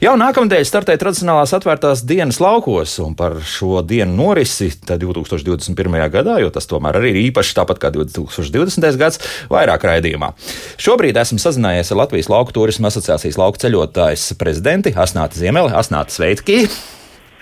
Jau 0.00 0.14
nākamnedēļ 0.16 0.62
startē 0.64 0.94
tradicionālās 0.96 1.50
atvērtās 1.52 2.00
dienas 2.08 2.38
laukos, 2.40 2.94
un 3.04 3.12
par 3.12 3.34
šo 3.44 3.82
dienu 3.84 4.14
norisi 4.16 4.70
2021. 4.88 5.98
gadā, 6.14 6.38
jo 6.40 6.48
tas 6.54 6.64
tomēr 6.70 6.96
arī 6.96 7.10
ir 7.12 7.18
īpašs, 7.26 7.50
tāpat 7.58 7.82
kā 7.82 7.90
2020. 7.92 8.96
gads, 8.96 9.20
vairāk 9.52 9.84
raidījumā. 9.84 10.30
Šobrīd 10.80 11.20
esmu 11.20 11.36
sazinājies 11.42 11.92
ar 11.92 12.00
Latvijas 12.00 12.30
Lauku 12.32 12.56
turisma 12.56 12.88
asociācijas 12.88 13.36
lauku 13.42 13.60
ceļotājs 13.60 14.24
prezidenti 14.40 14.94
Asnāti 14.96 15.42
Ziemeli. 15.42 15.76
Asnāti, 15.76 16.16
sveiki! 16.16 16.58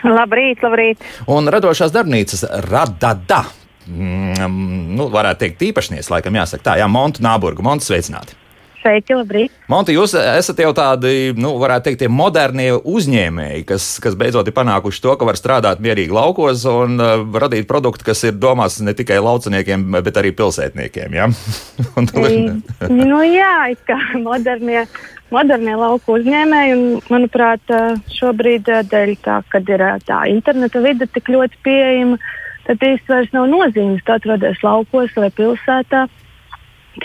Labrīt, 0.03 0.67
labrīt! 0.67 1.07
Un 1.31 1.47
radošās 1.55 1.95
darbnīcas 1.95 2.43
Radada. 2.67 3.45
Mm, 3.87 4.99
nu, 4.99 5.07
varētu 5.15 5.47
teikt, 5.47 5.63
īpašnieks, 5.71 6.11
laikam 6.11 6.43
jāsaka 6.43 6.73
tā, 6.73 6.77
Jā, 6.83 6.91
Montu 6.91 7.23
Nāburgu. 7.23 7.63
Montu 7.63 7.93
sveicināti! 7.93 8.35
Sveiki, 8.79 9.15
labrīt! 9.19 9.55
Monti, 9.71 9.95
jūs 9.97 10.13
esat 10.19 10.61
jau 10.63 10.71
tādi, 10.77 11.33
nu, 11.35 11.57
varētu 11.59 11.89
teikt, 11.89 12.05
modernie 12.15 12.71
uzņēmēji, 12.77 13.65
kas, 13.67 13.89
kas 14.03 14.15
beidzot 14.19 14.47
ir 14.47 14.55
panākuši 14.55 15.03
to, 15.03 15.15
ka 15.19 15.27
var 15.27 15.39
strādāt 15.39 15.83
mierīgi 15.83 16.15
laukos 16.15 16.63
un 16.71 16.95
uh, 17.03 17.25
radīt 17.43 17.67
produktu, 17.71 18.07
kas 18.07 18.23
ir 18.29 18.39
domāts 18.39 18.79
ne 18.85 18.95
tikai 18.95 19.19
lauciniekiem, 19.25 19.89
bet 20.07 20.21
arī 20.23 20.31
pilsētniekiem. 20.39 21.17
Ja? 21.19 21.27
un, 21.99 22.11
nu, 22.95 23.23
jā, 23.27 23.55
it 23.75 23.83
kā 23.89 23.99
modernie. 24.23 24.87
Modernie 25.29 25.75
lauku 25.77 26.15
uzņēmēji, 26.17 26.73
un, 26.73 26.85
manuprāt, 27.13 27.61
šobrīd 28.17 28.71
dēļ 28.89 29.11
tā, 29.27 29.43
kad 29.53 29.69
ir 29.69 29.83
tā 30.09 30.23
interneta 30.33 30.81
vide 30.81 31.05
tik 31.13 31.29
ļoti 31.35 31.61
pieejama, 31.67 32.17
tad 32.65 32.81
īstenībā 32.81 33.19
vairs 33.19 33.35
nav 33.37 33.51
nozīmes, 33.53 34.01
ka 34.07 34.17
atrodas 34.17 34.63
laukos 34.65 35.13
vai 35.19 35.29
pilsētā 35.37 36.07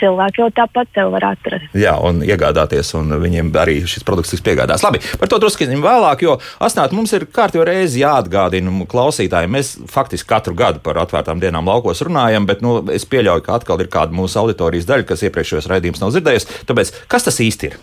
cilvēki 0.00 0.42
jau 0.42 0.50
tāpat 0.54 0.90
tev 0.96 1.12
var 1.14 1.28
atrast. 1.32 1.70
Jā, 1.78 1.94
un 2.04 2.22
iegādāties, 2.26 2.92
un 2.98 3.16
viņiem 3.22 3.52
arī 3.60 3.80
šis 3.88 4.06
produkts 4.06 4.34
tiks 4.34 4.44
piegādāts. 4.46 4.84
Labi, 4.86 5.00
par 5.20 5.30
to 5.30 5.40
drusku 5.42 5.68
vēlāk, 5.84 6.26
jo 6.26 6.36
asnāt 6.62 6.94
mums 6.96 7.14
ir 7.16 7.26
kārtībā 7.30 7.68
reizi 7.68 8.02
jāatgādina 8.02 8.74
klausītājiem. 8.90 9.56
Mēs 9.56 9.74
faktiski 9.90 10.28
katru 10.30 10.56
gadu 10.58 10.82
par 10.84 11.00
atvērtām 11.04 11.42
dienām 11.42 11.68
laukos 11.70 12.04
runājam, 12.06 12.46
bet 12.48 12.62
nu, 12.64 12.78
es 12.92 13.06
pieļauju, 13.08 13.46
ka 13.46 13.58
atkal 13.58 13.80
ir 13.80 13.90
kāda 13.92 14.14
mūsu 14.14 14.40
auditorijas 14.42 14.88
daļa, 14.90 15.08
kas 15.08 15.26
iepriekšējos 15.28 15.70
raidījumus 15.72 16.04
nav 16.04 16.14
dzirdējusi. 16.14 16.62
Tāpēc 16.68 16.94
kas 17.08 17.30
tas 17.30 17.42
īsti 17.44 17.72
ir? 17.72 17.82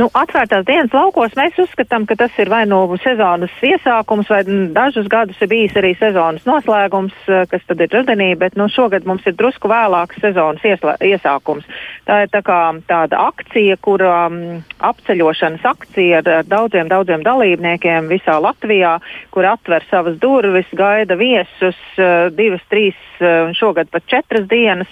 Nu, 0.00 0.06
atvērtās 0.16 0.62
dienas 0.64 0.94
laukos 0.96 1.34
mēs 1.36 1.58
uzskatām, 1.60 2.06
ka 2.08 2.14
tas 2.16 2.36
ir 2.40 2.48
vai 2.48 2.62
nu 2.64 2.78
no 2.88 2.96
sezonas 3.02 3.52
iesākums, 3.60 4.30
vai 4.32 4.38
dažus 4.72 5.10
gadus 5.12 5.40
ir 5.44 5.50
bijis 5.50 5.74
arī 5.76 5.90
sezonas 5.98 6.46
noslēgums, 6.48 7.16
eh, 7.28 7.42
kas 7.50 7.66
tad 7.68 7.82
ir 7.84 7.92
rudenī, 7.92 8.30
bet 8.38 8.56
nu, 8.56 8.68
šogad 8.72 9.04
mums 9.04 9.26
ir 9.28 9.36
drusku 9.36 9.68
vēlāks 9.68 10.22
sezonas 10.22 10.64
iesākums. 10.64 11.68
Tā 12.08 12.22
ir 12.24 12.32
tā 12.32 12.40
kā 12.46 12.60
tāda 12.88 13.20
akcija, 13.26 13.76
kur 13.84 14.00
um, 14.06 14.38
apceļošanas 14.78 15.68
akcija 15.68 16.22
ar, 16.22 16.32
ar 16.38 16.48
daudziem, 16.48 16.88
daudziem 16.88 17.26
dalībniekiem 17.26 18.08
visā 18.08 18.38
Latvijā, 18.40 18.96
kur 19.34 19.50
atver 19.52 19.84
savas 19.90 20.16
durvis, 20.22 20.70
gaida 20.72 21.18
viesus 21.20 21.76
uh, 21.98 22.30
divas, 22.32 22.64
trīs 22.72 22.96
un 23.20 23.52
uh, 23.52 23.58
šogad 23.58 23.92
pat 23.92 24.08
četras 24.08 24.48
dienas. 24.48 24.88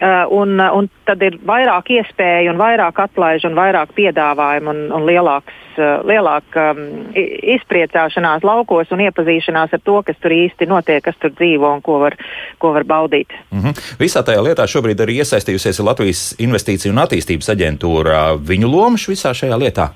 Uh, 0.00 0.24
un, 0.32 0.60
uh, 0.60 0.72
un 0.72 0.86
tad 1.04 1.20
ir 1.20 1.34
vairāk 1.44 1.90
iespēju, 1.92 2.54
un 2.54 2.56
vairāk 2.56 3.02
atlaižu, 3.02 3.50
un 3.50 3.56
vairāk 3.58 3.90
piedāvājumu, 3.92 4.72
un, 4.72 4.78
un 4.96 5.02
lielāks, 5.04 5.58
uh, 5.76 6.00
lielāka 6.08 6.70
um, 6.72 7.10
izpriecāšanās 7.54 8.46
laukos 8.48 8.94
un 8.96 9.02
iepazīšanās 9.04 9.74
ar 9.76 9.82
to, 9.84 9.98
kas 10.06 10.16
tur 10.22 10.32
īsti 10.32 10.70
notiek, 10.70 11.02
kas 11.04 11.20
tur 11.20 11.34
dzīvo 11.36 11.74
un 11.76 11.84
ko 11.84 11.98
var, 12.00 12.16
ko 12.64 12.72
var 12.78 12.88
baudīt. 12.88 13.36
Mm 13.52 13.60
-hmm. 13.60 13.82
Visā 14.00 14.24
tajā 14.24 14.40
lietā 14.40 14.64
šobrīd 14.64 15.04
arī 15.04 15.20
iesaistījusies 15.20 15.84
Latvijas 15.84 16.22
Investīciju 16.40 16.96
un 16.96 17.04
attīstības 17.04 17.52
aģentūra. 17.52 18.40
Viņu 18.40 18.72
loma 18.72 18.96
visā 18.96 19.36
šajā 19.36 19.60
lietā? 19.60 19.90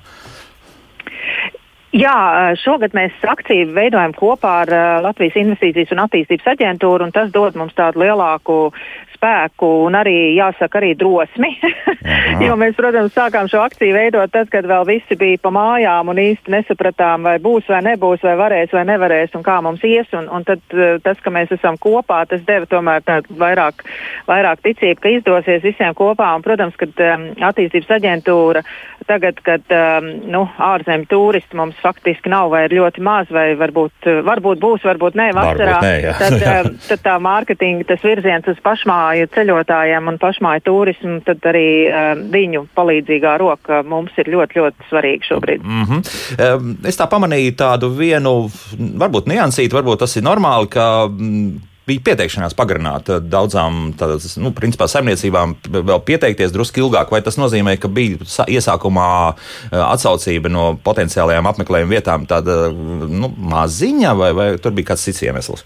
Jā, 1.95 2.51
šogad 2.59 2.91
mēs 2.91 3.11
aktīvi 3.23 3.71
veidojam 3.73 4.11
kopā 4.13 4.53
ar 4.65 5.01
Latvijas 5.03 5.35
Investīcijas 5.35 5.91
un 5.95 6.01
attīstības 6.03 6.47
aģentūru, 6.51 7.05
un 7.07 7.11
tas 7.11 7.31
dod 7.31 7.55
mums 7.55 7.73
tādu 7.73 7.99
lielāku 8.03 8.73
spēku 9.15 9.69
un 9.85 9.97
arī, 9.97 10.35
jāsaka, 10.37 10.79
arī 10.81 10.93
drosmi. 10.99 11.51
jo 12.45 12.57
mēs, 12.59 12.75
protams, 12.77 13.13
sākām 13.15 13.49
šo 13.51 13.63
akciju 13.65 13.95
veidot 13.95 14.31
tad, 14.33 14.49
kad 14.53 14.67
vēl 14.69 14.85
visi 14.87 15.17
bija 15.19 15.41
pa 15.41 15.51
mājām 15.55 16.11
un 16.11 16.21
īsti 16.21 16.53
nesapratām, 16.53 17.25
vai 17.27 17.37
būs 17.43 17.69
vai 17.71 17.81
nebūs, 17.89 18.23
vai 18.25 18.35
varēs 18.39 18.73
vai 18.75 18.85
nevarēs 18.91 19.35
un 19.37 19.45
kā 19.45 19.59
mums 19.65 19.83
ies. 19.87 20.09
Un, 20.15 20.29
un 20.31 20.45
tad 20.47 20.61
eh, 20.75 20.97
tas, 21.03 21.19
ka 21.23 21.33
mēs 21.33 21.53
esam 21.55 21.79
kopā, 21.81 22.23
tas 22.29 22.43
deva 22.47 22.67
tomēr 22.69 23.05
vairāk, 23.29 23.85
vairāk 24.29 24.65
ticību, 24.65 25.01
ka 25.01 25.13
izdosies 25.17 25.63
visiem 25.65 25.95
kopā. 25.97 26.33
Un, 26.35 26.45
protams, 26.45 26.75
kad 26.79 27.05
um, 27.05 27.29
attīstības 27.49 27.95
aģentūra 27.99 28.65
tagad, 29.05 29.39
kad 29.45 29.61
um, 29.69 30.07
nu, 30.33 30.43
ārzemju 30.61 31.07
turisti 31.09 31.57
mums 31.57 31.77
faktiski 31.81 32.31
nav 32.31 32.49
vai 32.53 32.65
ir 32.65 32.75
ļoti 32.79 33.03
maz, 33.05 33.29
vai 33.33 33.51
varbūt, 33.59 34.07
varbūt 34.25 34.61
būs, 34.61 34.85
varbūt 34.85 35.17
nē, 35.19 35.27
vasarā, 35.35 35.77
varbūt 35.77 35.85
nē, 35.85 35.95
jā. 36.01 36.15
tad, 36.21 36.37
um, 36.41 36.77
tad 36.89 37.03
tā 37.05 37.15
mārketinga, 37.21 37.87
tas 37.91 38.05
virziens 38.05 38.49
uz 38.49 38.61
pašmāju 38.65 39.14
pašmāju 39.15 39.29
ceļotājiem 39.33 40.09
un 40.09 40.17
pašmāju 40.19 40.63
turismu, 40.65 41.21
tad 41.25 41.39
arī 41.45 41.87
uh, 41.87 42.15
viņu 42.31 42.67
palīdzīgā 42.75 43.37
roka 43.39 43.83
mums 43.83 44.11
ir 44.17 44.27
ļoti, 44.27 44.59
ļoti 44.59 44.89
svarīga 44.89 45.29
šobrīd. 45.29 45.63
Mm 45.63 45.85
-hmm. 45.85 46.87
Es 46.87 46.97
tā 46.97 47.07
pamanīju 47.07 47.55
tādu 47.55 47.89
vienu, 47.95 48.49
varbūt 48.77 49.27
niansīti, 49.27 49.73
varbūt 49.73 49.99
tas 49.99 50.15
ir 50.15 50.23
normāli, 50.23 50.67
ka. 50.67 51.07
Mm, 51.07 51.61
bija 51.85 52.01
pieteikšanās 52.01 52.55
pagarināta 52.57 53.19
daudzām 53.19 53.93
tādas, 53.93 54.37
nu, 54.41 54.49
principā, 54.51 54.87
saimniecībām 54.87 55.55
vēl 55.69 55.99
pieteikties 56.01 56.51
drusku 56.51 56.81
ilgāk, 56.81 57.11
vai 57.11 57.21
tas 57.21 57.37
nozīmē, 57.37 57.77
ka 57.77 57.87
bija 57.87 58.17
iesākumā 58.47 59.35
atsaucība 59.69 60.49
no 60.49 60.79
potenciālajām 60.83 61.45
apmeklējuma 61.45 61.93
vietām 61.93 62.25
tāda 62.25 62.71
nu, 62.73 63.29
maziņa, 63.37 64.15
vai, 64.17 64.33
vai 64.33 64.57
tur 64.57 64.73
bija 64.73 64.95
kāds 64.95 65.05
cits 65.05 65.21
iemesls? 65.21 65.61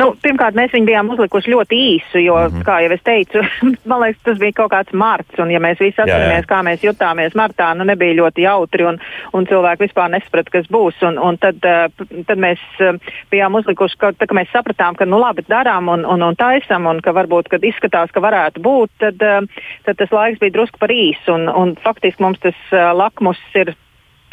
Nu, 0.00 0.12
pirmkārt, 0.22 0.56
mēs 0.56 0.72
viņu 0.72 0.88
bijām 0.88 1.10
uzlikuši 1.12 1.52
ļoti 1.52 1.78
īsu, 1.92 2.20
jo, 2.22 2.36
mm 2.38 2.54
-hmm. 2.54 2.64
kā 2.66 2.78
jau 2.84 2.92
es 2.94 3.02
teicu, 3.04 3.42
man 3.90 4.00
liekas, 4.04 4.22
tas 4.24 4.38
bija 4.38 4.56
kaut 4.62 4.72
kāds 4.72 4.92
marts, 4.92 5.38
un 5.38 5.50
ja 5.50 5.60
mēs 5.60 5.80
visi 5.80 6.00
atceramies, 6.00 6.46
kā 6.48 6.62
mēs 6.64 6.84
jutāmies 6.84 7.36
martā, 7.38 7.72
nu 7.76 7.84
nebija 7.84 8.16
ļoti 8.22 8.46
jautri, 8.46 8.86
un, 8.88 8.98
un 9.32 9.46
cilvēki 9.46 9.86
vispār 9.86 10.10
nesaprata, 10.10 10.50
kas 10.50 10.70
būs, 10.72 11.02
un, 11.02 11.18
un 11.18 11.38
tad, 11.38 11.60
eh, 11.64 11.88
tad 12.26 12.38
mēs 12.38 12.60
eh, 12.80 12.98
bijām 13.30 13.54
uzlikuši, 13.60 13.98
ka, 13.98 14.12
tā, 14.12 14.26
ka 14.26 14.34
mēs 14.34 14.52
sapratām, 14.52 14.96
ka, 14.96 15.04
nu 15.04 15.20
labi, 15.20 15.44
darām 15.48 15.88
un, 15.88 16.06
un, 16.06 16.22
un 16.22 16.36
taisam, 16.36 16.86
un 16.86 17.00
ka 17.00 17.12
varbūt, 17.12 17.48
kad 17.48 17.64
izskatās, 17.64 18.10
ka 18.10 18.20
varētu 18.20 18.60
būt, 18.60 18.90
tad, 18.98 19.22
eh, 19.22 19.40
tad 19.84 19.96
tas 19.96 20.12
laiks 20.12 20.40
bija 20.40 20.56
drusku 20.56 20.78
par 20.78 20.90
īsu, 20.90 21.34
un, 21.34 21.48
un 21.48 21.76
faktiski 21.76 22.22
mums 22.22 22.40
tas 22.40 22.56
lakmus 22.72 23.40
ir 23.54 23.74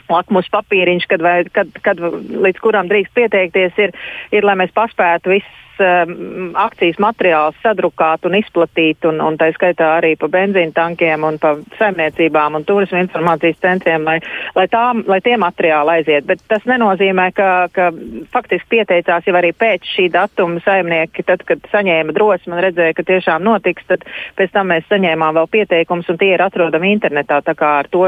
lakmus 0.10 0.50
papīriņš, 0.54 1.08
kad, 1.12 1.24
vai, 1.26 1.38
kad, 1.54 1.72
kad 1.86 2.02
līdz 2.02 2.62
kuram 2.64 2.92
drīkst 2.92 3.16
pieteikties, 3.18 3.80
ir, 3.82 3.96
ir 4.36 4.48
lai 4.48 4.58
mēs 4.60 4.76
paspētu 4.76 5.36
visus 5.38 5.66
um, 5.84 6.52
akcijas 6.60 7.00
materiālus 7.02 7.58
sadrukāt 7.64 8.26
un 8.26 8.38
izplatīt, 8.40 9.06
un, 9.10 9.22
un 9.24 9.38
tā 9.40 9.50
skaitā 9.56 9.92
arī 9.98 10.16
pa 10.20 10.30
benzīna 10.32 10.76
tankiem 10.76 11.24
un 11.28 11.40
pa 11.42 11.56
saimniecībām 11.80 12.60
un 12.60 12.66
turismu 12.68 13.02
informācijas 13.04 13.62
centriem, 13.64 14.06
lai, 14.08 14.20
lai, 14.56 14.68
tā, 14.72 14.84
lai 15.08 15.20
tie 15.26 15.38
materiāli 15.42 15.98
aiziet. 15.98 16.28
Bet 16.30 16.44
tas 16.52 16.66
nenozīmē, 16.70 17.30
ka, 17.38 17.50
ka 17.74 17.90
faktiski 18.34 18.78
pieteicās 18.78 19.28
jau 19.28 19.36
arī 19.40 19.52
pēc 19.54 19.88
šī 19.96 20.10
datuma 20.14 20.62
saimnieki, 20.66 21.26
tad, 21.28 21.44
kad 21.48 21.64
saņēma 21.74 22.16
drosmi 22.16 22.56
un 22.56 22.64
redzēja, 22.68 22.98
ka 22.98 23.08
tiešām 23.08 23.46
notiks, 23.46 23.88
tad 23.90 24.06
pēc 24.40 24.54
tam 24.56 24.72
mēs 24.74 24.88
saņēmām 24.92 25.40
vēl 25.40 25.52
pieteikumus, 25.52 26.10
un 26.10 26.20
tie 26.22 26.34
ir 26.36 26.46
atrodami 26.46 26.94
internetā, 26.96 27.42
tā 27.46 27.56
kā 27.58 27.76
ar 27.84 27.92
to 27.92 28.06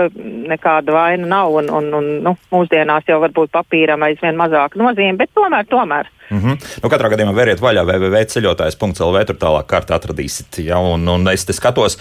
nekāda 0.52 0.96
vaina 0.96 1.28
nav, 1.36 1.54
un, 1.62 1.70
un, 1.70 1.92
un 1.98 2.10
nu, 2.26 2.36
mūsdienās 2.54 3.08
jau 3.10 3.22
varbūt 3.24 3.54
papīram 3.54 4.04
aizvien 4.08 4.38
mazāk 4.40 4.78
nozīme, 4.80 5.18
bet 5.22 5.34
tomēr, 5.38 5.68
tomēr. 5.70 6.10
Mm 6.32 6.40
-hmm. 6.40 6.56
nu, 6.84 6.90
katrā 6.90 7.10
gadījumā 7.12 7.34
vēriet 7.36 7.61
vaļā 7.62 7.84
www.ceļotājs.lv. 7.88 9.24
Tur 9.30 9.38
tālāk 9.40 9.68
kārtā 9.70 9.98
atradīsiet. 9.98 10.62
Ja, 10.66 10.80
un, 10.82 11.06
un 11.10 11.28
es 11.32 11.46
te 11.48 11.56
skatos, 11.56 11.98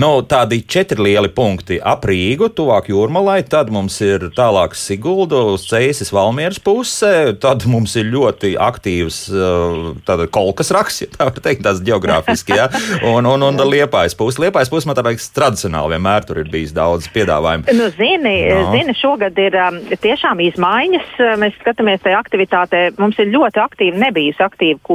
nu, 0.00 0.10
tādi 0.28 0.62
četri 0.66 1.02
lieli 1.08 1.30
punkti 1.34 1.78
ap 1.78 2.06
Rīgu, 2.08 2.50
tuvāk 2.56 2.90
jūrmalai. 2.92 3.40
Tad 3.50 3.70
mums 3.74 4.00
ir 4.04 4.28
tālāk 4.36 4.76
Siguldu, 4.78 5.56
Cēsis, 5.60 6.12
Valmieras 6.14 6.60
pusē. 6.64 7.34
Tad 7.40 7.66
mums 7.70 7.94
ir 8.00 8.10
ļoti 8.12 8.54
aktīvs 8.60 9.20
uh, 9.34 10.24
kolkas 10.34 10.72
raksts, 10.74 11.04
ja 11.04 11.12
tā 11.14 11.28
var 11.30 11.40
teikt, 11.44 11.64
tās 11.66 11.82
geogrāfiski. 11.84 12.56
Ja, 12.58 12.68
un, 13.08 13.26
un, 13.26 13.46
un 13.46 13.64
liepājas 13.68 14.16
puse. 14.18 14.42
Liepājas 14.42 14.72
puse 14.72 14.90
man 14.90 14.98
tā 14.98 15.06
liekas 15.06 15.30
tradicionāli. 15.34 15.94
Vienmēr 15.94 16.26
tur 16.28 16.42
ir 16.42 16.50
bijis 16.50 16.74
daudz 16.76 17.08
piedāvājumu. 17.14 17.70
Nu, 17.78 17.88
zini, 17.94 18.34
no. 18.50 18.74
zini, 18.74 18.96
šogad 18.98 19.38
ir 19.42 19.56
um, 19.58 19.80
tiešām 20.02 20.42
izmaiņas. 20.50 21.16
Mēs 21.40 21.56
skatāmies 21.62 22.02
tajā 22.04 22.20
aktivitātē. 22.20 22.84
Mums 23.00 23.18
ir 23.22 23.32
ļoti 23.32 23.62
aktīvi 23.62 23.84
aktīva, 23.84 24.00
nebijusi 24.00 24.42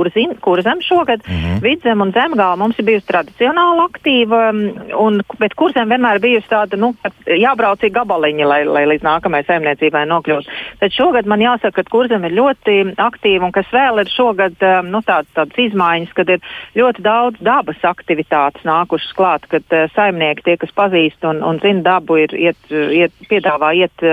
aktīva 0.10 0.36
kursa 0.40 0.60
kurzem, 0.60 0.80
kurzem 0.80 0.82
šogad. 0.82 1.22
Mm 1.28 1.36
-hmm. 1.36 1.62
Vidzem 1.62 2.02
un 2.02 2.12
zemgāla 2.12 2.58
mums 2.58 2.80
ir 2.80 2.86
bijusi 2.86 3.08
tradicionāli 3.08 3.82
aktīva, 3.90 4.52
un, 4.98 5.22
bet 5.40 5.54
kurzem 5.54 5.90
vienmēr 5.90 6.20
bijusi 6.20 6.48
tāda, 6.50 6.78
nu, 6.78 6.96
jābrauc 7.26 7.80
gabaliņi, 7.92 8.46
lai, 8.46 8.64
lai 8.66 8.86
līdz 8.86 9.04
nākamajai 9.04 9.46
saimniecībai 9.46 10.06
nokļūst. 10.06 10.50
Tad 10.80 10.92
šogad 10.92 11.26
man 11.26 11.40
jāsaka, 11.40 11.84
ka 11.84 11.90
kurzem 11.92 12.24
ir 12.26 12.32
ļoti 12.32 12.94
aktīva, 12.98 13.46
un 13.46 13.52
kas 13.52 13.66
vēl 13.72 14.00
ir 14.00 14.10
šogad, 14.10 14.56
nu, 14.84 15.02
tād, 15.02 15.26
tādas 15.34 15.58
izmaiņas, 15.58 16.14
kad 16.14 16.30
ir 16.30 16.40
ļoti 16.76 17.02
daudz 17.02 17.38
dabas 17.42 17.78
aktivitātes 17.84 18.64
nākušas 18.64 19.14
klāt, 19.16 19.48
kad 19.48 19.64
uh, 19.72 19.92
saimnieki, 19.96 20.44
tie, 20.44 20.58
kas 20.58 20.72
pazīst 20.76 21.24
un, 21.24 21.44
un 21.44 21.60
zina 21.60 21.82
dabu, 21.82 22.18
ir 22.18 22.34
iet, 22.34 22.62
iet, 22.72 23.14
piedāvā 23.30 23.74
iet 23.74 24.04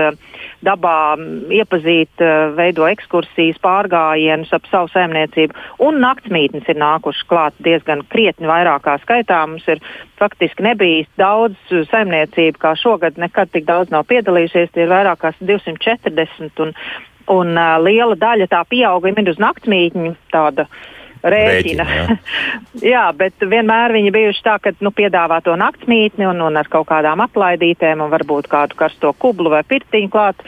dabā, 0.63 1.17
iepazīt, 1.53 2.23
veido 2.57 2.87
ekskursijas, 2.87 3.59
pārgājienus 3.63 4.53
ap 4.53 4.65
savu 4.71 4.89
saimniecību. 4.93 5.53
Un 5.83 5.99
naktsmītnes 6.01 6.65
ir 6.71 6.79
nākušas 6.81 7.25
klāt 7.29 7.57
diezgan 7.61 8.01
krietni 8.09 8.49
vairākā 8.49 8.95
skaitā. 9.03 9.43
Mums 9.45 9.67
ir 9.69 9.81
faktiski 10.17 10.65
nebijis 10.65 11.09
daudz 11.21 11.57
saimniecību, 11.91 12.57
kā 12.61 12.73
šogad 12.79 13.19
nekad 13.21 13.51
tik 13.53 13.67
daudz 13.67 13.93
nav 13.93 14.07
piedalījušies. 14.09 14.73
Tie 14.73 14.87
ir 14.87 14.93
vairāk 14.93 15.21
kā 15.21 15.33
240 15.37 16.63
un, 16.65 16.73
un 17.33 17.53
uh, 17.53 17.75
liela 17.83 18.17
daļa 18.17 18.49
tā 18.49 18.63
pieauguma 18.69 19.21
ir 19.21 19.33
uz 19.35 19.41
naktsmītņu 19.43 20.15
tāda 20.33 20.65
rēķina. 21.21 21.85
rēķina 21.85 21.85
jā. 21.93 22.17
jā, 22.93 23.03
bet 23.19 23.45
vienmēr 23.45 23.93
viņi 23.99 24.13
bijuši 24.15 24.45
tā, 24.49 24.57
ka 24.63 24.73
nu, 24.81 24.93
piedāvā 24.97 25.43
to 25.45 25.53
naktsmītni 25.59 26.25
un, 26.29 26.41
un 26.41 26.57
ar 26.57 26.69
kaut 26.73 26.89
kādām 26.89 27.21
aplaidītēm 27.27 28.01
un 28.01 28.13
varbūt 28.13 28.49
kādu 28.49 28.79
karsto 28.79 29.13
kublu 29.13 29.53
vai 29.53 29.61
pirtiņu 29.67 30.09
klāt. 30.13 30.41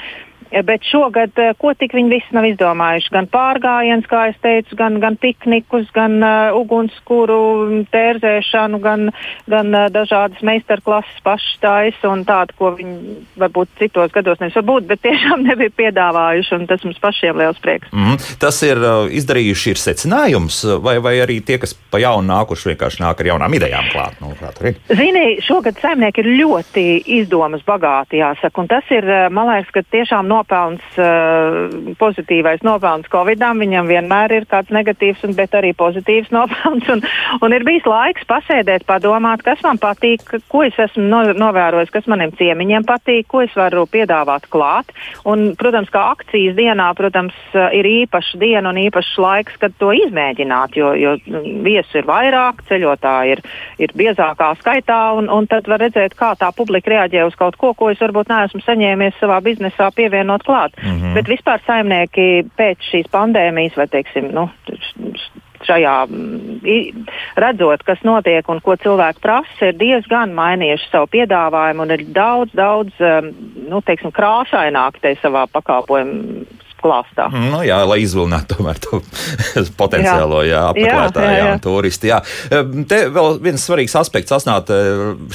Bet 0.49 0.81
šogad, 0.83 1.29
eh, 1.37 1.53
ko 1.61 1.73
tik 1.77 1.93
viņi 1.93 2.09
visi 2.09 2.33
nav 2.33 2.47
izdomājuši? 2.49 3.11
Gan 3.13 3.27
pārgājiens, 3.29 4.07
kā 4.09 4.29
es 4.31 4.37
teicu, 4.41 4.75
gan, 4.79 4.97
gan 4.99 5.17
piknikus, 5.21 5.85
gan 5.93 6.17
uh, 6.25 6.57
ugunskura 6.57 7.37
tērzēšanu, 7.93 8.79
gan, 8.81 9.11
gan 9.49 9.69
uh, 9.75 9.85
dažādas 9.93 10.41
meistarklases 10.45 11.21
pašstājas 11.25 12.01
un 12.09 12.23
tādu, 12.25 12.55
ko 12.57 12.71
viņi 12.79 13.17
varbūt 13.37 13.75
citos 13.81 14.13
gados 14.15 14.41
nevis 14.41 14.57
varbūt, 14.57 14.87
bet 14.89 15.03
tiešām 15.05 15.45
nebija 15.49 15.75
piedāvājuši, 15.83 16.55
un 16.57 16.65
tas 16.71 16.83
mums 16.87 16.97
pašiem 17.03 17.37
liels 17.37 17.61
prieks. 17.61 17.91
Mm 17.93 18.07
-hmm. 18.07 18.33
Tas 18.41 18.61
ir 18.65 18.81
uh, 18.81 19.05
izdarījuši 19.05 19.75
ir 19.75 19.83
secinājums, 19.83 20.63
vai, 20.81 20.97
vai 20.97 21.13
arī 21.21 21.39
tie, 21.45 21.59
kas 21.61 21.75
pa 21.91 22.01
jaunu 22.01 22.25
nākuši, 22.33 22.73
vienkārši 22.73 23.03
nāk 23.05 23.21
ar 23.21 23.31
jaunām 23.33 23.53
idejām 23.53 23.85
klāt? 23.93 24.17
Nu, 24.21 24.33
Zini, 24.89 25.37
šogad 25.45 25.77
saimnieki 25.81 26.21
ir 26.21 26.33
ļoti 26.41 27.03
izdomas 27.21 27.61
bagāti, 27.65 28.17
jāsaka, 28.17 28.61
un 28.61 28.67
tas 28.67 28.83
ir, 28.89 29.05
man 29.29 29.47
liekas, 29.53 29.71
ka 29.71 29.81
tiešām 29.83 30.27
no 30.27 30.38
nopelns, 30.39 30.85
uh, 30.97 31.93
pozitīvais 31.99 32.63
nopelns 32.65 33.09
Covidam. 33.11 33.59
Viņam 33.61 33.89
vienmēr 33.89 34.33
ir 34.39 34.47
kāds 34.49 34.71
negatīvs, 34.73 35.23
un, 35.27 35.35
bet 35.37 35.55
arī 35.57 35.73
pozitīvs 35.77 36.31
nopelns. 36.37 36.87
Un, 36.89 37.03
un 37.43 37.55
ir 37.55 37.65
bijis 37.67 37.87
laiks 37.89 38.25
pasēdēt, 38.29 38.87
padomāt, 38.89 39.43
kas 39.45 39.61
man 39.65 39.79
patīk, 39.81 40.23
ko 40.51 40.63
es 40.67 40.77
esmu 40.79 41.05
no, 41.09 41.21
novērojis, 41.37 41.91
kas 41.93 42.07
maniem 42.11 42.33
ciemiņiem 42.39 42.87
patīk, 42.87 43.27
ko 43.29 43.43
es 43.45 43.55
varu 43.57 43.85
piedāvāt 43.89 44.47
klāt. 44.53 44.93
Un, 45.29 45.53
protams, 45.59 45.91
kā 45.93 46.09
akcijas 46.13 46.55
dienā, 46.57 46.89
protams, 46.97 47.35
ir 47.75 47.87
īpaša 47.89 48.39
diena 48.41 48.71
un 48.71 48.79
īpašs 48.81 49.15
laiks, 49.19 49.57
kad 49.61 49.75
to 49.81 49.91
izmēģināt, 49.95 50.77
jo, 50.79 50.93
jo 50.97 51.15
viesu 51.65 52.01
ir 52.01 52.07
vairāk, 52.09 52.63
ceļotāji 52.69 53.35
ir, 53.35 53.43
ir 53.81 53.95
biezākā 53.97 54.51
skaitā, 54.61 54.99
un, 55.19 55.29
un 55.33 55.47
tad 55.49 55.67
var 55.69 55.81
redzēt, 55.83 56.15
kā 56.17 56.33
tā 56.39 56.51
publika 56.55 56.93
reaģē 56.93 57.25
uz 57.27 57.37
kaut 57.39 57.57
ko, 57.59 57.73
ko 57.77 57.89
es 57.93 58.01
varbūt 58.01 58.31
neesmu 58.31 58.61
saņēmies 58.65 59.17
savā 59.19 59.39
biznesā 59.45 59.89
pievienot 59.95 60.28
pievienot 60.29 60.43
klāt. 60.43 60.71
Mm 60.83 61.01
-hmm. 61.01 61.13
Bet 61.13 61.27
vispār 61.27 61.59
saimnieki 61.65 62.45
pēc 62.57 62.77
šīs 62.91 63.07
pandēmijas 63.11 63.77
vai, 63.77 63.87
teiksim, 63.87 64.31
nu, 64.31 64.49
šajā 65.63 66.05
mm, 66.07 67.05
redzot, 67.35 67.83
kas 67.83 67.99
notiek 68.03 68.47
un 68.49 68.61
ko 68.61 68.75
cilvēki 68.75 69.19
prasa, 69.21 69.65
ir 69.65 69.75
diezgan 69.75 70.31
mainījuši 70.33 70.89
savu 70.91 71.07
piedāvājumu 71.07 71.81
un 71.81 71.91
ir 71.91 72.05
daudz, 72.07 72.51
daudz 72.53 72.93
um, 72.99 73.31
nu, 73.69 73.81
teiksim, 73.81 74.11
krāsaināk 74.11 74.99
te 75.01 75.15
savā 75.21 75.47
pakalpojumu 75.51 76.45
klāstā. 76.81 77.27
Nu, 77.33 77.61
jā, 77.65 77.79
lai 77.87 77.99
izvilinātu 78.03 78.55
tomēr 78.57 78.79
to 78.83 79.01
potenciālo 79.81 80.43
jā. 80.43 80.49
Jā, 80.49 80.63
apmeklētāju, 80.71 81.29
jā, 81.29 81.37
jā, 81.37 81.49
jā. 81.49 81.57
turistu. 81.63 82.09
Jā. 82.09 82.19
Te 82.89 83.01
vēl 83.13 83.39
viens 83.43 83.65
svarīgs 83.65 83.95
aspekts 83.99 84.33
asnāt 84.35 84.71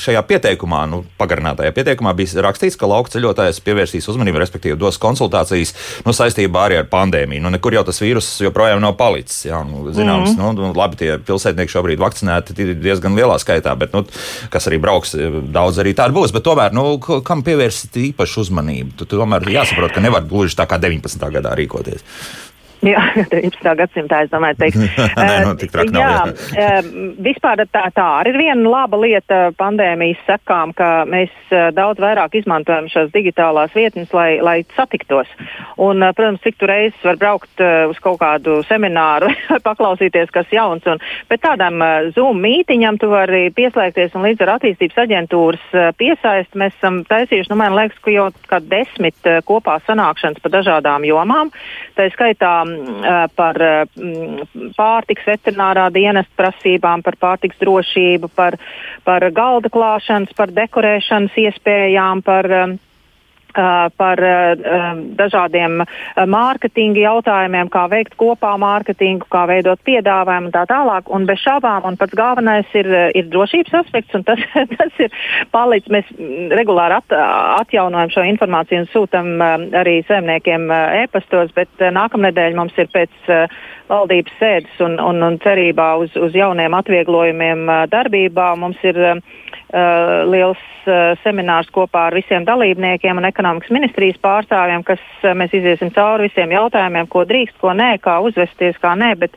šajā 0.01 0.23
pieteikumā, 0.29 0.85
nu, 0.91 1.03
pagarinātajā 1.21 1.75
pieteikumā 1.77 2.15
bija 2.19 2.45
rakstīts, 2.45 2.79
ka 2.81 2.89
lauka 2.91 3.13
ceļotājs 3.15 3.61
pievērsīs 3.65 4.09
uzmanību, 4.11 4.41
respektīvi 4.43 4.79
dos 4.81 4.99
konsultācijas 5.03 5.75
nu, 6.07 6.15
saistībā 6.17 6.67
arī 6.69 6.81
ar 6.83 6.89
pandēmiju. 6.91 7.45
Nu, 7.45 7.53
nekur 7.55 7.77
jau 7.77 7.85
tas 7.87 8.01
vīrus 8.03 8.29
joprojām 8.45 8.83
nav 8.83 8.97
palicis. 9.01 9.45
Jā, 9.49 9.61
nu, 9.67 9.87
zināms, 9.95 10.35
mm 10.35 10.41
-hmm. 10.41 10.59
nu, 10.61 10.73
labi, 10.77 11.01
tie 11.01 11.19
pilsētnieki 11.19 11.73
šobrīd 11.73 12.03
vakcinēti 12.03 12.57
ir 12.63 12.75
diezgan 12.81 13.17
lielā 13.19 13.39
skaitā, 13.43 13.75
bet, 13.79 13.93
nu, 13.93 14.05
kas 14.51 14.69
arī 14.71 14.81
brauks, 14.83 15.15
daudz 15.55 15.79
arī 15.83 15.95
tādu 15.95 16.17
būs. 16.19 16.33
Bet 16.35 16.47
tomēr, 16.47 16.73
nu, 16.77 16.99
kam 16.99 17.43
pievērst 17.47 17.97
īpašu 17.97 18.45
uzmanību? 18.47 18.97
Tu, 18.99 19.09
tomēr 19.11 19.47
jāsaprot, 19.49 19.95
ka 19.95 20.01
nevar 20.05 20.27
gluži 20.29 20.57
tā 20.59 20.67
kā 20.71 20.79
19 20.81 21.19
gadā 21.35 21.55
rīkoties. 21.59 22.07
Jā, 22.93 23.01
19. 23.33 23.75
gadsimtā 23.79 24.25
es 24.25 24.31
domāju, 24.33 24.59
teikt. 24.61 24.81
Nē, 25.19 25.37
nu, 25.47 25.55
tik 25.61 25.73
traki 25.73 25.95
jā, 25.97 26.09
nav. 26.11 26.33
Jā. 26.53 26.71
Vispār 27.25 27.65
tā, 27.73 27.87
tā 27.95 28.09
arī 28.21 28.35
ir 28.35 28.41
viena 28.43 28.71
laba 28.71 28.99
lieta 29.01 29.41
pandēmijas 29.59 30.21
sekām, 30.29 30.75
ka 30.77 30.91
mēs 31.09 31.33
daudz 31.77 32.03
vairāk 32.03 32.37
izmantojam 32.41 32.89
šās 32.93 33.13
digitālās 33.15 33.73
vietnes, 33.77 34.13
lai, 34.17 34.37
lai 34.45 34.57
satiktos. 34.77 35.31
Un, 35.81 36.05
protams, 36.17 36.43
cik 36.45 36.59
tu 36.61 36.69
reizes 36.69 37.07
var 37.07 37.19
braukt 37.21 37.63
uz 37.63 38.01
kaut 38.03 38.21
kādu 38.21 38.61
semināru, 38.69 39.31
paklausīties, 39.69 40.33
kas 40.35 40.51
jauns. 40.53 40.85
Un, 40.91 41.01
bet 41.31 41.45
tādam 41.45 41.81
Zoom 42.17 42.43
mītiņam 42.45 42.99
tu 43.01 43.11
vari 43.13 43.47
pieslēgties 43.55 44.17
un 44.19 44.27
līdz 44.29 44.45
ar 44.45 44.55
attīstības 44.59 45.03
aģentūras 45.07 45.65
piesaist. 46.01 46.53
Mēs 46.59 46.77
esam 46.79 47.03
taisījuši, 47.09 47.53
nu, 47.53 47.61
man 47.63 47.77
liekas, 47.79 48.01
ka 48.05 48.13
jau 48.13 48.29
kā 48.51 48.61
desmit 48.61 49.33
kopā 49.49 49.79
sanākšanas 49.87 50.43
pa 50.43 50.53
dažādām 50.59 51.07
jomām. 51.09 51.53
Tā 51.95 52.09
skaitā 52.15 52.55
par 53.37 53.61
pārtiks 54.77 55.29
veterinārā 55.29 55.89
dienesta 55.95 56.35
prasībām, 56.41 57.03
par 57.05 57.19
pārtiks 57.21 57.61
drošību, 57.61 58.31
par, 58.35 58.59
par 59.05 59.29
galda 59.35 59.71
klāšanas, 59.73 60.35
par 60.37 60.53
dekorēšanas 60.55 61.39
iespējām, 61.47 62.25
par 62.27 62.51
par 63.55 64.21
dažādiem 65.19 65.83
mārketinga 66.35 67.01
jautājumiem, 67.05 67.71
kā 67.73 67.85
veikt 67.93 68.17
kopā 68.21 68.55
mārketingu, 68.61 69.29
kā 69.31 69.45
veidot 69.51 69.81
piedāvājumu 69.87 70.51
un 70.51 70.55
tā 70.55 70.65
tālāk. 70.71 71.11
Un 71.15 71.27
bez 71.29 71.43
šaubām, 71.45 71.87
un 71.89 71.99
pats 72.01 72.17
galvenais 72.19 72.75
ir, 72.75 72.89
ir 73.15 73.29
drošības 73.33 73.77
aspekts, 73.83 74.15
un 74.19 74.27
tas, 74.27 74.43
tas 74.79 75.03
ir 75.03 75.15
palicis. 75.55 75.93
Mēs 75.95 76.11
regulāri 76.55 76.99
at, 76.99 77.15
atjaunojam 77.61 78.13
šo 78.15 78.27
informāciju 78.33 78.85
un 78.85 78.91
sūtam 78.93 79.31
arī 79.79 80.01
saimniekiem 80.09 80.67
e-pastos, 81.05 81.55
bet 81.57 81.87
nākamnedēļ 81.95 82.59
mums 82.59 82.77
ir 82.81 82.91
pēc 82.95 83.33
valdības 83.89 84.37
sēdes 84.41 84.85
un, 84.85 84.97
un, 85.03 85.23
un 85.23 85.39
cerībā 85.45 85.95
uz, 86.01 86.15
uz 86.17 86.37
jauniem 86.37 86.75
atvieglojumiem 86.77 87.67
darbībā. 87.93 88.55
Mums 88.61 88.81
ir 88.87 88.99
uh, 89.05 89.19
liels 90.31 90.63
uh, 90.87 91.13
seminārs 91.25 91.71
kopā 91.75 92.09
ar 92.09 92.17
visiem 92.17 92.47
dalībniekiem 92.49 93.21
un 93.21 93.29
ekonomikas 93.45 93.75
ministrijas 93.77 94.21
pārstāvjiem, 94.25 94.83
kas 94.89 95.03
uh, 95.23 95.35
mēs 95.37 95.53
iziesim 95.53 95.91
cauri 95.93 96.31
visiem 96.31 96.53
jautājumiem, 96.55 97.09
ko 97.13 97.27
drīkst, 97.29 97.59
ko 97.61 97.75
nē, 97.77 97.99
kā 98.01 98.17
uzvesties, 98.25 98.79
kā 98.81 98.95
nē, 98.97 99.13
bet 99.21 99.37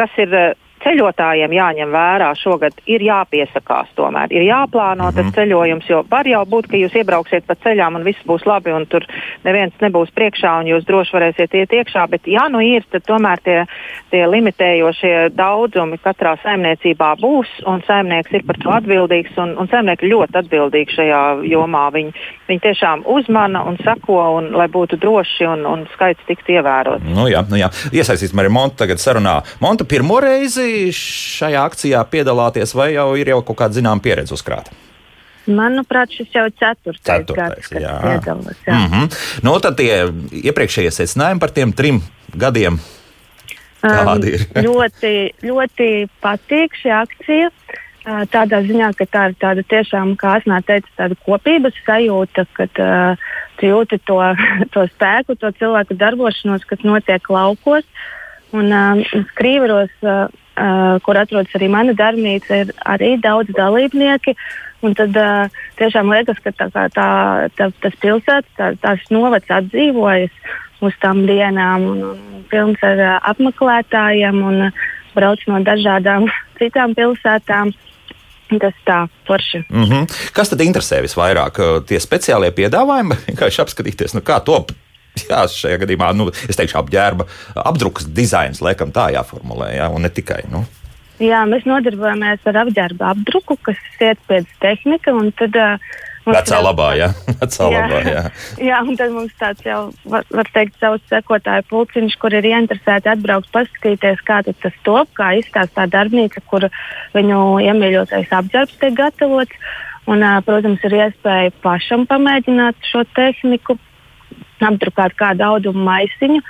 kas 0.00 0.10
ir 0.16 0.32
uh, 0.32 0.54
ceļotājiem 0.84 1.52
jāņem 1.56 1.92
vērā 1.92 2.32
šogad 2.38 2.76
ir 2.90 3.04
jāpiesakās 3.06 3.92
tomēr. 3.98 4.32
Ir 4.34 4.46
jāplāno 4.46 5.04
mm 5.04 5.08
-hmm. 5.08 5.16
tas 5.16 5.26
mhm. 5.26 5.34
ceļojums, 5.36 5.88
jo 5.90 6.02
var 6.10 6.26
jau 6.26 6.42
būt, 6.46 6.70
ka 6.70 6.76
jūs 6.76 6.96
iebrauksiet 6.96 7.46
pa 7.46 7.54
ceļām 7.54 7.96
un 7.96 8.04
viss 8.04 8.26
būs 8.26 8.46
labi 8.46 8.72
un 8.72 8.86
tur 8.86 9.06
neviens 9.44 9.72
nebūs 9.80 10.10
priekšā 10.14 10.58
un 10.60 10.66
jūs 10.66 10.86
droši 10.86 11.16
varēsiet 11.16 11.54
iet 11.54 11.72
iekšā, 11.72 12.06
bet 12.10 12.26
ja 12.26 12.48
nu 12.48 12.60
ir, 12.60 12.84
tad 12.90 13.06
tomēr 13.06 13.38
tie, 13.44 13.58
tie 14.10 14.26
limitējošie 14.26 15.30
daudzumi 15.36 15.98
katrā 15.98 16.36
saimniecībā 16.42 17.14
būs 17.22 17.48
un 17.66 17.82
saimnieks 17.86 18.32
ir 18.32 18.46
par 18.46 18.56
to 18.62 18.70
atbildīgs 18.70 19.38
un, 19.38 19.56
un 19.58 19.68
saimnieki 19.68 20.10
ļoti 20.12 20.38
atbildīgi 20.42 20.96
šajā 20.96 21.22
jomā. 21.52 21.84
Viņi, 21.92 22.12
viņi 22.48 22.60
tiešām 22.66 23.04
uzmana 23.06 23.62
un 23.68 23.78
sako, 23.84 24.20
un, 24.38 24.50
lai 24.58 24.68
būtu 24.68 24.98
droši 25.02 25.46
un, 25.46 25.66
un 25.66 25.86
skaits 25.94 26.26
tiktu 26.28 26.56
ievērots. 26.58 27.04
Nu 27.04 27.28
jā, 27.30 27.44
nu 27.50 27.60
jā. 27.60 27.70
Iesaistīsim 27.92 28.38
arī 28.38 28.52
Montu 28.52 28.82
tagad 28.82 29.02
sarunā. 29.02 29.40
Monta 29.60 29.84
pirmo 29.88 30.20
reizi 30.22 30.71
šajā 30.96 31.66
akcijā 31.68 32.00
piedalāties, 32.12 32.74
vai 32.78 32.92
jau 32.94 33.12
ir 33.18 33.32
jau 33.32 33.42
kaut 33.42 33.58
kāda 33.62 33.78
zināma 33.80 34.02
pieredze 34.04 34.34
uzkrāta? 34.36 34.74
Manuprāt, 35.50 36.12
šis 36.14 36.30
jau 36.30 36.44
ir 36.46 36.54
ceturtais, 36.54 37.02
ceturtais 37.02 37.70
gads, 37.72 37.82
jā. 37.82 37.94
Piedalos, 38.02 38.58
jā. 38.66 38.74
Mm 38.74 38.90
-hmm. 38.90 39.22
nu, 39.42 39.58
tad 39.60 39.76
tie 39.76 40.06
iepriekšējie 40.48 40.90
secinājumi 40.90 41.40
par 41.40 41.50
tiem 41.50 41.72
trim 41.72 42.02
gadiem. 42.34 42.78
Kādi 43.82 44.36
ir? 44.36 44.46
Um, 44.54 44.62
ļoti, 44.68 45.14
ļoti 45.42 45.88
patīk 46.22 46.78
šī 46.78 46.92
akcija. 47.02 47.50
Uh, 48.02 48.22
tādā 48.26 48.62
ziņā, 48.66 48.94
ka 48.98 49.06
tā 49.06 49.28
ir 49.30 49.34
tāda 49.38 49.62
tiešām, 49.62 50.16
kā 50.18 50.38
Asnē 50.38 50.58
teica, 50.66 50.88
tāda 50.96 51.14
kopības 51.26 51.74
sajūta, 51.86 52.46
kad 52.52 52.70
uh, 52.82 53.16
jūti 53.62 53.98
to, 54.06 54.18
to 54.74 54.86
spēku, 54.94 55.36
to 55.38 55.52
cilvēku 55.58 55.94
darbošanos, 55.98 56.66
kas 56.66 56.82
notiek 56.86 57.30
laukos. 57.30 57.84
Un 58.52 58.68
um, 58.68 59.00
skrīveros, 59.32 59.92
uh, 60.04 60.26
uh, 60.28 60.98
kur 61.04 61.16
atrodas 61.16 61.54
arī 61.56 61.70
mana 61.72 61.94
darbnīca, 61.96 62.64
ir 62.64 62.72
arī 62.84 63.14
daudz 63.22 63.52
dalībnieki. 63.56 64.36
Un 64.82 64.96
tad 64.98 65.16
uh, 65.16 65.62
tiešām 65.78 66.10
liekas, 66.12 66.40
ka 66.42 66.52
tā, 66.58 66.68
tā, 66.72 66.86
tā, 67.56 67.70
tas 67.84 67.96
pilsētas, 68.02 68.50
tā, 68.58 68.72
tās 68.82 69.04
novads 69.14 69.48
atdzīvojas 69.48 70.34
uz 70.82 70.96
tām 71.00 71.22
dienām, 71.28 71.86
un, 71.86 72.02
un 72.12 72.42
pilns 72.50 72.82
ar 72.84 73.00
uh, 73.00 73.14
apmeklētājiem 73.30 74.42
un 74.42 74.66
uh, 74.68 74.84
brauc 75.14 75.40
no 75.48 75.62
dažādām 75.64 76.28
citām 76.60 76.96
pilsētām. 76.98 77.72
Tas 78.60 78.74
tā, 78.84 78.98
forši. 79.24 79.62
Mm 79.70 79.84
-hmm. 79.84 80.32
Kas 80.36 80.50
tad 80.50 80.60
interesē 80.60 81.00
visvairāk? 81.00 81.56
Tie 81.88 81.96
speciālie 82.00 82.50
piedāvājumi, 82.52 83.16
vienkārši 83.28 83.62
apskatīties, 83.62 84.14
nu, 84.14 84.20
kā 84.20 84.44
top 84.44 84.72
Jā, 85.28 85.42
šajā 85.50 85.80
gadījumā 85.82 86.12
nu, 86.16 86.30
es 86.48 86.58
teikšu, 86.58 86.78
apģērba 86.80 87.26
apdrukas 87.68 88.08
dizains, 88.16 88.62
laikam 88.64 88.94
tā 88.94 89.10
jāformulē, 89.16 89.74
jā, 89.76 89.90
un 89.92 90.06
ne 90.06 90.12
tikai. 90.12 90.42
Nu. 90.52 90.64
Jā, 91.22 91.42
mēs 91.46 91.66
nodarbojamies 91.68 92.46
ar 92.50 92.62
apģērba 92.64 93.12
apdruku, 93.12 93.58
kas 93.68 93.78
ir 94.00 94.12
iespējas 94.12 94.48
tehnika. 94.62 95.12
Tad, 95.38 95.58
uh, 95.60 95.92
Vecā 96.26 96.58
labā, 96.62 96.88
jā. 96.98 97.10
Vecā 97.42 97.68
jā. 97.68 97.82
labā, 97.84 98.00
jā. 98.08 98.24
jā, 98.70 98.80
un 98.86 98.98
tad 98.98 99.14
mums 99.14 99.36
tāds 99.38 99.66
jau, 99.66 99.82
var, 100.08 100.26
var 100.32 100.50
teikt, 100.54 100.78
savs 100.80 101.04
sekotāju 101.12 101.68
pulciņš, 101.70 102.18
kur 102.22 102.34
ir 102.38 102.48
ieinteresēti 102.48 103.12
atbraukt, 103.12 103.52
paskatīties, 103.54 104.24
kā 104.26 104.40
tas 104.48 104.82
top, 104.88 105.12
kā 105.18 105.34
izstāsta 105.38 105.82
tā 105.82 105.88
darbnīca, 105.92 106.42
kur 106.48 106.66
viņu 107.14 107.38
iemīļotais 107.68 108.32
apģērbs 108.40 108.80
tiek 108.82 108.98
gatavots. 108.98 109.72
Un, 110.10 110.18
uh, 110.18 110.40
protams, 110.42 110.82
ir 110.88 110.98
iespēja 110.98 111.52
pašam 111.62 112.08
pamēģināt 112.10 112.88
šo 112.90 113.04
tehniku 113.14 113.76
apdrukāt 114.68 115.16
kādu 115.18 115.46
audumu 115.46 115.84
maisiņu. 115.88 116.42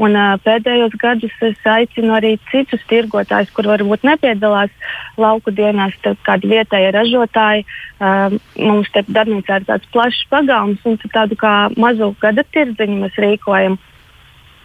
Un, 0.00 0.14
uh, 0.16 0.38
pēdējos 0.40 0.94
gados 0.96 1.42
es 1.44 1.66
aicinu 1.68 2.14
arī 2.16 2.38
citus 2.48 2.80
tirgotājus, 2.88 3.50
kur 3.52 3.68
varbūt 3.68 4.06
nepiedalās 4.08 4.72
lauku 5.20 5.52
dienās, 5.52 5.92
kādi 6.24 6.48
vietējie 6.54 6.94
ražotāji. 6.96 7.66
Uh, 8.00 8.38
mums 8.56 8.88
te 8.94 9.04
darbnīcā 9.04 9.60
ir 9.60 9.68
tāds 9.68 9.90
plašs 9.92 10.22
pagalms 10.32 10.80
un 10.88 10.96
tādu 11.12 11.36
kā 11.36 11.52
mazu 11.76 12.14
gada 12.22 12.46
tirdziņu 12.48 12.96
mēs 13.02 13.20
rīkojam. 13.20 13.76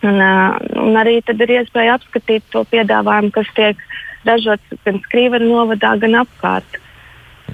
Un, 0.06 0.24
uh, 0.24 0.56
un 0.86 0.96
arī 1.02 1.20
tad 1.26 1.44
ir 1.44 1.58
iespēja 1.58 1.98
apskatīt 2.00 2.48
to 2.54 2.64
piedāvājumu, 2.72 3.34
kas 3.36 3.52
tiek 3.60 3.84
ražots 4.26 4.82
gan 4.88 5.04
Skrīveru 5.10 5.52
novadā, 5.52 5.98
gan 6.00 6.22
apkārt. 6.24 6.80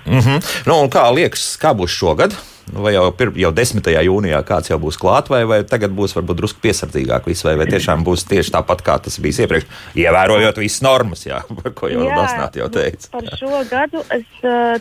Mm 0.06 0.20
-hmm. 0.20 0.40
nu, 0.68 0.76
kā 0.90 1.10
liekas, 1.14 1.58
kā 1.58 1.74
būs 1.74 1.98
šogad? 1.98 2.38
Nu, 2.70 2.82
vai 2.86 2.94
jau, 2.94 3.08
pir, 3.18 3.32
jau 3.42 3.52
10. 3.56 3.88
jūnijā 4.06 4.40
kāds 4.48 4.70
jau 4.72 4.78
būs 4.82 5.00
klāt, 5.02 5.32
vai, 5.34 5.42
vai 5.50 5.60
tagad 5.68 5.94
būs 5.98 6.14
varbūt 6.16 6.40
drusku 6.40 6.62
piesardzīgāk 6.64 7.26
viss, 7.28 7.44
vai, 7.48 7.56
vai 7.60 7.68
tiešām 7.70 8.06
būs 8.08 8.24
tieši 8.30 8.54
tāpat, 8.56 8.84
kā 8.86 8.98
tas 9.04 9.18
bija 9.24 9.46
iepriekš, 9.46 9.68
ievērojot 10.04 10.62
visas 10.62 10.84
normas, 10.86 11.26
jā, 11.26 11.42
par 11.62 11.76
ko 11.78 11.90
jau 11.92 12.06
Dasnāt 12.12 12.60
jau 12.60 12.70
teica. 12.72 13.10
Par 13.16 13.28
šo 13.40 13.64
gadu 13.72 14.04
es 14.14 14.28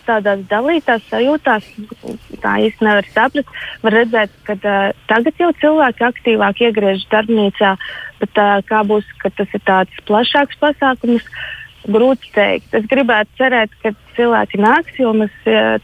tādās 0.07 0.45
dalītās 0.51 1.07
sajūtās, 1.11 1.71
tā 2.45 2.57
īsti 2.67 2.87
nevar 2.87 3.09
saprast, 3.15 3.55
var 3.85 3.97
redzēt, 4.01 4.35
ka 4.47 4.59
tagad 5.11 5.41
jau 5.41 5.51
cilvēki 5.63 6.07
aktīvāk 6.11 6.65
iegriež 6.69 7.07
darbnīcā, 7.13 7.75
bet 8.21 8.43
kā 8.69 8.85
būs, 8.87 9.09
ka 9.23 9.33
tas 9.39 9.57
ir 9.57 9.65
tāds 9.67 10.05
plašāks 10.11 10.61
pasākums. 10.61 11.27
Uh, 11.85 11.89
grūti 11.89 12.31
teikt. 12.35 12.73
Es 12.77 12.87
gribētu 12.91 13.41
cerēt, 13.41 13.73
ka 13.83 13.93
cilvēki 14.17 14.61
nāks, 14.61 14.97
jo 15.01 15.13
mēs 15.17 15.35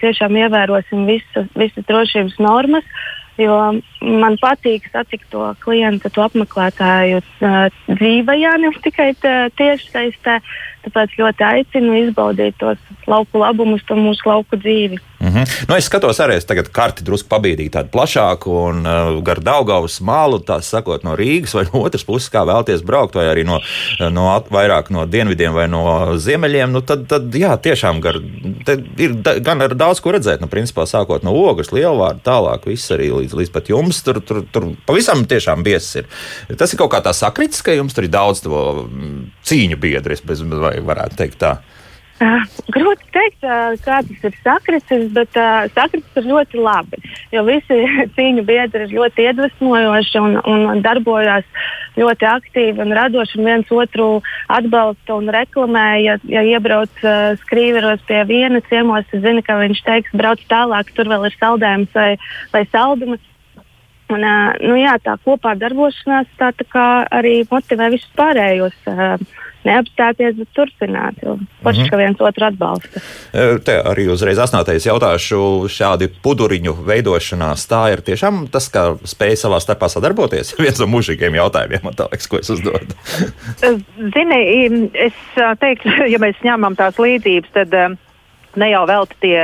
tiešām 0.03 0.37
ievērosim 0.45 1.07
visas, 1.09 1.49
visas 1.57 1.87
drošības 1.89 2.41
normas. 2.43 2.89
Jo 3.37 3.53
man 4.01 4.39
patīk 4.41 4.87
satikt 4.89 5.27
to 5.29 5.51
klientu, 5.61 6.09
to 6.09 6.23
apmeklētāju 6.25 7.19
uh, 7.21 7.67
dzīvajā, 7.91 8.55
nevis 8.63 8.81
tikai 8.87 9.11
tieši 9.59 9.91
saistē. 9.93 10.39
Tāpēc 10.87 11.19
ļoti 11.19 11.45
aicinu 11.45 11.99
izbaudīt 11.99 12.57
tos 12.63 12.81
lauku 13.11 13.43
labumus, 13.43 13.85
to 13.85 13.99
mūsu 13.99 14.31
lauku 14.31 14.57
dzīvi. 14.57 15.03
Mm 15.37 15.43
-hmm. 15.43 15.69
nu, 15.69 15.77
es 15.77 15.85
skatos 15.85 16.21
arī, 16.21 16.37
es 16.37 16.45
tagad 16.49 16.69
karti 16.73 17.05
drusku 17.05 17.29
pabīdīju 17.29 17.71
tādu 17.71 17.91
plašāku 17.93 18.53
un 18.69 18.87
uh, 18.87 19.23
gar 19.23 19.41
Daugavas 19.45 20.01
mālu, 20.01 20.39
tā 20.41 20.61
sakot, 20.63 21.05
no 21.05 21.17
Rīgas 21.17 21.55
vai 21.55 21.65
no 21.73 21.83
otras 21.85 22.05
puses, 22.05 22.31
kā 22.33 22.45
vēlties 22.49 22.85
braukt, 22.85 23.15
vai 23.15 23.27
arī 23.27 23.45
no, 23.45 23.61
no 24.11 24.27
vairāk 24.51 24.91
no 24.91 25.05
dienvidiem 25.07 25.53
vai 25.53 25.69
no 25.69 26.17
ziemeļiem, 26.17 26.73
nu 26.73 26.81
tad, 26.81 27.07
tad 27.07 27.35
jā, 27.35 27.53
tiešām 27.57 28.01
gar, 28.01 28.17
ir 28.97 29.15
da, 29.15 29.39
gan 29.39 29.63
ar 29.63 29.75
daudz 29.75 30.01
ko 30.01 30.13
redzēt, 30.17 30.41
nu, 30.41 30.49
principā 30.49 30.87
sākot 30.87 31.23
no 31.23 31.35
ogles, 31.37 31.73
lielvārdu, 31.73 32.25
tālāk 32.25 32.67
viss 32.67 32.91
arī 32.91 33.11
līdz, 33.13 33.37
līdz 33.37 33.53
pat 33.53 33.69
jums, 33.69 34.03
tur, 34.03 34.21
tur, 34.21 34.43
tur 34.53 34.71
pavisam 34.87 35.25
tiešām 35.25 35.63
biezs 35.63 35.97
ir. 35.97 36.09
Tas 36.57 36.73
ir 36.73 36.79
kaut 36.79 36.93
kā 36.95 37.03
tā 37.05 37.13
sakrits, 37.13 37.63
ka 37.63 37.77
jums 37.77 37.95
tur 37.95 38.05
ir 38.05 38.11
daudz 38.11 38.41
to 38.41 38.87
mm, 38.89 39.25
cīņu 39.45 39.77
biedri, 39.77 40.17
vai 40.27 40.79
varētu 40.81 41.17
teikt 41.17 41.39
tā. 41.45 41.59
Uh, 42.17 42.47
grūti 42.73 43.05
pateikt, 43.13 43.43
uh, 43.45 43.75
kā 43.85 43.99
tas 44.01 44.23
ir 44.25 44.37
sakritis, 44.41 45.03
bet 45.13 45.37
uh, 45.37 45.67
sakritis 45.75 46.17
ir 46.17 46.29
ļoti 46.31 46.63
labi. 46.65 46.97
Jo 47.35 47.43
visi 47.45 47.77
cīņu 48.17 48.45
biedri 48.49 48.87
ir 48.87 48.95
ļoti 48.97 49.27
iedvesmojoši 49.27 50.23
un, 50.23 50.39
un 50.49 50.81
darbojas 50.81 51.45
ļoti 52.01 52.29
aktīvi 52.31 52.81
un 52.87 52.97
radoši. 52.97 53.37
Un 53.37 53.51
viens 53.51 53.73
otru 53.73 54.09
atbalsta 54.49 55.19
un 55.21 55.29
reklamē. 55.29 55.87
Ja, 56.07 56.17
ja 56.33 56.45
iebrauc 56.57 57.05
uh, 57.05 57.37
skrīveros 57.45 58.01
pie 58.09 58.25
viena 58.29 58.65
ciemos, 58.71 59.05
tad 59.13 59.25
zina, 59.27 59.45
ka 59.45 59.61
viņš 59.61 59.85
teiks, 59.85 60.17
brauc 60.17 60.41
tālāk, 60.49 60.97
tur 60.97 61.13
vēl 61.13 61.29
ir 61.29 61.37
saldējums 61.37 61.93
vai, 61.97 62.11
vai 62.55 62.65
saldumi. 62.73 63.21
Un, 64.09 64.23
uh, 64.23 64.57
nu 64.65 64.81
jā, 64.81 64.97
tā 65.05 65.19
kopā 65.21 65.53
darbošanās 65.61 66.33
tā, 66.41 66.55
tā 66.65 66.91
arī 67.13 67.43
motivē 67.51 67.93
visus 67.93 68.13
pārējos. 68.17 68.87
Uh, 68.89 69.45
neapstāties, 69.67 70.37
bet 70.39 70.51
turpināt. 70.57 71.19
Paši, 71.63 71.81
mm 71.81 71.85
-hmm. 71.85 71.91
ka 71.91 71.97
viens 71.97 72.21
otru 72.21 72.47
atbalsta. 72.47 73.03
E, 73.33 73.59
te 73.67 73.77
arī 73.83 74.09
uzreiz 74.13 74.39
asnātais 74.39 74.87
jautāšu, 74.87 75.69
šādi 75.69 76.09
puduriņu 76.23 76.77
veidošanās, 76.87 77.67
tā 77.71 77.83
ir 77.93 78.05
tiešām 78.07 78.47
tas, 78.51 78.71
kā 78.73 78.97
spēja 79.05 79.37
savā 79.47 79.61
starpā 79.61 79.89
sadarboties. 79.89 80.55
viens 80.67 80.81
no 80.81 80.87
mūžīgiem 80.87 81.35
jautājumiem, 81.35 81.85
man 81.85 81.95
liekas, 81.99 82.29
ko 82.29 82.39
es 82.39 82.51
uzdodu. 82.51 82.95
Zini, 84.15 84.91
es 84.95 85.15
teiktu, 85.61 85.89
ja 86.15 86.19
mēs 86.19 86.43
ņemam 86.45 86.77
tās 86.77 86.99
līdzības, 86.99 87.53
tad 87.53 87.97
ne 88.61 88.71
jau 88.73 88.85
vēl 88.89 89.07
tie 89.21 89.39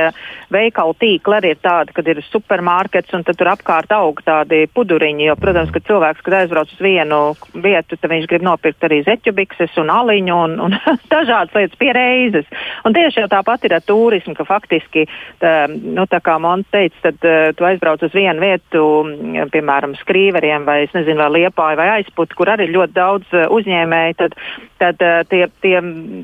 veikalu 0.53 0.95
tīkli 1.01 1.37
arī 1.37 1.53
ir 1.53 1.61
tādi, 1.63 1.93
kad 1.95 2.07
ir 2.09 2.21
supermarkets 2.27 3.13
un 3.15 3.25
tur 3.25 3.49
apkārt 3.53 3.93
aug 3.95 4.21
tādi 4.25 4.63
puduriņi. 4.73 5.27
Jo, 5.29 5.37
protams, 5.39 5.71
ka 5.73 5.81
cilvēks, 5.87 6.23
kad 6.25 6.37
aizbrauc 6.41 6.71
uz 6.73 6.83
vienu 6.83 7.21
vietu, 7.53 7.97
tad 7.97 8.11
viņš 8.11 8.27
grib 8.29 8.45
nopirkt 8.45 8.85
arī 8.85 9.01
zeķubikses 9.07 9.77
un 9.81 9.91
aliņu 9.93 10.39
un, 10.45 10.57
un 10.67 10.77
dažādas 11.13 11.55
lietas 11.57 11.79
pie 11.79 11.91
reizes. 11.95 12.49
Un 12.85 12.95
tieši 12.95 13.23
jau 13.23 13.29
tāpat 13.31 13.67
ir 13.67 13.77
ar 13.77 13.85
turismu, 13.85 14.35
ka 14.37 14.45
faktiski, 14.47 15.05
tā, 15.41 15.53
nu, 15.69 16.05
tā 16.09 16.21
kā 16.23 16.37
Monts 16.43 16.69
teica, 16.73 16.99
tad 17.07 17.27
uh, 17.27 17.49
tu 17.57 17.67
aizbrauc 17.67 18.03
uz 18.05 18.13
vienu 18.15 18.43
vietu, 18.43 18.83
piemēram, 19.53 19.95
skrīveriem 20.01 20.67
vai, 20.67 20.83
es 20.87 20.95
nezinu, 20.95 21.21
vai 21.23 21.43
liepāju 21.43 21.79
vai 21.79 21.89
aizputi, 21.99 22.37
kur 22.37 22.51
arī 22.53 22.69
ļoti 22.71 22.95
daudz 22.97 23.35
uh, 23.35 23.47
uzņēmēji, 23.53 24.17
tad, 24.21 24.37
tad 24.81 25.05
uh, 25.05 25.21
tie, 25.29 25.45
tie, 25.63 25.77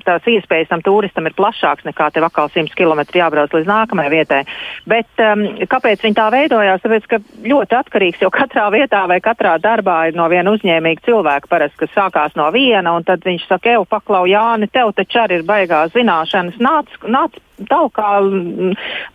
tās 0.05 0.29
iespējas 0.29 0.71
tam 0.71 0.83
turistam 0.85 1.29
ir 1.29 1.37
plašāks 1.37 1.87
nekā 1.87 2.11
tev 2.15 2.27
atkal 2.27 2.51
100 2.51 2.75
km 2.75 2.78
jābrauc 2.79 3.53
līdz 3.53 3.69
nākamajai 3.69 4.11
vietai. 4.13 4.41
Bet 4.89 5.23
um, 5.23 5.45
kāpēc 5.69 6.03
viņi 6.05 6.17
tā 6.17 6.27
veidojās? 6.33 6.83
Tāpēc, 6.83 7.07
ka 7.09 7.19
ļoti 7.45 7.77
atkarīgs 7.79 8.23
jau 8.23 8.31
katrā 8.33 8.67
vietā 8.73 9.05
vai 9.09 9.19
katrā 9.23 9.57
darbā 9.61 9.97
ir 10.09 10.19
no 10.19 10.27
viena 10.31 10.53
uzņēmīga 10.55 11.05
cilvēka, 11.07 11.51
parasti, 11.51 11.81
kas 11.83 11.95
sākās 11.95 12.37
no 12.39 12.49
viena, 12.55 12.95
un 12.95 13.07
tad 13.07 13.25
viņš 13.25 13.47
saka, 13.49 13.75
evo, 13.77 13.87
paklau, 13.89 14.25
Jāni, 14.29 14.69
tev 14.71 14.93
taču 14.97 15.23
arī 15.23 15.39
ir 15.39 15.47
baigās 15.47 15.93
zināšanas, 15.95 16.59
nāc, 16.63 16.95
nāc 17.07 17.35
tālāk, 17.69 17.99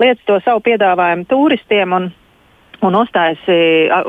liec 0.02 0.20
to 0.28 0.40
savu 0.44 0.64
piedāvājumu 0.68 1.28
turistiem. 1.30 1.96
Un, 1.96 2.12
un 2.84 2.94
uztaisi, 2.98 3.56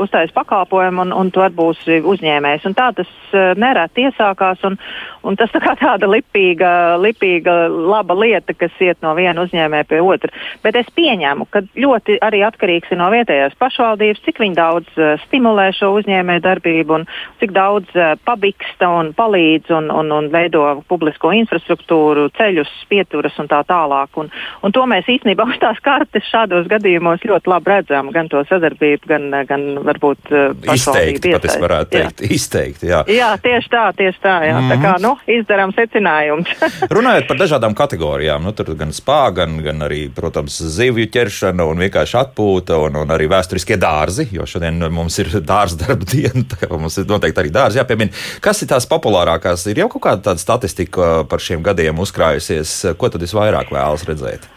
uztaisi 0.02 0.34
pakalpojumu, 0.36 1.06
un, 1.06 1.14
un 1.16 1.32
tu 1.32 1.44
arī 1.44 1.56
būsi 1.56 2.00
uzņēmējs. 2.04 2.66
Un 2.68 2.76
tā 2.78 2.90
tas 2.96 3.10
uh, 3.34 3.54
nereti 3.60 4.06
iesākās, 4.08 4.64
un, 4.68 4.78
un 5.26 5.38
tas 5.40 5.52
tā 5.54 5.62
kā 5.64 5.76
tāda 5.80 6.10
lipīga, 6.10 6.70
lipīga, 7.02 7.56
laba 7.72 8.18
lieta, 8.18 8.56
kas 8.58 8.76
iet 8.84 9.02
no 9.06 9.16
viena 9.18 9.46
uzņēmēja 9.46 9.88
pie 9.90 10.02
otra. 10.04 10.32
Bet 10.64 10.78
es 10.80 10.90
pieņemu, 10.96 11.48
ka 11.52 11.64
ļoti 11.80 12.20
arī 12.26 12.44
atkarīgs 12.48 12.92
ir 12.92 13.02
no 13.02 13.10
vietējās 13.14 13.58
pašvaldības, 13.62 14.24
cik 14.28 14.44
daudz 14.56 15.00
uh, 15.00 15.16
stimulē 15.26 15.72
šo 15.76 15.94
uzņēmēju 16.00 16.46
darbību, 16.46 17.00
un 17.00 17.08
cik 17.42 17.56
daudz 17.56 17.92
pabiksta 18.28 18.90
un 19.00 19.12
palīdz 19.16 19.72
un, 19.76 19.90
un, 19.92 20.12
un 20.12 20.30
veido 20.34 20.66
publisko 20.90 21.32
infrastruktūru, 21.36 22.28
ceļus, 22.38 22.72
pieturas 22.92 23.38
un 23.42 23.50
tā 23.52 23.62
tālāk. 23.68 24.12
Un, 24.20 24.30
un 24.64 24.76
to 24.76 24.84
mēs 24.90 25.08
īstenībā 25.10 25.48
uz 25.52 25.60
tās 25.64 25.82
kartes 25.86 26.28
šādos 26.30 26.70
gadījumos 26.72 27.26
ļoti 27.26 27.52
labi 27.52 27.74
redzam, 27.74 28.12
gan 28.16 28.30
to 28.32 28.44
sadarbību 28.50 28.65
sadarbība, 28.66 29.08
gan, 29.10 29.28
gan 29.48 29.64
varbūt 29.86 30.32
izteikti, 30.74 31.34
pat 31.36 31.46
es 31.50 31.58
varētu 31.62 31.92
teikt, 31.94 32.24
jā. 32.24 32.30
izteikti, 32.36 32.90
jā. 32.90 33.02
Jā, 33.12 33.30
tieši 33.42 33.72
tā, 33.72 33.84
tieši 33.98 34.22
tā, 34.24 34.36
jā. 34.48 34.56
Mm 34.58 34.66
-hmm. 34.66 34.72
Tā 34.72 34.78
kā, 34.82 34.94
nu, 35.02 35.12
izdarām 35.28 35.74
secinājums. 35.76 36.50
Runājot 36.98 37.28
par 37.28 37.38
dažādām 37.38 37.76
kategorijām, 37.76 38.44
nu, 38.44 38.52
tur 38.52 38.76
gan 38.76 38.92
spā, 38.92 39.34
gan, 39.34 39.58
gan 39.64 39.82
arī, 39.82 40.10
protams, 40.10 40.58
zivju 40.78 41.08
ķeršana 41.12 41.64
un 41.64 41.78
vienkārši 41.78 42.18
atpūta 42.18 42.78
un, 42.78 42.96
un 42.96 43.10
arī 43.10 43.28
vēsturiskie 43.30 43.78
dārzi, 43.78 44.28
jo 44.32 44.46
šodien 44.46 44.80
mums 44.90 45.20
ir 45.20 45.28
dārza 45.42 45.78
darba 45.78 46.06
diena, 46.06 46.44
tā 46.50 46.68
kā 46.68 46.78
mums 46.78 46.98
ir 46.98 47.06
noteikti 47.06 47.40
arī 47.40 47.52
dārzi 47.52 47.78
jāpiemina. 47.78 48.12
Kas 48.42 48.62
ir 48.62 48.68
tās 48.68 48.88
populārākās? 48.90 49.68
Ir 49.70 49.78
jau 49.78 49.90
kaut 49.90 50.04
kāda 50.04 50.38
statistika 50.38 51.24
par 51.30 51.40
šiem 51.40 51.64
gadiem 51.64 52.00
uzkrājusies. 52.00 52.96
Ko 52.98 53.10
tad 53.10 53.22
visvairāk 53.22 53.72
vēlas 53.72 54.06
redzēt? 54.08 54.50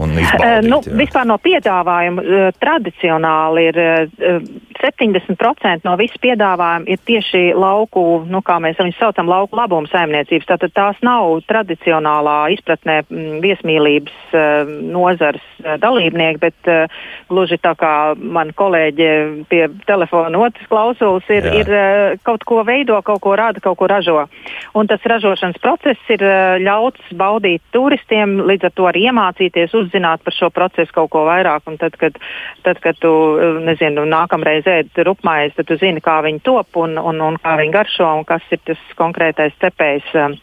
Un 0.00 0.16
izbaudīt? 0.16 0.68
Nu, 0.68 0.80
jā. 0.86 0.96
vispār 1.02 1.28
no 1.28 1.38
piedāvājuma 1.42 2.52
tradicionāli 2.60 3.66
ir 3.70 3.80
70% 4.82 5.86
no 5.86 5.94
visu 6.00 6.18
piedāvājumu 6.22 6.90
ir 6.90 7.00
tieši 7.06 7.42
lauku, 7.58 8.24
nu, 8.30 8.42
kā 8.44 8.58
mēs 8.62 8.80
viņus 8.80 8.98
saucam, 8.98 9.30
lauku 9.30 9.58
labumu 9.58 9.90
saimniecības. 9.90 10.48
Tātad 10.48 10.74
tās 10.74 11.02
nav 11.06 11.42
tradicionālā 11.48 12.38
izpratnē 12.56 13.02
viesmīlības 13.42 14.34
nozars 14.92 15.44
dalībnieki, 15.82 16.40
bet 16.42 16.72
gluži 17.30 17.58
tā 17.62 17.74
kā 17.78 17.92
man 18.18 18.52
kolēģi 18.56 19.10
pie 19.50 19.62
telefona 19.86 20.40
otrs 20.42 20.68
klausuls 20.70 21.28
ir, 21.30 21.46
Jā. 21.46 21.62
ir 21.62 22.18
kaut 22.26 22.44
ko 22.48 22.62
veido, 22.66 22.98
kaut 23.06 23.22
ko 23.22 23.36
rada, 23.38 23.62
kaut 23.62 23.78
ko 23.78 23.88
ražo. 23.90 24.26
Un 24.78 24.90
tas 24.90 25.02
ražošanas 25.06 25.60
process 25.62 26.12
ir 26.12 26.24
ļauts 26.64 27.14
baudīt 27.18 27.62
turistiem, 27.74 28.40
līdz 28.48 28.68
ar 28.68 28.76
to 28.76 28.88
arī 28.90 29.06
iemācīties, 29.10 29.74
uzzināt 29.82 30.22
par 30.24 30.36
šo 30.36 30.50
procesu 30.54 30.94
kaut 30.96 31.10
ko 31.14 31.24
vairāk. 31.28 31.66
Un 31.70 31.78
tad, 31.80 31.96
kad, 32.00 32.18
tad, 32.66 32.80
kad 32.84 32.98
tu 33.02 33.12
nezinu, 33.66 34.06
nākamreiz 34.08 34.68
ēd 34.70 35.02
rupmaizi, 35.08 35.56
tad 35.58 35.70
tu 35.70 35.78
zini, 35.80 36.02
kā 36.04 36.20
viņi 36.24 36.42
top 36.46 36.80
un, 36.82 36.96
un, 37.00 37.20
un 37.20 37.40
kā 37.42 37.56
viņi 37.60 37.74
garšo 37.74 38.08
un 38.20 38.24
kas 38.28 38.46
ir 38.54 38.62
tas 38.66 38.88
konkrētais 38.98 39.58
cepējs. 39.62 40.14
Um, 40.16 40.38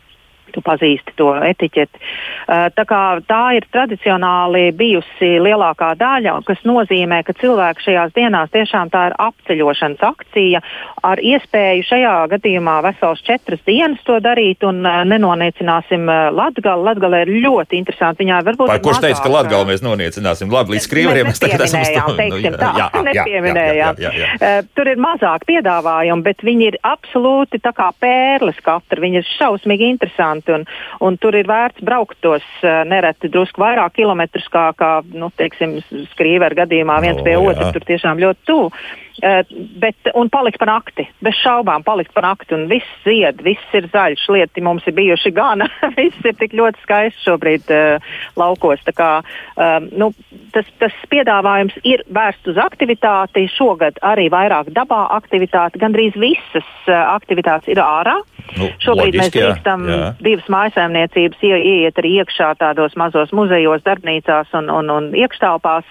tu 0.53 0.63
pazīsti 0.65 1.15
to 1.20 1.32
etiķeti. 1.50 2.01
Uh, 2.50 2.68
tā, 2.75 2.86
tā 3.29 3.41
ir 3.58 3.68
tradicionāli 3.72 4.70
bijusi 4.77 5.32
lielākā 5.44 5.94
daļa, 6.00 6.39
kas 6.48 6.63
nozīmē, 6.68 7.22
ka 7.27 7.36
cilvēki 7.39 7.86
šajās 7.88 8.15
dienās 8.15 8.53
tiešām 8.53 8.91
tā 8.94 9.10
ir 9.10 9.18
apceļošanas 9.27 10.06
akcija 10.10 10.63
ar 11.06 11.22
iespēju 11.24 11.86
šajā 11.89 12.15
gadījumā 12.34 12.79
vesels 12.88 13.22
četras 13.25 13.62
dienas 13.68 14.01
to 14.08 14.20
darīt 14.24 14.63
un 14.68 14.82
uh, 14.86 15.01
nenoniecināsim 15.08 16.08
uh, 16.08 16.29
Latgali. 16.36 16.86
Latgali 16.89 17.24
ir 17.25 17.34
ļoti 17.46 17.79
interesanti. 17.79 18.24
Viņā 18.24 18.41
varbūt. 18.48 18.72
Vai 18.72 18.79
kurš 18.84 19.03
teica, 19.03 19.22
ka 19.24 19.34
Latgali 19.34 19.70
mēs 19.72 19.84
noniecināsim? 19.86 20.51
Labi, 20.53 20.75
līdz 20.75 20.89
krievariem 20.91 21.29
mēs 21.29 21.41
tagad 21.41 21.65
esam 21.68 21.86
stāvīgi. 21.88 22.53
Nu, 22.53 23.13
jā, 23.15 23.25
jā, 23.27 23.53
jā, 23.77 23.91
jā, 24.00 24.12
jā. 24.20 24.51
Tur 24.75 24.89
ir 24.91 25.00
mazāk 25.01 25.46
piedāvājumu, 25.50 26.25
bet 26.25 26.44
viņi 26.46 26.68
ir 26.72 26.77
absolūti 26.86 27.62
tā 27.63 27.74
kā 27.75 27.89
pērles 28.01 28.60
katra. 28.65 29.01
Viņi 29.03 29.22
ir 29.22 29.29
šausmīgi 29.38 29.89
interesanti 29.94 30.38
interesanti. 30.39 30.69
Un, 31.00 31.08
un 31.08 31.17
tur 31.22 31.38
ir 31.38 31.48
vērts 31.50 31.84
braukt 31.86 32.19
tos 32.24 32.46
uh, 32.63 32.81
nereti 32.88 33.29
drusku 33.31 33.62
vairāk 33.62 33.98
kilometrus, 34.00 34.48
kā, 34.51 34.69
kā 34.79 35.00
nu, 35.13 35.31
teiksim, 35.38 35.79
skrīver 36.13 36.55
gadījumā 36.63 37.00
viens 37.03 37.22
no, 37.22 37.27
pie 37.27 37.38
otra. 37.38 37.72
Tur 37.75 37.86
tiešām 37.86 38.19
ļoti 38.24 38.46
tuvu. 38.50 38.72
Uh, 39.19 39.41
bet, 39.81 40.11
un 40.15 40.29
palikt 40.31 40.59
pa 40.61 40.67
nakti, 40.69 41.03
bez 41.23 41.35
šaubām 41.41 41.83
palikt 41.83 42.13
pa 42.15 42.23
nakti, 42.23 42.53
un 42.55 42.67
viss 42.71 42.88
zied, 43.03 43.41
viss 43.43 43.75
ir 43.75 43.89
zaļš, 43.91 44.25
lieti 44.31 44.63
mums 44.63 44.85
ir 44.88 44.95
bijuši 44.95 45.33
gana, 45.35 45.67
viss 45.99 46.23
ir 46.23 46.38
tik 46.39 46.55
ļoti 46.55 46.79
skaists 46.85 47.25
šobrīd 47.27 47.67
uh, 47.73 48.13
laukos. 48.39 48.79
Tā 48.88 48.93
kā, 48.95 49.09
uh, 49.23 49.77
nu, 49.91 50.11
tas, 50.55 50.69
tas 50.79 50.95
piedāvājums 51.11 51.75
ir 51.83 52.05
vērsts 52.15 52.53
uz 52.53 52.61
aktivitāti, 52.63 53.47
šogad 53.57 53.99
arī 54.07 54.29
vairāk 54.31 54.71
dabā 54.75 55.05
aktivitāti, 55.17 55.81
gandrīz 55.81 56.15
visas 56.19 56.69
uh, 56.88 56.95
aktivitātes 57.15 57.71
ir 57.73 57.83
ārā. 57.83 58.19
Nu, 58.57 58.69
Šobrīd 58.81 59.13
loģiski, 59.13 59.19
mēs 59.19 59.33
drīkstam 59.35 59.83
divas 60.25 60.47
mājsaimniecības 60.49 61.43
ie, 61.45 61.53
ieiet 61.59 61.99
arī 62.01 62.15
iekšā 62.23 62.53
tādos 62.57 62.95
mazos 62.97 63.33
muzejos, 63.35 63.83
darbnīcās 63.85 64.55
un, 64.57 64.71
un, 64.73 64.89
un 64.89 65.11
iekštelpās, 65.13 65.85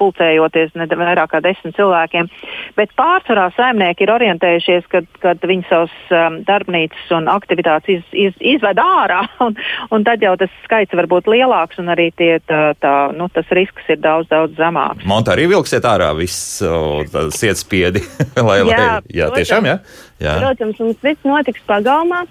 pulcējoties 0.00 0.74
ne 0.76 0.88
vairāk 0.90 1.32
kā 1.32 1.40
desmit 1.44 1.76
cilvēkiem 1.78 2.23
cilvēkiem. 2.24 2.74
Bet 2.76 2.90
pārsvarā 2.98 3.50
saimnieki 3.54 4.04
ir 4.04 4.10
orientējušies, 4.10 4.86
kad, 4.90 5.06
kad 5.22 5.38
viņi 5.42 5.64
savus 5.68 5.92
um, 6.10 6.40
darbnīcas 6.46 7.12
un 7.14 7.28
aktivitātes 7.30 7.88
iz, 7.88 8.02
iz, 8.12 8.34
izved 8.40 8.78
ārā, 8.78 9.24
un, 9.46 9.56
un 9.90 10.04
tad 10.04 10.22
jau 10.22 10.34
tas 10.36 10.50
skaits 10.64 10.94
var 10.94 11.06
būt 11.06 11.28
lielāks, 11.30 11.78
un 11.78 11.88
arī 11.94 12.10
tie, 12.16 12.40
tā, 12.48 12.74
tā, 12.80 13.12
nu, 13.14 13.28
tas 13.32 13.46
risks 13.54 13.88
ir 13.88 14.00
daudz, 14.02 14.28
daudz 14.28 14.56
zemāks. 14.58 15.04
Monta 15.06 15.34
arī 15.34 15.46
vilksiet 15.52 15.84
ārā 15.84 16.12
visu 16.18 17.04
sietspiedi, 17.34 18.02
lai, 18.48 18.60
jā, 18.62 18.64
lai, 18.66 18.86
jā, 19.08 19.28
protams, 19.28 19.36
tiešām, 19.38 19.68
jā? 19.70 19.76
jā. 20.24 20.38
Protams, 20.42 20.80
mums 20.82 21.04
viss 21.04 21.28
notiks 21.28 21.68
pagalmā. 21.68 22.24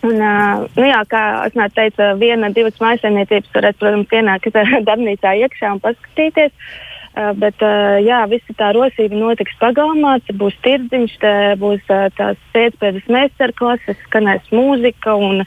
Un, 0.00 0.16
uh, 0.16 0.62
nu 0.80 0.86
jā, 0.88 1.02
kā 1.12 1.22
es 1.44 1.56
teicu, 1.76 2.06
viena, 2.16 2.48
divas 2.56 2.78
maisaimniecības 2.80 3.50
varētu, 3.52 3.82
protams, 3.82 4.14
ienākt 4.16 4.54
darbnīcā 4.88 5.34
iekšā 5.42 5.74
un 5.74 5.82
paskatīties. 5.84 6.54
Uh, 6.54 6.89
bet 7.14 7.62
jā, 8.04 8.20
visa 8.30 8.54
tā 8.58 8.70
rosība 8.76 9.18
notiks 9.18 9.56
pagalmā. 9.60 10.18
Būs 10.40 10.56
tirdziņš, 10.66 11.16
būs 11.60 11.82
tās 11.88 12.38
pēcpēdas 12.54 13.10
meistarklases, 13.10 13.98
skanēs 14.06 14.52
mūzika 14.54 15.16
un 15.18 15.44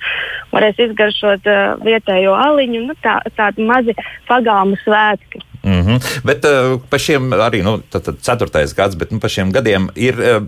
varēs 0.52 0.82
izgaršot 0.90 1.48
vietējo 1.86 2.36
aliņu. 2.36 2.86
Nu, 2.90 2.98
tā, 3.06 3.20
tādi 3.38 3.66
mazi 3.68 3.96
pagalmu 4.28 4.80
svētki. 4.84 5.44
Mm 5.64 5.82
-hmm. 5.82 6.22
Bet 6.24 6.46
uh, 6.46 6.82
par 6.90 7.00
šiem 7.00 7.30
arī, 7.32 7.64
nu, 7.64 7.78
tad, 7.90 8.04
tad 8.04 8.16
ceturtais 8.22 8.74
gads, 8.76 8.96
bet 8.96 9.12
nu, 9.12 9.20
par 9.20 9.30
šiem 9.30 9.52
gadiem 9.52 9.90
ir 9.96 10.20
uh, 10.20 10.44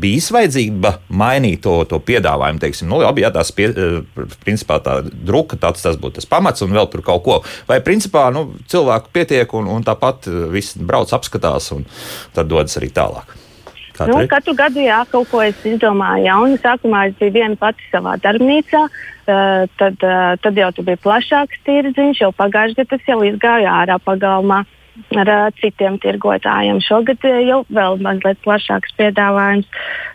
bijis 0.00 0.30
vajadzība 0.30 0.92
mainīt 1.08 1.60
to, 1.60 1.84
to 1.84 1.98
piedāvājumu. 1.98 2.58
Teiksim, 2.58 2.88
nu, 2.88 3.00
labi, 3.00 3.22
jā, 3.22 3.30
tās 3.32 3.52
pie, 3.52 3.68
uh, 3.68 4.04
principā 4.44 4.78
tā 4.84 5.00
druka, 5.24 5.56
tāds 5.56 5.82
tas 5.82 5.96
būtu 5.96 6.14
tas 6.14 6.26
pamats 6.26 6.62
un 6.62 6.72
vēl 6.72 6.90
tur 6.92 7.02
kaut 7.02 7.24
ko. 7.24 7.42
Vai 7.68 7.80
principā 7.80 8.30
nu, 8.32 8.54
cilvēku 8.66 9.08
pietiek 9.12 9.54
un, 9.54 9.66
un 9.66 9.84
tāpat 9.84 10.28
viss 10.52 10.76
brauc 10.76 11.12
apskatās 11.12 11.72
un 11.72 11.84
tad 12.34 12.48
dodas 12.48 12.76
arī 12.76 12.92
tālāk. 12.92 13.36
Katru, 13.96 14.18
nu, 14.18 14.28
katru 14.28 14.54
gadu 14.54 14.80
jā, 14.80 15.04
kaut 15.10 15.30
ko 15.30 15.42
es 15.42 15.54
izdomāju 15.64 16.24
jaunu. 16.24 16.56
Sākumā 16.56 17.08
es 17.08 17.14
biju 17.18 17.32
viena 17.32 17.56
pati 17.56 17.82
savā 17.92 18.14
darbnīcā, 18.22 18.84
uh, 18.84 19.17
tad, 19.28 20.02
tad 20.42 20.58
jau 20.58 20.72
tur 20.74 20.86
bija 20.88 21.00
plašāks 21.04 21.62
tirdziņš, 21.68 22.24
jau 22.24 22.32
pagājušajā 22.36 22.78
gadā 22.78 22.90
tas 22.94 23.08
jau 23.10 23.20
izgāja 23.26 23.76
ārā 23.82 23.98
pagalmā 24.02 24.64
ar 25.14 25.30
uh, 25.30 25.44
citiem 25.60 25.98
tirgotājiem. 26.02 26.80
Šogad 26.82 27.22
jau 27.22 27.60
vēl 27.70 28.00
mazliet 28.02 28.40
plašāks 28.42 28.96
piedāvājums. 28.98 29.68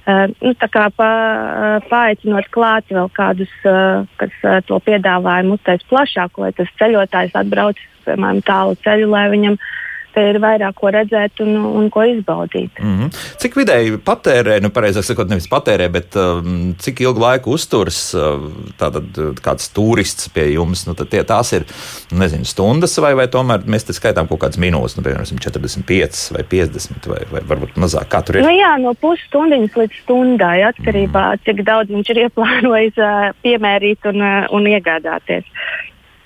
Uh, 0.03 0.25
nu, 0.41 0.51
tā 0.59 0.67
kā 0.71 0.89
pa, 0.97 1.09
uh, 1.09 1.77
paaicinot 1.91 2.49
klāt 2.51 2.91
vēl 2.91 3.07
kādus, 3.15 3.53
uh, 3.63 4.03
kas 4.19 4.35
uh, 4.43 4.59
to 4.67 4.81
piedāvājumu 4.83 5.55
uztais 5.55 5.85
plašāk, 5.87 6.41
lai 6.43 6.51
tas 6.57 6.75
ceļotājs 6.81 7.37
atbrauc, 7.39 7.79
piemēram, 8.03 8.43
tālu 8.43 8.75
ceļu, 8.83 9.07
lai 9.13 9.29
viņam 9.31 9.55
uh, 9.55 9.71
te 10.13 10.23
ir 10.29 10.39
vairāk 10.43 10.77
ko 10.79 10.91
redzēt 10.93 11.41
un, 11.43 11.55
un 11.81 11.89
ko 11.93 12.05
izbaudīt. 12.07 12.79
Mm 12.79 12.95
-hmm. 12.97 13.21
Cik 13.41 13.57
vidēji 13.59 13.97
patērē, 14.05 14.59
nu, 14.63 14.69
pareizāk 14.73 15.07
sakot, 15.07 15.29
nevis 15.29 15.49
patērē, 15.51 15.89
bet 15.91 16.15
um, 16.15 16.73
cik 16.79 17.01
ilgu 17.01 17.21
laiku 17.21 17.53
uzturs 17.57 17.99
uh, 18.17 18.47
tātad, 18.79 19.09
uh, 19.17 19.33
kāds 19.45 19.69
turists 19.73 20.29
pie 20.29 20.49
jums? 20.53 20.85
Nu, 20.87 20.93
tie, 20.93 21.23
tās 21.23 21.53
ir 21.53 21.65
nezinu, 22.11 22.45
stundas, 22.45 22.97
vai, 22.97 23.13
vai 23.15 23.27
tomēr 23.27 23.65
mēs 23.65 23.87
te 23.87 23.93
skaitām 23.93 24.27
kaut 24.27 24.41
kādas 24.43 24.59
minūtes, 24.61 24.97
nu, 24.97 25.03
piemēram, 25.03 25.39
45 25.47 26.33
vai 26.33 26.43
50 26.43 27.07
vai, 27.07 27.21
vai 27.31 27.41
varbūt 27.53 27.77
mazāk. 27.77 28.09
Kā 28.09 28.21
tur 28.25 28.37
ir? 28.37 28.45
Nu, 28.45 28.51
jā, 28.53 28.75
no 28.81 28.93
pusstundas 28.93 29.77
līdz 29.79 30.03
stundai 30.03 30.61
atkarībā, 30.69 31.25
mm. 31.33 31.43
cik 31.45 31.63
daudz 31.65 31.89
viņš 31.89 32.13
ir 32.13 32.23
ieplānojis 32.27 33.01
uh, 33.01 33.31
piemērīt 33.43 34.05
un, 34.11 34.21
un 34.51 34.69
iegādāties. 34.69 35.45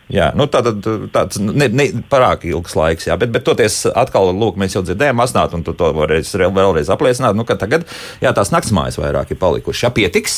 Jā, 0.08 0.30
nu 0.39 0.46
tā, 0.48 0.62
tad, 0.63 0.86
tāds 1.12 1.39
ne, 1.43 1.67
ne 1.67 1.88
pārāk 2.08 2.46
ilgs 2.48 2.78
laiks, 2.80 3.10
jā, 3.10 3.17
bet, 3.20 3.32
bet 3.34 3.43
toties 3.48 3.82
atkal, 3.91 4.30
lūk, 4.32 4.56
mēs 4.60 4.78
jau 4.78 4.84
dzirdējām, 4.86 5.20
asnāt, 5.20 5.56
un 5.58 5.65
tu 5.67 5.74
to 5.76 5.89
vēlreiz, 5.96 6.32
vēlreiz 6.32 6.91
apliecināt, 6.93 7.36
nu, 7.36 7.43
ka 7.48 7.58
tagad, 7.60 7.84
jā, 8.24 8.32
tās 8.36 8.54
naktsmājas 8.56 8.96
vairāk 9.02 9.34
ir 9.36 9.41
palikušas. 9.41 9.84
Jā, 9.84 9.91
pietiks, 9.91 10.38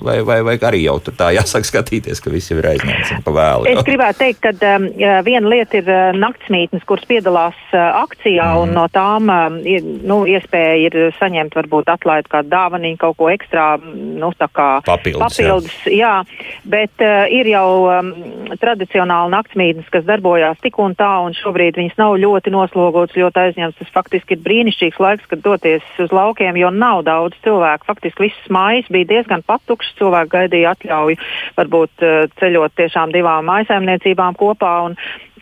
vai, 0.00 0.22
vai, 0.24 0.38
vai 0.46 0.54
arī 0.70 0.80
jau 0.86 0.96
tur 1.04 1.16
tā 1.18 1.28
jāsāk 1.36 1.68
skatīties, 1.68 2.22
ka 2.24 2.32
jau 2.32 2.56
ir 2.56 2.68
aizņemts 2.72 3.12
un 3.18 3.20
pavēlu. 3.26 3.68
Es 3.68 3.82
gribētu 3.84 4.22
teikt, 4.22 4.40
ka 4.46 4.54
um, 4.72 4.88
viena 5.28 5.52
lieta 5.52 5.78
ir 5.82 5.92
uh, 5.92 6.16
naktsmītnes, 6.16 6.86
kuras 6.88 7.04
piedalās 7.10 7.60
uh, 7.74 8.00
akcijā, 8.00 8.48
mm. 8.54 8.64
un 8.64 8.74
no 8.78 8.86
tām 8.94 9.28
um, 9.28 9.60
ir, 9.68 9.84
nu, 9.84 10.22
iespēja 10.32 10.80
ir 10.86 10.98
saņemt 11.20 11.60
varbūt 11.60 11.92
atlaid 11.92 12.32
kādu 12.32 12.48
dāvaniņu, 12.56 13.00
kaut 13.04 13.20
ko 13.20 13.28
ekstra, 13.32 13.68
nu, 13.84 14.32
tā 14.40 14.48
kā 14.48 14.70
papildus. 14.88 15.20
papildus 15.26 15.78
jā. 15.92 16.16
jā, 16.24 16.56
bet 16.64 17.04
uh, 17.04 17.28
ir 17.28 17.52
jau 17.52 17.68
um, 17.84 18.12
tradicionāli 18.56 19.09
profesionāli 19.10 19.34
naktsmītnes, 19.34 19.90
kas 19.90 20.04
darbojās 20.06 20.58
tik 20.62 20.78
un 20.78 20.94
tā, 20.94 21.10
un 21.24 21.34
šobrīd 21.34 21.76
viņas 21.76 21.98
nav 21.98 22.16
ļoti 22.18 22.50
noslogotas, 22.50 23.16
ļoti 23.16 23.40
aizņemtas. 23.42 23.78
Tas 23.80 23.94
faktiski 23.94 24.36
ir 24.36 24.44
brīnišķīgs 24.44 25.00
laiks, 25.00 25.26
kad 25.26 25.42
doties 25.42 25.82
uz 25.98 26.12
laukiem, 26.12 26.56
jo 26.56 26.70
nav 26.70 27.04
daudz 27.04 27.34
cilvēku. 27.44 27.86
Faktiski 27.86 28.28
viss 28.28 28.50
mājas 28.50 28.86
bija 28.90 29.08
diezgan 29.10 29.42
patukšs, 29.42 29.96
cilvēki 29.98 30.30
gaidīja 30.30 30.74
atļauju 30.76 31.16
varbūt 31.56 32.06
eh, 32.06 32.28
ceļot 32.38 32.76
tiešām 32.76 33.10
divām 33.12 33.50
mājsaimniecībām 33.50 34.38
kopā. 34.38 34.76
Un, 34.90 34.96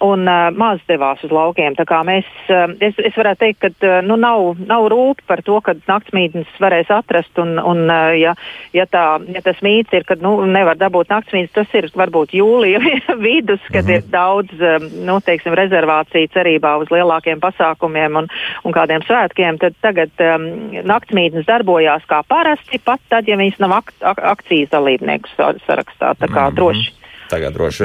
un 0.05 0.27
uh, 0.29 0.49
maz 0.55 0.81
devās 0.89 1.23
uz 1.27 1.33
laukiem. 1.35 1.77
Mēs, 2.07 2.29
uh, 2.53 2.71
es, 2.85 2.97
es 3.03 3.17
varētu 3.19 3.43
teikt, 3.43 3.61
ka 3.63 3.71
uh, 3.71 3.99
nu, 4.07 4.19
nav, 4.21 4.59
nav 4.69 4.89
rūp 4.93 5.23
par 5.27 5.43
to, 5.47 5.59
ka 5.65 5.75
naktsmītnes 5.89 6.51
varēs 6.63 6.91
atrast. 6.95 7.35
Un, 7.41 7.57
un, 7.59 7.85
uh, 7.91 8.13
ja, 8.19 8.35
ja, 8.77 8.87
tā, 8.91 9.05
ja 9.35 9.43
tas 9.45 9.61
mīts 9.65 9.95
ir, 9.97 10.07
ka 10.09 10.19
nu, 10.23 10.37
nevar 10.47 10.79
dabūt 10.79 11.11
naktsmītnes, 11.13 11.55
tas 11.55 11.75
ir 11.79 11.91
varbūt 11.99 12.37
jūlija 12.39 12.83
vidus, 13.27 13.58
kad 13.73 13.85
mm 13.85 13.91
-hmm. 13.91 13.97
ir 13.97 14.03
daudz 14.11 14.53
um, 14.53 14.91
nu, 15.07 15.21
teiksim, 15.21 15.55
rezervāciju 15.55 16.29
cerībā 16.35 16.77
uz 16.83 16.89
lielākiem 16.91 17.41
pasākumiem 17.41 18.17
un, 18.23 18.29
un 18.65 18.73
kādiem 18.73 19.03
svētkiem. 19.07 19.59
Tad 19.59 19.75
tagad 19.81 20.11
um, 20.21 20.47
naktsmītnes 20.85 21.47
darbojās 21.47 22.03
kā 22.09 22.23
parasti, 22.29 22.79
pat 22.85 23.01
tad, 23.09 23.29
ja 23.29 23.37
viņas 23.37 23.59
nav 23.59 23.73
ak 23.73 23.93
ak 24.01 24.19
akcijas 24.23 24.71
dalībnieku 24.71 25.29
sarakstā. 25.67 26.15
Tā 26.15 26.27
kā 26.27 26.43
mm 26.43 26.51
-hmm. 26.51 26.55
droši 26.55 26.93
tagad 27.29 27.53
droši 27.53 27.85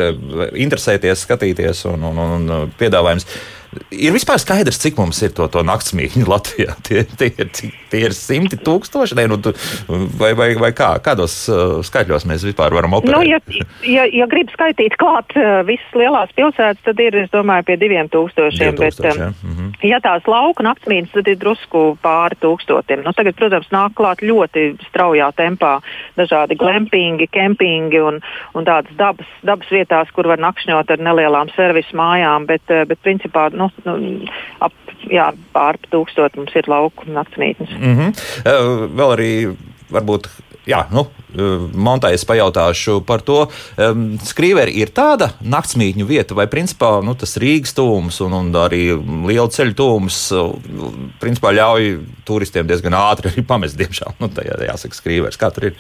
interesēties, 0.54 1.26
skatīties 1.28 1.86
un, 1.86 2.04
un, 2.04 2.18
un 2.20 2.72
piedāvājums. 2.80 3.28
Ir 3.94 4.14
vispār 4.16 4.40
skaidrs, 4.42 4.80
cik 4.82 4.98
mums 5.00 5.22
ir 5.26 5.34
to, 5.38 5.48
to 5.52 5.64
naktsmītņu 5.66 6.28
Latvijā. 6.30 6.76
Tie, 6.88 7.04
tie, 7.18 7.30
ir, 7.40 7.50
tie 7.90 8.00
ir 8.08 8.14
simti 8.18 8.58
tūkstoši, 8.60 9.16
ne, 9.18 9.26
nu, 9.32 9.38
vai, 10.20 10.34
vai, 10.38 10.50
vai 10.60 10.72
kā? 10.76 10.90
Kādos 11.04 11.36
uh, 11.52 11.80
skaitļos 11.86 12.26
mēs 12.30 12.44
vispār 12.48 12.74
varam 12.76 12.98
operēt? 12.98 13.16
Nu, 13.16 13.22
ja, 13.26 13.40
ja, 13.96 14.06
ja 14.10 14.28
grib 14.30 14.52
skaitīt 14.54 14.98
klāt 15.02 15.34
uh, 15.38 15.62
visas 15.68 15.98
lielās 15.98 16.34
pilsētas, 16.38 16.82
tad 16.86 17.00
ir, 17.04 17.18
es 17.24 17.32
domāju, 17.34 17.68
pie 17.70 17.78
diviem 17.82 18.10
tūkstošiem. 18.14 18.76
2000, 18.80 18.84
bet, 18.84 19.00
um, 19.06 19.22
ja. 19.22 19.30
mm 19.32 19.56
-hmm. 19.56 19.88
ja 19.90 20.00
tās 20.04 20.28
lauka 20.30 20.66
naktsmītnes, 20.66 21.14
tad 21.14 21.30
ir 21.32 21.40
drusku 21.40 21.84
pāri 22.04 22.40
tūkstotim. 22.44 23.04
Nu, 23.06 23.14
tagad, 23.14 23.38
protams, 23.40 23.70
nāk 23.72 23.96
klāt 24.00 24.22
ļoti 24.22 24.66
straujā 24.90 25.32
tempā 25.38 25.80
dažādi 26.18 26.58
glampingi, 26.60 27.28
kempingi 27.32 28.02
un, 28.02 28.20
un 28.54 28.66
tādas 28.66 28.94
dabas, 28.98 29.30
dabas 29.44 29.70
vietās, 29.72 30.12
kur 30.12 30.28
var 30.28 30.40
nakšņot 30.40 30.92
ar 30.92 31.00
nelielām 31.00 31.50
servisu 31.56 31.96
mājām, 31.98 32.46
bet, 32.50 32.64
uh, 32.70 32.84
bet 32.90 33.00
principā, 33.06 33.50
nu, 33.54 33.63
nu, 33.86 33.98
ap 34.64 34.74
jā, 35.12 35.30
pāri 35.56 35.92
tūkstoši 35.92 36.40
mums 36.40 36.56
ir 36.58 36.72
lauku 36.72 37.10
naktsmītnes. 37.12 37.76
Mm 37.80 38.00
-hmm. 38.00 38.96
Vēl 38.98 39.16
arī 39.18 39.32
varbūt. 39.92 40.30
Jā, 40.64 40.86
nu, 40.96 41.10
Montais 41.74 42.24
pajautāšu 42.24 43.02
par 43.04 43.22
to. 43.22 43.50
Skrīveri 44.24 44.78
ir 44.80 44.94
tāda 44.96 45.34
naktsmītņu 45.42 46.06
vieta, 46.08 46.34
vai 46.34 46.46
principā 46.48 47.04
nu, 47.04 47.16
tas 47.20 47.36
Rīgas 47.38 47.76
tūms 47.76 48.22
un, 48.24 48.34
un 48.34 48.54
arī 48.56 48.96
liela 49.28 49.50
ceļu 49.52 49.74
tūms 49.74 50.20
principā 51.20 51.52
ļauj 51.52 52.00
turistiem 52.24 52.68
diezgan 52.68 52.94
ātri 52.94 53.44
pamest, 53.52 53.78
diemžēl. 53.78 54.16
Nu, 54.20 54.30
tā 54.30 54.48
jāsaka, 54.48 54.96
Skrīveris. 54.96 55.38
Kā 55.38 55.52
tur 55.52 55.72
ir? 55.72 55.76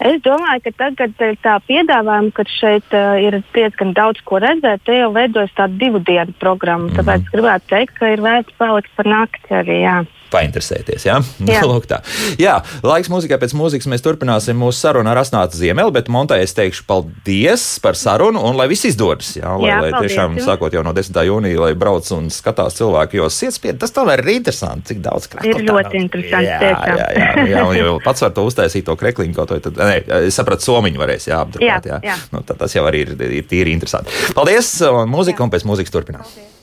Es 0.00 0.20
domāju, 0.20 0.60
ka 0.66 0.72
tagad 0.76 1.22
ir 1.24 1.38
tā 1.40 1.54
piedāvājuma, 1.68 2.32
ka 2.36 2.44
šeit 2.52 2.96
uh, 2.96 3.16
ir 3.16 3.38
diezgan 3.54 3.94
daudz 3.96 4.20
ko 4.28 4.40
redzēt. 4.44 4.84
Te 4.84 4.98
jau 4.98 5.08
veidojas 5.14 5.54
tāda 5.56 5.78
divu 5.80 6.02
dienu 6.04 6.34
programma. 6.40 6.84
Mm 6.84 6.90
-hmm. 6.90 6.98
Tāpēc 7.00 7.32
gribētu 7.32 7.72
teikt, 7.72 7.98
ka 7.98 8.12
ir 8.12 8.20
vērts 8.20 8.58
palikt 8.58 8.90
par 8.96 9.06
nakti 9.06 9.54
arī. 9.62 9.80
Jā 9.86 10.04
painteresēties. 10.32 11.06
Ja? 11.08 11.18
Jā, 11.46 11.62
Lūk, 11.70 11.88
tā. 11.90 12.00
jā 12.40 12.58
laiks 12.86 13.10
mūzikai 13.12 13.38
pēc 13.42 13.54
mūzikas 13.56 13.88
mēs 13.90 14.04
turpināsim 14.04 14.58
mūsu 14.60 14.84
sarunu 14.84 15.10
ar 15.12 15.20
Asnātu 15.22 15.58
Ziemeli, 15.58 15.92
bet 15.94 16.10
Montai 16.12 16.40
es 16.44 16.54
teikšu 16.56 16.86
paldies 16.88 17.64
par 17.84 17.98
sarunu 17.98 18.42
un 18.46 18.58
lai 18.58 18.68
viss 18.70 18.88
izdodas. 18.88 19.34
Jā, 19.38 19.52
lai, 19.58 19.70
jā, 19.70 19.78
lai 19.84 19.92
paldies, 19.94 20.14
tiešām, 20.14 20.36
jums. 20.36 20.48
sākot 20.48 20.76
jau 20.76 20.84
no 20.86 20.94
10. 20.96 21.20
jūnija, 21.30 21.60
lai 21.62 21.72
brauc 21.78 22.08
un 22.16 22.30
skatās 22.32 22.78
cilvēki, 22.78 23.20
jo 23.20 23.28
sietspiedi 23.32 23.80
tas 23.82 23.94
tomēr 23.96 24.24
ir 24.24 24.32
interesanti, 24.36 24.92
cik 24.92 25.04
daudz 25.04 25.28
kreklu. 25.32 25.54
Ir 25.54 25.68
ļoti 25.70 26.02
interesanti. 26.02 26.50
Jā, 26.50 26.58
jā, 26.62 26.96
jā, 26.96 27.08
jā, 27.20 27.46
jā, 27.52 27.64
un 27.68 27.78
jau 27.78 27.94
pats 28.04 28.26
var 28.26 28.34
to 28.36 28.46
uztaisīt, 28.48 28.86
to 28.86 28.96
krekliņu 28.98 29.36
kaut 29.36 29.54
vai 29.54 29.60
tad, 29.64 29.80
nē, 29.80 30.00
es 30.28 30.38
sapratu, 30.38 30.68
somiņu 30.68 31.02
varēs, 31.02 31.30
jā, 31.30 31.40
apdrukāt, 31.46 31.88
jā. 31.90 32.00
jā. 32.02 32.12
jā. 32.12 32.18
Nu, 32.34 32.44
tas 32.46 32.76
jau 32.76 32.84
arī 32.88 33.06
ir, 33.06 33.16
ir 33.42 33.48
tīri 33.48 33.74
interesanti. 33.76 34.14
Paldies, 34.36 34.76
un 34.90 35.10
mūzika, 35.12 35.40
jā. 35.40 35.48
un 35.48 35.56
pēc 35.56 35.66
mūzikas 35.68 35.94
turpinām. 35.94 36.26
Paldies. 36.26 36.55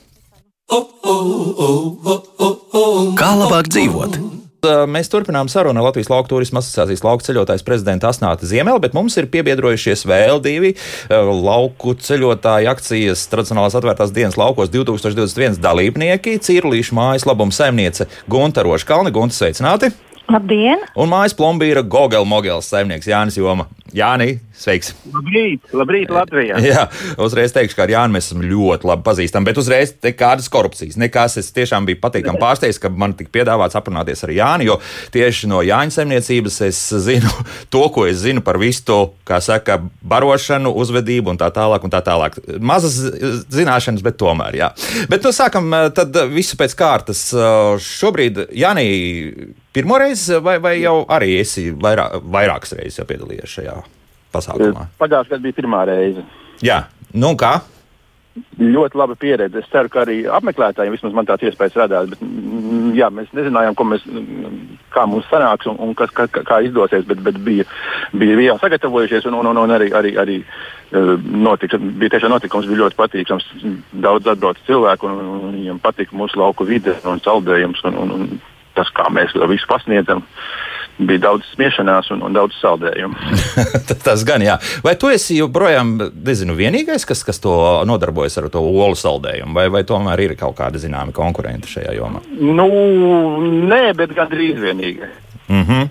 Kā 3.19 3.33
labāk 3.37 3.67
dzīvot? 3.69 4.15
Mēs 4.87 5.09
turpinām 5.11 5.49
sarunu 5.51 5.81
ar 5.81 5.89
Latvijas 5.89 6.07
Lauku 6.07 6.31
turisma 6.31 6.61
asociācijas 6.63 7.03
lauku 7.03 7.25
ceļotājs 7.25 7.65
prezidentu 7.67 8.07
Asnāti 8.07 8.47
Ziemeli, 8.47 8.79
bet 8.81 8.95
mums 8.95 9.17
ir 9.19 9.27
piebiedrojušies 9.33 10.05
vēl 10.07 10.39
divi 10.43 10.71
lauku 11.11 11.93
ceļotāju 11.99 12.71
akcijas 12.71 13.25
tradicionālās 13.33 13.75
atvērtās 13.75 14.15
dienas 14.15 14.39
laukos 14.39 14.71
2021 14.71 15.59
dalībnieki- 15.61 16.39
Cīrlīšu 16.47 16.95
mājas 16.95 17.27
labuma 17.27 17.51
saimniece 17.51 18.07
Gunta 18.31 18.63
Roškalni. 18.63 19.11
Gunta, 19.11 19.35
sveicināti! 19.35 19.91
Labdien! 20.31 20.79
Un 20.95 21.11
mājas 21.11 21.35
plombīra 21.35 21.83
Gogela 21.83 22.25
Mogels 22.25 22.71
saimnieks 22.71 23.11
Jānis 23.11 23.35
Joma. 23.37 23.67
Jāni, 23.93 24.39
sveiks! 24.57 24.89
Labrīt, 25.13 25.67
labrīt 25.75 26.09
Latvijā! 26.13 26.57
Jā, 26.65 26.87
uzreiz 27.21 27.53
teikšu, 27.53 27.77
ka 27.77 27.83
ar 27.85 27.93
Jānu 27.93 28.15
mēs 28.15 28.31
esam 28.31 28.41
ļoti 28.41 28.87
labi 28.89 29.05
pazīstami, 29.05 29.45
bet 29.45 29.59
uzreiz 29.61 29.93
nekādas 30.01 30.49
korupcijas, 30.53 30.97
nekas. 30.97 31.37
Es 31.37 31.51
tiešām 31.53 31.85
biju 31.85 31.99
patīkami 32.01 32.41
pārsteigts, 32.41 32.81
ka 32.81 32.89
man 32.89 33.13
tika 33.19 33.29
piedāvāts 33.37 33.77
aprunāties 33.77 34.25
ar 34.25 34.33
Jāni, 34.33 34.67
jo 34.71 34.79
tieši 35.13 35.51
no 35.51 35.61
Jāņa 35.65 35.97
saimniecības 35.99 36.59
es 36.69 36.81
zinu 37.05 37.29
to, 37.73 37.85
ko 37.93 38.07
es 38.09 38.23
zinu 38.25 38.41
par 38.45 38.57
visu 38.61 38.81
to, 38.89 38.99
kā 39.29 39.37
saka, 39.45 39.77
barošanu, 40.01 40.73
uzvedību 40.73 41.35
un 41.35 41.41
tā 41.41 41.51
tālāk. 41.53 41.85
Un 41.85 41.93
tā 41.93 42.01
tālāk. 42.05 42.39
Mazas 42.63 42.97
zināšanas, 43.53 44.01
bet 44.05 44.17
tomēr, 44.21 44.57
jā. 44.57 44.73
Bet 45.11 45.25
nu 45.25 45.33
sākam 45.35 45.69
tad 45.93 46.17
visu 46.33 46.57
pēc 46.57 46.73
kārtas. 46.79 47.27
Šobrīd 47.83 48.47
Jāni 48.57 49.53
pirmo 49.73 49.97
reizi 50.01 50.39
vai, 50.41 50.57
vai 50.63 50.77
jau 50.81 51.01
arī 51.11 51.37
esi 51.41 51.69
vairāk, 51.73 52.21
vairākas 52.33 52.77
reizes 52.79 53.09
piedalījies 53.09 53.57
šajā 53.57 53.82
pasākumā? 54.33 54.87
Pagājušajā 55.01 55.37
gadā 55.37 55.45
bija 55.45 55.59
pirmā 55.61 55.83
reize. 55.89 56.25
Jā, 56.63 56.83
nu 57.13 57.33
kā? 57.39 57.59
Ļoti 58.57 58.97
laba 58.97 59.13
pieredze. 59.19 59.61
Es 59.61 59.69
ceru, 59.69 59.91
ka 59.93 60.01
arī 60.01 60.23
apmeklētājiem 60.25 60.95
vismaz 60.95 61.13
man 61.13 61.27
tāds 61.29 61.45
iespējas 61.45 61.75
radās. 61.83 62.07
Bet, 62.09 62.21
mm, 62.25 62.93
jā, 62.97 63.11
mēs 63.13 63.29
nezinājām, 63.37 63.77
mēs, 63.91 64.07
kā 64.95 65.03
mums 65.09 65.27
sanāks 65.29 65.69
un, 65.69 65.77
un 65.85 65.93
kas, 65.97 66.09
kā, 66.17 66.25
kā 66.33 66.57
izdosies, 66.65 67.05
bet, 67.09 67.21
bet 67.25 67.37
bija, 67.45 67.67
bija 68.17 68.39
jau 68.47 68.57
sagatavojušies 68.63 69.29
un, 69.29 69.37
un, 69.37 69.51
un, 69.51 69.61
un 69.65 69.75
arī, 69.75 69.91
arī, 69.93 70.15
arī 70.23 70.39
e, 70.41 71.03
notika, 71.45 71.77
bija 71.77 72.15
tiešām 72.15 72.33
notikums, 72.33 72.69
bija 72.71 72.81
ļoti 72.81 72.97
patīkams. 73.03 73.47
Daudz 74.01 74.33
atbrauc 74.33 74.65
cilvēku 74.65 75.11
un, 75.11 75.21
un, 75.21 75.29
un 75.37 75.55
viņiem 75.59 75.83
patika 75.85 76.17
mūsu 76.17 76.41
lauku 76.41 76.65
vide 76.65 76.97
un 77.05 77.21
saldējums 77.21 77.85
un, 77.91 78.01
un, 78.01 78.17
un 78.17 78.27
tas, 78.73 78.89
kā 78.97 79.11
mēs 79.13 79.37
to 79.37 79.45
visu 79.51 79.69
pasniedzam. 79.69 80.25
Uh, 80.25 80.73
bija 80.97 81.19
daudz 81.25 81.47
smiešanās 81.53 82.11
un, 82.13 82.21
un 82.27 82.35
daudz 82.35 82.57
saldējumu. 82.61 83.15
Tas 84.05 84.23
gan 84.27 84.43
jā. 84.45 84.59
Vai 84.85 84.95
tu 84.99 85.09
esi 85.13 85.39
joprojām 85.39 85.95
nezinu, 86.13 86.55
vienīgais, 86.57 87.07
kas, 87.09 87.23
kas 87.25 87.41
to 87.43 87.55
nodarbojas 87.89 88.37
ar 88.41 88.49
to 88.53 88.61
olu 88.61 88.97
saldējumu, 88.99 89.55
vai, 89.57 89.67
vai 89.73 89.83
tomēr 89.87 90.25
ir 90.27 90.35
kaut 90.39 90.57
kādi 90.59 90.81
zināmi 90.83 91.15
konkurenti 91.15 91.71
šajā 91.71 91.97
jomā? 91.97 92.23
Nu, 92.37 92.69
nē, 93.69 93.83
bet 93.97 94.13
gandrīz 94.17 94.61
vienīgais. 94.61 95.19
Mm 95.47 95.65
-hmm. 95.65 95.89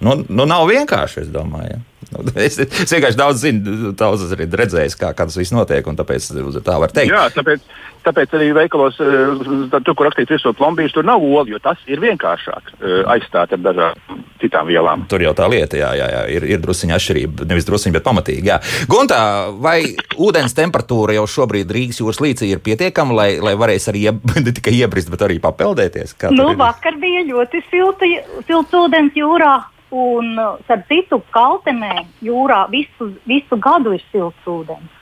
nu, 0.00 0.24
nu, 0.28 0.44
nav 0.44 0.66
vienkārši, 0.68 1.20
es 1.26 1.28
domāju. 1.32 1.76
Ja? 1.76 1.84
Nu, 2.10 2.24
es, 2.46 2.58
es 2.58 2.92
vienkārši 2.92 3.18
daudz 3.18 3.44
zinu, 3.44 3.92
daudz 3.92 4.24
arī 4.32 4.48
redzējis, 4.48 4.96
kā, 4.96 5.12
kā 5.12 5.28
tas 5.28 5.36
viss 5.36 5.52
notiek, 5.52 5.86
un 5.86 5.96
tāpēc 5.96 6.30
tā 6.64 6.78
var 6.80 6.94
teikt. 6.94 7.12
Jā, 7.12 7.28
tāpēc, 7.34 7.60
Tāpēc 8.06 8.34
arī 8.38 8.52
veikalos, 8.56 8.98
eh, 9.02 9.70
tur, 9.74 9.94
kur 9.94 10.08
rakstīts 10.08 10.36
virsot 10.36 10.58
plombīrs, 10.58 10.94
tur 10.94 11.06
nav 11.06 11.22
olu, 11.22 11.48
jo 11.52 11.60
tas 11.62 11.80
ir 11.90 12.00
vienkāršāk 12.02 12.72
eh, 12.78 13.02
aizstāt 13.14 13.54
ar 13.54 13.62
dažādām 13.64 14.24
citām 14.40 14.68
vielām. 14.70 15.04
Tur 15.10 15.22
jau 15.22 15.32
tā 15.36 15.48
lieta, 15.50 15.78
jā, 15.78 15.90
jā, 15.98 16.08
jā 16.14 16.22
ir, 16.36 16.46
ir 16.54 16.60
drusciņa 16.62 16.98
atšķirība. 16.98 17.46
Nevis 17.50 17.66
drusciņa, 17.68 17.96
bet 17.98 18.06
pamatīgi. 18.06 18.50
Jā. 18.52 18.58
Guntā, 18.90 19.20
vai 19.58 19.80
ūdens 20.18 20.54
temperatūra 20.56 21.16
jau 21.18 21.26
šobrīd 21.38 21.72
Rīgas 21.74 22.02
jūras 22.02 22.22
līcī 22.22 22.52
ir 22.52 22.62
pietiekama, 22.64 23.16
lai, 23.18 23.30
lai 23.42 23.56
varēs 23.58 23.90
arī 23.92 24.06
ieb, 24.10 24.22
ne 24.44 24.54
tikai 24.54 24.76
iebrist, 24.78 25.10
bet 25.12 25.26
arī 25.26 25.40
papeldēties? 25.42 26.16
Nu, 26.36 26.52
vakar 26.58 26.98
bija 27.00 27.24
ļoti 27.28 27.64
silta, 27.70 28.08
silts 28.46 28.78
ūdens 28.78 29.18
jūrā. 29.18 29.56
Un, 29.88 30.34
starp 30.66 30.84
citu, 30.90 31.22
Kaltenē 31.32 32.02
jūrā 32.20 32.66
visu, 32.68 33.08
visu 33.24 33.56
gadu 33.56 33.94
ir 33.96 34.02
silts 34.12 34.48
ūdens. 34.48 34.97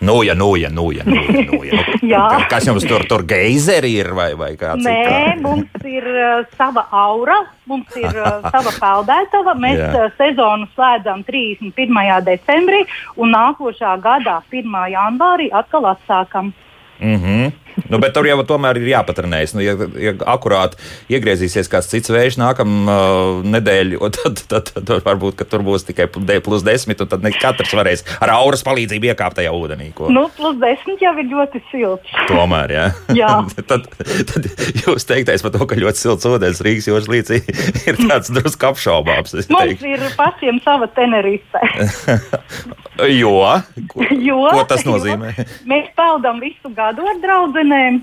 Nu, 0.00 0.22
ja, 0.22 0.34
nu, 0.34 0.56
ja, 0.56 0.68
nu, 0.68 0.90
ja, 0.92 1.02
nu, 1.04 1.14
ja, 1.14 1.44
nu, 1.52 1.64
ja. 1.64 1.80
Nu. 2.00 2.44
Kas 2.52 2.66
jums 2.66 2.84
tur, 2.88 3.04
tur 3.08 3.24
geizeri 3.28 3.92
ir 4.00 4.12
vai, 4.16 4.30
vai 4.36 4.54
kāds? 4.56 4.84
Nē, 4.84 4.96
citā? 5.04 5.34
mums 5.44 5.84
ir 5.88 6.06
uh, 6.08 6.46
sava 6.56 6.86
aura, 6.88 7.36
mums 7.68 7.96
ir 8.00 8.08
uh, 8.08 8.40
sava 8.54 8.72
peldētava. 8.78 9.54
Mēs 9.60 9.82
uh, 9.84 10.08
sezonu 10.16 10.68
slēdzam 10.74 11.24
31. 11.28 12.00
decembrī 12.28 12.86
un 13.20 13.36
nākošā 13.36 13.96
gadā 14.04 14.40
1. 14.48 14.80
janvārī 14.94 15.50
atkal 15.52 15.90
atsākam. 15.92 16.54
Mm 17.00 17.16
-hmm. 17.16 17.52
Nu, 17.88 17.98
bet 17.98 18.12
tur 18.14 18.26
jau 18.26 18.40
tomēr 18.46 18.80
ir 18.80 18.90
jāpatrenējas. 18.90 19.54
Nu, 19.56 19.62
ja, 19.64 19.74
ja 20.00 20.12
akurāt 20.32 20.76
iegriezīsies 21.12 21.70
kāds 21.70 21.88
cits 21.90 22.10
vējš 22.12 22.38
nākamā 22.40 22.96
uh, 22.96 23.44
nedēļa, 23.46 24.10
tad, 24.16 24.42
tad, 24.50 24.72
tad, 24.74 24.84
tad 24.88 25.06
varbūt 25.06 25.44
tur 25.50 25.64
būs 25.66 25.86
tikai 25.88 26.08
plus 26.10 26.64
10, 26.66 27.00
un 27.00 27.10
tad 27.10 27.24
ne 27.24 27.32
katrs 27.34 27.74
varēs 27.76 28.04
ar 28.20 28.34
auras 28.34 28.64
palīdzību 28.66 29.12
iekāpt 29.12 29.38
tajā 29.40 29.54
ūdenī. 29.56 29.92
Ko. 29.96 30.10
Nu, 30.12 30.26
plus 30.36 30.58
10 30.60 31.00
jau 31.00 31.14
ir 31.22 31.30
ļoti 31.30 31.62
silts. 31.70 32.12
Tomēr, 32.28 32.76
jā. 32.76 32.86
jā. 33.16 33.32
tad, 33.70 33.88
tad 34.32 34.50
jūs 34.84 35.08
teiktais 35.08 35.42
par 35.46 35.54
to, 35.56 35.64
ka 35.70 35.78
ļoti 35.78 36.04
silts 36.04 36.28
ūdens 36.28 36.62
Rīgas 36.66 36.90
jūras 36.90 37.10
līcī 37.10 37.40
ir 37.88 38.02
tāds 38.02 38.32
drusku 38.34 38.72
apšaubāms. 38.72 39.36
Mums 39.50 39.86
ir 39.86 40.06
pašiem 40.18 40.60
sava 40.66 40.90
tenerife. 40.96 41.64
jo? 42.98 43.36
Ko, 43.90 44.04
jo? 44.10 44.40
Ko 44.50 44.64
tas 44.68 44.84
nozīmē? 44.86 45.34
Mēs 45.68 45.90
peldam 45.98 46.40
visu 46.42 46.72
gadu 46.76 47.06
ar 47.06 47.20
draudzenēm. 47.22 48.02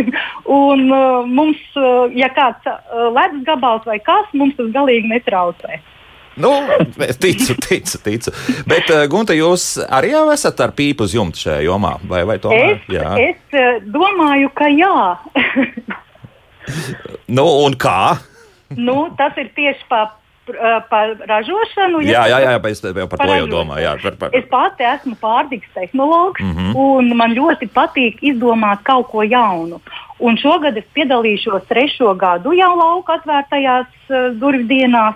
Un 0.60 0.86
uh, 0.88 1.28
mums, 1.28 1.60
uh, 1.78 2.10
ja 2.16 2.30
kāds 2.34 2.66
uh, 2.66 3.08
ledus 3.14 3.44
gabals 3.46 3.86
vai 3.88 4.00
kas, 4.02 4.28
mums 4.34 4.56
tas 4.58 4.70
galīgi 4.74 5.10
netraucē. 5.12 5.80
Nu, 6.40 6.52
es 7.04 7.18
ticu, 7.20 7.56
ticu, 7.66 8.00
ticu. 8.04 8.32
Bet, 8.70 8.88
uh, 8.90 9.04
Gunte, 9.10 9.36
jūs 9.36 9.74
arī 9.86 10.14
jau 10.14 10.24
esat 10.32 10.62
ar 10.64 10.74
pīpu 10.76 11.06
uz 11.08 11.14
jumta 11.16 11.42
šajā 11.44 11.66
jomā? 11.66 11.96
Vai, 12.08 12.24
vai 12.28 12.38
tomēr? 12.42 12.78
Es, 12.78 12.88
jā. 12.94 13.12
es 13.20 13.58
uh, 13.58 13.82
domāju, 13.84 14.50
ka 14.56 14.70
jā. 14.72 14.96
nu, 17.36 17.46
un 17.66 17.76
kā? 17.80 18.16
nu, 18.78 19.08
tas 19.18 19.36
ir 19.40 19.50
tieši 19.56 19.86
pa 19.90 20.04
par 20.90 21.14
ražošanu. 21.28 22.02
Jā, 22.04 22.26
jā, 22.30 22.40
jā, 22.40 22.52
jā 22.54 22.60
es 22.70 22.82
jau 22.82 22.94
par, 22.94 23.18
par 23.18 23.30
to 23.30 23.38
jau 23.38 23.48
domāju. 23.50 23.84
Jā, 23.84 23.94
par, 24.02 24.18
par. 24.20 24.36
Es 24.36 24.46
pati 24.50 24.86
esmu 24.88 25.16
pārtiks 25.20 25.68
tehnologs, 25.74 26.40
mm 26.40 26.52
-hmm. 26.52 26.76
un 26.76 27.16
man 27.16 27.34
ļoti 27.34 27.68
patīk 27.74 28.22
izdomāt 28.22 28.82
kaut 28.82 29.08
ko 29.08 29.22
jaunu. 29.22 29.80
Un 30.18 30.36
šogad 30.36 30.76
es 30.76 30.84
piedalīšos 30.94 31.66
trešo 31.68 32.14
gadu 32.14 32.52
jau 32.52 32.76
lauka 32.76 33.12
atvērtajās 33.18 33.86
uh, 34.10 34.30
durvju 34.40 34.66
dienās. 34.66 35.14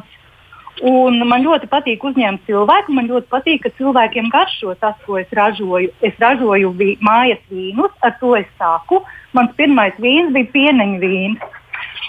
Un 0.83 1.21
man 1.29 1.45
ļoti 1.45 1.69
patīk 1.71 2.03
uzņemt 2.05 2.47
cilvēku. 2.47 2.93
Man 2.93 3.07
ļoti 3.07 3.29
patīk, 3.31 3.61
ka 3.63 3.71
cilvēkiem 3.79 4.31
garšo 4.33 4.75
tas, 4.75 4.97
ko 5.07 5.19
es 5.19 5.31
ražoju. 5.31 5.93
Es 6.03 6.15
ražoju 6.19 6.71
vi 6.71 6.97
mājas 7.01 7.43
vīnus, 7.51 7.93
ar 8.03 8.17
to 8.21 8.35
es 8.37 8.49
sāku. 8.59 9.05
Mans 9.33 9.55
pirmais 9.57 9.95
vīns 10.03 10.33
bija 10.35 10.51
pieneņa 10.57 10.99
vīns. 10.99 11.39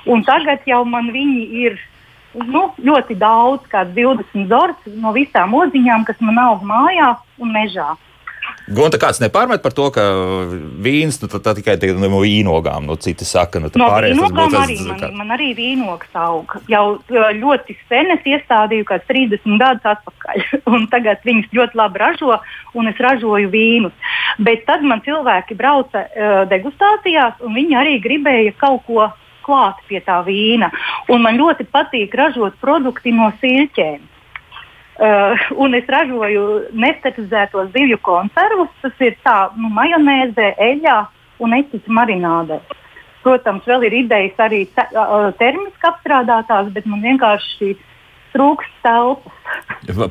Un 0.05 0.23
tagad 0.25 0.65
jau 0.65 0.83
man 0.85 1.11
viņi 1.13 1.43
ir 1.65 1.77
nu, 2.43 2.67
ļoti 2.83 3.17
daudz, 3.19 3.67
kā 3.71 3.85
20 3.87 4.49
zorts 4.51 4.89
no 4.99 5.13
visām 5.15 5.55
odziņām, 5.57 6.05
kas 6.07 6.19
man 6.25 6.41
aug 6.47 6.65
mājā 6.67 7.13
un 7.41 7.53
mežā. 7.55 7.93
Gonta 8.65 8.97
kāds 8.97 9.19
nepārmet 9.21 9.61
par 9.61 9.73
to, 9.77 9.85
ka 9.93 10.03
vīns 10.81 11.19
nu, 11.21 11.29
tā, 11.29 11.37
tā 11.43 11.53
tikai 11.57 11.75
no 12.01 12.21
vīnogām, 12.23 12.87
nu, 12.89 12.95
citi 13.01 13.25
saka, 13.27 13.61
nu, 13.61 13.69
no 13.77 13.89
vīnogām 14.01 14.55
arī, 14.57 14.77
man, 14.87 14.97
kā... 15.01 15.09
man 15.13 15.33
arī 15.35 15.51
vīnogs 15.57 16.17
aug. 16.17 16.55
Jau 16.71 16.85
ļoti 17.13 17.77
sen 17.85 18.09
es 18.15 18.25
iestādīju, 18.25 18.87
kā 18.89 18.97
30 19.05 19.61
gadus 19.61 19.85
atpakaļ, 19.93 20.45
un 20.73 20.87
tagad 20.93 21.21
viņas 21.27 21.53
ļoti 21.53 21.81
labi 21.81 22.01
ražo, 22.01 22.39
un 22.73 22.89
es 22.89 23.03
ražoju 23.05 23.53
vīnus. 23.53 24.09
Bet 24.41 24.65
tad 24.69 24.85
man 24.85 25.03
cilvēki 25.05 25.57
brauca 25.59 26.07
uh, 26.07 26.41
degustācijās, 26.49 27.37
un 27.45 27.53
viņi 27.61 27.77
arī 27.83 27.99
gribēja 28.01 28.57
kaut 28.61 28.81
ko 28.89 29.11
klāt 29.45 29.79
pie 29.89 30.01
tā 30.05 30.19
vīna. 30.25 30.71
Un 31.13 31.23
man 31.25 31.39
ļoti 31.39 31.67
patīk 31.71 32.13
ražot 32.17 32.57
produkti 32.61 33.13
no 33.15 33.31
silķēm. 33.41 34.03
Uh, 34.95 35.35
un 35.59 35.75
es 35.75 35.87
ražoju 35.91 36.45
nestetizētos 36.71 37.73
zivju 37.73 37.99
konservus. 38.03 38.71
Tas 38.83 39.01
ir 39.03 39.17
tā, 39.25 39.37
nu, 39.59 39.71
majonēzē, 39.75 40.53
eļļā 40.69 40.99
un 41.43 41.57
eķis 41.57 41.89
marinādē. 41.91 42.61
Protams, 43.25 43.65
vēl 43.67 43.87
ir 43.87 43.97
idejas 44.05 44.39
arī 44.45 44.63
te, 44.71 44.85
uh, 44.95 45.31
termiski 45.39 45.89
apstrādātās, 45.89 46.71
bet 46.71 46.87
man 46.87 47.03
vienkārši 47.03 47.73
uh, 47.73 47.83
trūks 48.35 48.69
telpas. 48.83 49.31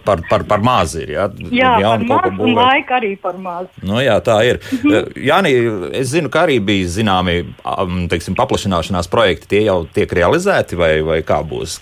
Par, 0.05 0.21
par, 0.31 0.45
par 0.49 0.63
mazu 0.65 1.03
ir. 1.03 1.15
Jā, 1.15 1.73
jā 1.83 1.95
par 2.09 2.29
mazu 2.31 2.47
un 2.47 2.55
laika 2.57 2.99
arī 3.01 3.15
par 3.21 3.39
mazu. 3.41 3.71
Nu, 3.85 3.99
jā, 4.03 4.17
tā 4.25 4.39
ir. 4.47 4.61
Mhm. 4.79 5.17
Jāni, 5.29 5.55
es 6.01 6.13
zinu, 6.15 6.31
ka 6.33 6.47
arī 6.47 6.61
bija 6.65 6.91
zināmi 6.99 7.41
teiksim, 8.11 8.37
paplašināšanās 8.39 9.11
projekti. 9.13 9.51
Tie 9.55 9.65
jau 9.67 9.83
tiek 9.91 10.13
realizēti 10.15 10.79
vai, 10.79 10.95
vai 11.07 11.21
kā 11.27 11.43
būs? 11.45 11.81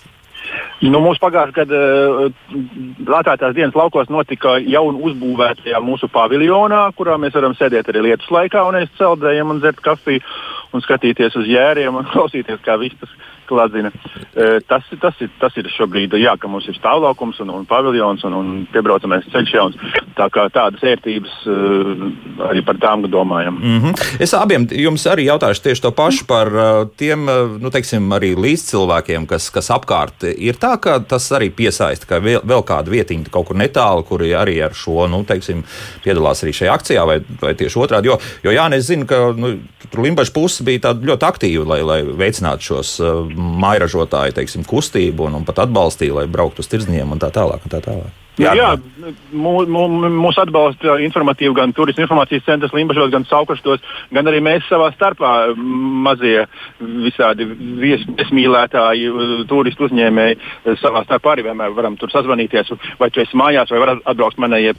Nu, 0.83 0.99
mūsu 0.99 1.21
pagājušā 1.23 1.55
gada 1.55 1.77
uh, 2.25 3.13
atvērtās 3.19 3.53
dienas 3.55 3.75
laukos 3.77 4.09
notika 4.11 4.57
jaunu 4.59 4.99
uzbūvētajā 5.07 5.79
mūsu 5.79 6.09
paviljonā, 6.11 6.81
kurā 6.97 7.15
mēs 7.21 7.37
varam 7.37 7.55
sēdēt 7.55 7.87
arī 7.91 8.09
lietus 8.09 8.27
laikā 8.33 8.65
un 8.67 8.81
ēst 8.81 8.97
celdējumu 8.99 9.55
un 9.55 9.61
dzert 9.63 9.79
kafiju 9.85 10.23
un 10.75 10.83
skatīties 10.83 11.37
uz 11.39 11.47
jēriem 11.47 12.01
un 12.01 12.09
klausīties, 12.11 12.59
kā 12.65 12.75
viss 12.81 13.15
tas 13.43 13.49
klādzina. 13.49 13.91
E, 14.33 14.61
tas, 14.67 14.83
tas, 15.01 15.15
ir, 15.21 15.29
tas 15.39 15.55
ir 15.57 15.67
šobrīd, 15.69 16.15
jā, 16.17 16.35
ka 16.39 16.47
mums 16.47 16.67
ir 16.67 16.75
stāvlaukums 16.77 17.39
un, 17.43 17.49
un 17.49 17.65
paviljons 17.65 18.23
un, 18.23 18.33
un 18.33 18.67
piebraucamais 18.71 19.25
ceļš 19.31 19.53
jauns. 19.53 19.77
Tā 20.17 20.29
kā 20.33 20.47
tādas 20.53 20.83
ērtības 20.83 21.35
e, 21.45 21.57
arī 22.49 22.63
par 22.65 22.77
tām 22.81 23.05
domājam. 23.09 23.59
Mm 23.59 23.79
-hmm. 23.79 24.21
Es 24.21 24.33
abiem 24.33 24.67
jums 24.71 25.05
arī 25.07 25.27
jautāšu 25.27 25.63
tieši 25.63 25.81
to 25.81 25.91
pašu 25.91 26.25
par 26.27 26.47
e, 26.47 26.85
tiem, 26.97 27.25
nu, 27.59 27.69
teiksim, 27.69 28.09
arī 28.11 28.35
līdzcilvēkiem, 28.35 29.27
kas, 29.27 29.49
kas 29.49 29.69
apkārt 29.69 30.23
ir 30.37 30.55
tā, 30.55 30.77
ka 30.79 30.99
tas 30.99 31.31
arī 31.31 31.49
piesaista, 31.49 32.05
ka 32.05 32.19
vēl, 32.19 32.41
vēl 32.43 32.63
kāda 32.63 32.89
vietiņa 32.89 33.29
kaut 33.31 33.47
kur 33.47 33.55
netālu, 33.55 34.03
kuri 34.03 34.33
arī 34.33 34.61
ar 34.63 34.73
šo, 34.73 35.07
nu, 35.07 35.23
teiksim, 35.23 35.63
piedalās 36.03 36.43
arī 36.43 36.53
šajā 36.53 36.73
akcijā 36.73 37.05
vai, 37.05 37.19
vai 37.41 37.53
tieši 37.53 37.79
otrādi. 37.79 38.07
Jo, 38.07 38.19
jo 38.43 38.51
jā, 38.51 38.69
es 38.73 38.85
zinu, 38.85 39.05
ka 39.05 39.33
nu, 39.37 39.57
tur 39.91 40.03
Limbaģa 40.03 40.33
puse 40.33 40.63
bija 40.63 40.93
ļoti 40.93 41.25
aktīva, 41.25 41.65
lai, 41.73 41.81
lai 41.81 42.01
veicinātu 42.03 42.63
šos 42.63 42.99
mairažotāju 43.37 44.37
teiksim, 44.39 44.65
kustību 44.67 45.29
un, 45.29 45.39
un 45.39 45.47
pat 45.47 45.63
atbalstīja, 45.65 46.19
lai 46.21 46.27
brauktu 46.31 46.63
uz 46.63 46.69
tirdzniecību 46.71 47.17
un 47.17 47.23
tā 47.23 47.31
tālāk. 47.33 47.65
Un 47.65 47.73
tā 47.73 47.81
tālāk. 47.83 48.19
Jā, 48.41 48.55
jā 48.57 48.69
mūs 49.37 49.67
mū, 49.69 50.29
atbalsta 50.41 50.95
informatīvi 51.05 51.53
gan 51.53 51.73
Turisma 51.77 52.07
informācijas 52.07 52.47
centrs 52.47 52.73
Limbažos, 52.73 53.11
gan 53.13 53.27
Saukaštos, 53.29 53.83
gan 54.15 54.29
arī 54.29 54.39
mēs 54.41 54.65
savā 54.71 54.89
starpā 54.95 55.33
mazie 55.53 56.47
visādi 57.05 57.45
viesmīlētāji, 57.83 59.11
turistu 59.49 59.85
uzņēmēji 59.85 60.39
savā 60.81 61.05
starpā 61.05 61.35
arī 61.35 61.45
vienmēr 61.51 61.77
varam 61.77 61.99
tur 62.01 62.09
sazvanīties, 62.13 62.73
vai 62.97 63.11
tu 63.13 63.21
esi 63.21 63.37
mājās, 63.37 63.69
vai 63.69 63.83
var 63.85 63.99
atbraukt 64.01 64.41
manējie 64.41 64.73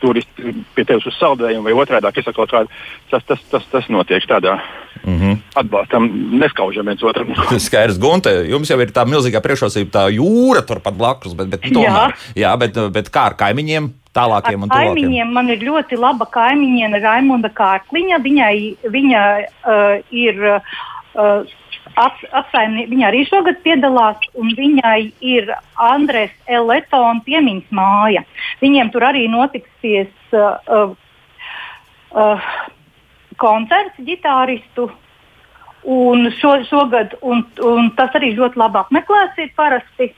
turisti 0.00 0.54
pie 0.76 0.84
tevis 0.84 1.06
uz 1.08 1.16
saldējumu 1.20 1.68
vai 1.68 1.76
otrādi. 1.76 2.10
Es 2.12 2.26
saku, 2.26 2.46
kā, 2.50 2.64
tas, 3.10 3.24
tas, 3.28 3.42
tas, 3.50 3.66
tas 3.72 3.88
notiek 3.92 4.24
tādā 4.28 4.58
mm 5.02 5.18
-hmm. 5.18 5.36
atbalstam, 5.54 6.08
neskaužam 6.38 6.86
viens 6.86 7.02
otram. 7.02 7.34
Skaidrs, 7.66 7.98
Gunte, 7.98 8.30
jums 8.50 8.70
jau 8.70 8.80
ir 8.80 8.92
tā 8.92 9.06
milzīgā 9.06 9.40
priekšrocība, 9.40 9.90
tā 9.90 10.04
jūra 10.14 10.62
turpat 10.66 10.94
blakus, 10.94 11.34
bet, 11.34 11.48
bet 11.48 11.60
tomēr, 11.60 12.12
jā. 12.34 12.42
jā, 12.44 12.56
bet, 12.58 12.78
bet 12.92 13.10
kā 13.10 13.30
ar 13.30 13.36
kaimiņiem? 13.36 13.92
Tālākiem 14.16 14.62
un 14.62 14.68
tuvākiem. 14.70 14.94
Kaimiņiem 14.94 15.32
man 15.32 15.48
ir 15.52 15.60
ļoti 15.60 15.98
laba 16.00 16.24
kaimiņiene 16.32 17.00
Raimunda 17.02 17.50
Kārkliņa. 17.52 18.18
Viņai, 18.24 18.76
viņa 18.88 19.22
uh, 19.44 20.00
ir 20.10 20.40
uh, 20.56 21.42
ap, 21.94 22.18
apsaimnie, 22.34 22.86
viņa 22.90 23.08
arī 23.08 23.22
šogad 23.28 23.60
piedalās, 23.64 24.20
un 24.38 24.52
viņai 24.58 25.00
ir 25.24 25.50
Andrēs 25.80 26.34
Eletona 26.46 27.22
piemiņas 27.26 27.72
māja. 27.74 28.24
Viņiem 28.62 28.92
tur 28.94 29.06
arī 29.08 29.26
notiksies 29.32 30.12
uh, 30.34 30.56
uh, 30.66 30.94
uh, 32.12 32.52
koncerts 33.40 34.06
ģitāristu. 34.06 34.90
Un 35.86 36.32
šo, 36.34 36.56
šogad, 36.66 37.12
un, 37.22 37.44
un 37.62 37.92
tas 37.94 38.14
arī 38.18 38.32
ļoti 38.34 38.58
labi 38.58 38.80
apmeklēts 38.80 39.44
ir 39.44 39.52
parasti. 39.58 40.08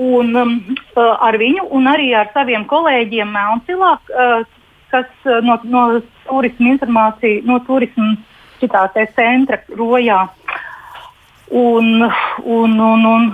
Un, 0.00 0.32
um, 0.38 0.56
uh, 0.96 1.12
ar 1.22 1.38
viņu 1.38 1.68
un 1.76 1.86
arī 1.90 2.08
ar 2.16 2.30
saviem 2.34 2.64
kolēģiem 2.66 3.30
Melncilā, 3.34 3.92
uh, 4.00 4.42
kas 4.90 5.06
uh, 5.28 5.38
no, 5.46 5.60
no 5.70 5.84
turisma 6.26 6.72
informācija, 6.72 7.44
no 7.46 7.60
turisma 7.66 8.16
šitā 8.60 8.84
centra 8.94 9.60
rojā 9.78 10.24
Un, 11.50 12.04
un, 12.44 12.78
un, 12.78 13.06
un. 13.10 13.30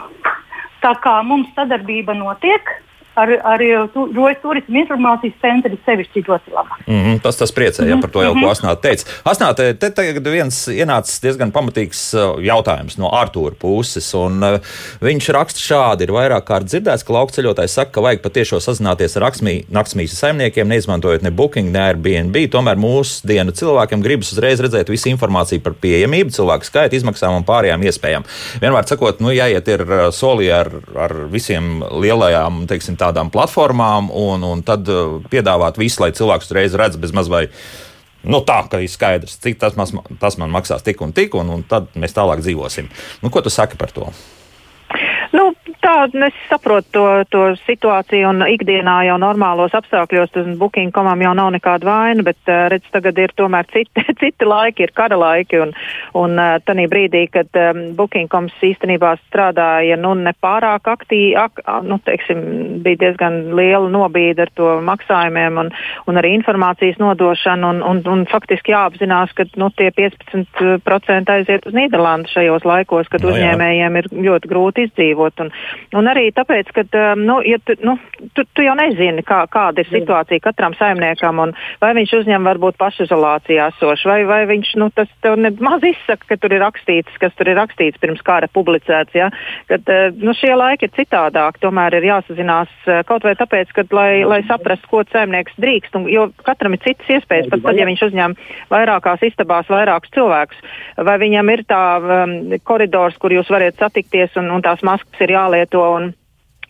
Tā 0.80 0.94
kā 1.04 1.18
mums 1.26 1.48
sadarbība 1.56 2.14
notiek, 2.16 2.70
ar, 3.16 3.32
ar 3.52 3.64
Rojas 3.94 4.40
turismu 4.42 4.80
informācijas 4.82 5.36
centru 5.42 5.78
sevišķi 5.86 6.22
ļoti 6.26 6.54
laba. 6.54 6.78
Mm 6.86 7.00
-hmm, 7.02 7.20
tas 7.24 7.36
tas 7.40 7.52
priecē, 7.52 7.88
ja 7.88 7.96
par 8.00 8.10
to 8.10 8.22
jau 8.22 8.34
mm 8.34 8.40
-hmm. 8.40 8.44
ko 8.44 8.50
Asnāte 8.52 8.82
teica. 8.82 9.04
Asnāte, 9.24 9.74
te 9.78 9.90
tagad 9.90 10.28
viens 10.28 10.68
ienācis 10.68 11.22
diezgan 11.22 11.52
pamatīgs 11.52 12.02
uh, 12.14 12.40
jautājums 12.42 12.98
no 12.98 13.10
Artūra 13.10 13.54
puses, 13.58 14.14
un 14.14 14.42
uh, 14.42 14.60
viņš 15.00 15.32
raksta 15.32 15.60
šādi, 15.60 16.02
ir 16.02 16.12
vairāk 16.12 16.44
kārt 16.44 16.68
dzirdēts, 16.68 17.04
ka 17.04 17.12
laukceļotājs 17.12 17.74
saka, 17.78 17.90
ka 17.90 18.00
vajag 18.00 18.22
patiešo 18.22 18.60
sazināties 18.60 19.16
ar 19.16 19.22
naktsmīsu 19.70 20.16
saimniekiem, 20.16 20.68
neizmantojot 20.68 21.22
ne 21.22 21.30
Booking, 21.30 21.72
ne 21.72 21.78
Airbnb. 21.78 22.36
Tomēr 22.50 22.76
mūsdienu 22.76 23.52
cilvēkiem 23.52 24.02
gribas 24.02 24.32
uzreiz 24.32 24.60
redzēt 24.60 24.88
visu 24.88 25.08
informāciju 25.08 25.60
par 25.60 25.72
pieejamību, 25.80 26.30
cilvēku 26.30 26.64
skaitu, 26.64 26.96
izmaksām 26.96 27.36
un 27.36 27.44
pārējām 27.44 27.82
iespējām. 27.82 28.24
Vienmēr 28.60 28.86
sakot, 28.86 29.20
nu, 29.20 29.32
jāiet 29.34 29.68
ir 29.68 29.84
solī 30.10 30.50
ar, 30.52 30.70
ar 30.94 31.14
visiem 31.32 31.82
lielajām, 31.82 32.66
teiksim, 32.70 32.96
tādām 33.06 33.32
platformām 33.32 34.12
un, 34.12 34.44
un 34.46 34.62
tad 34.66 34.86
uh, 34.92 35.18
piedāvāt 35.32 35.80
visu, 35.80 36.02
lai 36.04 36.12
cilvēks 36.16 36.50
uzreiz 36.50 36.76
redz 36.78 37.00
bez 37.00 37.16
maz 37.16 37.32
vai 37.32 37.46
Nu, 38.26 38.40
tā 38.42 38.56
kā 38.66 38.80
ir 38.82 38.90
skaidrs, 38.90 39.36
cik 39.38 39.60
tas, 39.62 39.76
mas, 39.78 39.92
tas 40.18 40.34
man 40.40 40.50
maksās 40.50 40.82
tik 40.82 41.02
un 41.04 41.12
tik, 41.14 41.36
un, 41.38 41.50
un 41.52 41.60
tad 41.68 41.92
mēs 41.94 42.16
tālāk 42.16 42.40
dzīvosim. 42.42 42.88
Nu, 43.22 43.30
ko 43.30 43.38
tu 43.44 43.52
saki 43.54 43.78
par 43.78 43.92
to? 43.94 44.08
Nu, 45.30 45.52
tā 45.86 46.26
es 46.26 46.38
saprotu 46.50 46.90
to, 46.92 47.04
to 47.30 47.42
situāciju, 47.66 48.30
un 48.32 48.44
ikdienā 48.46 48.96
jau 49.06 49.16
normālos 49.22 49.74
apstākļos 49.76 50.32
tas 50.34 50.48
Booking.comam 50.58 51.22
jau 51.22 51.32
nav 51.38 51.52
nekāda 51.54 51.86
vaina, 51.86 52.24
bet 52.26 52.38
uh, 52.50 52.66
redz, 52.72 52.86
tagad 52.94 53.18
ir 53.22 53.34
tomēr 53.38 53.68
citi, 53.70 54.02
citi 54.22 54.48
laiki, 54.48 54.86
ir 54.86 54.94
kara 54.96 55.18
laiki, 55.20 55.60
un, 55.62 55.74
un 56.18 56.36
uh, 56.40 56.56
tanī 56.66 56.88
brīdī, 56.90 57.26
kad 57.32 57.60
um, 57.60 57.82
Booking.coms 57.98 58.56
īstenībā 58.70 59.14
strādāja 59.26 59.98
nu, 60.00 60.14
nepārāk 60.26 60.90
aktīvi, 60.96 61.36
ak, 61.38 61.62
nu, 61.86 62.00
teiksim, 62.06 62.42
bija 62.84 63.04
diezgan 63.06 63.54
liela 63.56 63.90
nobīde 63.92 64.46
ar 64.46 64.52
to 64.58 64.76
maksājumiem 64.86 65.62
un, 65.62 65.72
un 66.10 66.20
arī 66.20 66.34
informācijas 66.38 66.98
nodošanu, 67.02 67.72
un, 67.76 67.82
un, 67.86 68.02
un 68.10 68.26
faktiski 68.30 68.74
jāapzinās, 68.74 69.34
ka 69.36 69.46
nu, 69.60 69.70
tie 69.76 69.92
15% 69.94 71.36
aiziet 71.36 71.68
uz 71.68 71.76
Nīderlandu 71.76 72.32
šajos 72.32 72.66
laikos, 72.66 73.10
kad 73.12 73.22
no, 73.22 73.30
nu 73.30 73.36
uzņēmējiem 73.36 74.00
ir 74.02 74.10
ļoti 74.30 74.50
grūti 74.50 74.88
izdzīvot. 74.88 75.46
Un, 75.46 75.54
un 75.96 76.08
arī 76.10 76.28
tāpēc, 76.34 76.70
ka 76.74 76.84
um, 76.86 77.22
nu, 77.26 77.36
ja 77.46 77.58
tu, 77.62 77.76
nu, 77.86 77.96
tu, 78.34 78.44
tu 78.56 78.64
jau 78.64 78.74
nezini, 78.78 79.22
kā, 79.26 79.42
kāda 79.52 79.82
ir 79.82 79.90
situācija 79.90 80.42
katram 80.44 80.74
saimniekam, 80.78 81.40
un 81.42 81.54
vai 81.82 81.92
viņš 81.98 82.14
uzņem 82.20 82.48
varbūt 82.50 82.78
pašizolācijā 82.80 83.70
esošu, 83.74 84.10
vai, 84.10 84.18
vai 84.28 84.40
viņš 84.50 84.72
nu, 84.82 84.90
tas 84.96 85.10
maz 85.62 85.86
izsaka, 85.86 86.32
ka 86.32 86.38
tur 86.42 86.56
ir 86.56 86.62
rakstīts, 86.64 87.16
kas 87.22 87.34
tur 87.38 87.50
ir 87.52 87.58
rakstīts 87.60 88.00
pirms 88.02 88.22
kara 88.26 88.48
publicēts. 88.52 89.14
Ja? 89.16 89.30
Kad, 89.70 89.86
uh, 89.88 90.10
nu, 90.20 90.34
šie 90.36 90.52
laiki 90.56 90.88
ir 90.88 90.94
citādāk, 90.98 91.60
tomēr 91.62 91.98
ir 92.00 92.08
jāsazinās 92.10 92.72
uh, 92.88 93.00
kaut 93.08 93.26
vai 93.26 93.36
tāpēc, 93.38 93.72
ka, 93.76 93.86
lai, 93.96 94.10
lai 94.26 94.42
saprastu, 94.48 94.90
ko 94.90 95.04
saimnieks 95.12 95.56
drīkst, 95.62 95.96
un, 95.98 96.08
jo 96.12 96.28
katram 96.46 96.76
ir 96.76 96.84
citas 96.84 97.16
iespējas, 97.18 97.50
pat 97.52 97.64
tad, 97.64 97.80
ja 97.80 97.88
viņš 97.88 98.06
uzņem 98.10 98.36
vairākās 98.72 99.24
istabās 99.30 99.70
vairākus 99.72 100.12
cilvēkus, 100.16 100.62
vai 101.06 101.16
viņam 101.22 101.54
ir 101.54 101.64
tā 101.68 101.82
um, 102.00 102.36
koridors, 102.66 103.16
kur 103.22 103.34
jūs 103.34 103.50
varat 103.52 103.78
satikties 103.80 104.36
un, 104.40 104.50
un 104.52 104.64
tās 104.64 104.82
maskas 104.86 104.96
maskas 104.96 105.20
ir 105.56 105.64
jālieto. 105.64 105.82
Un, 105.96 106.14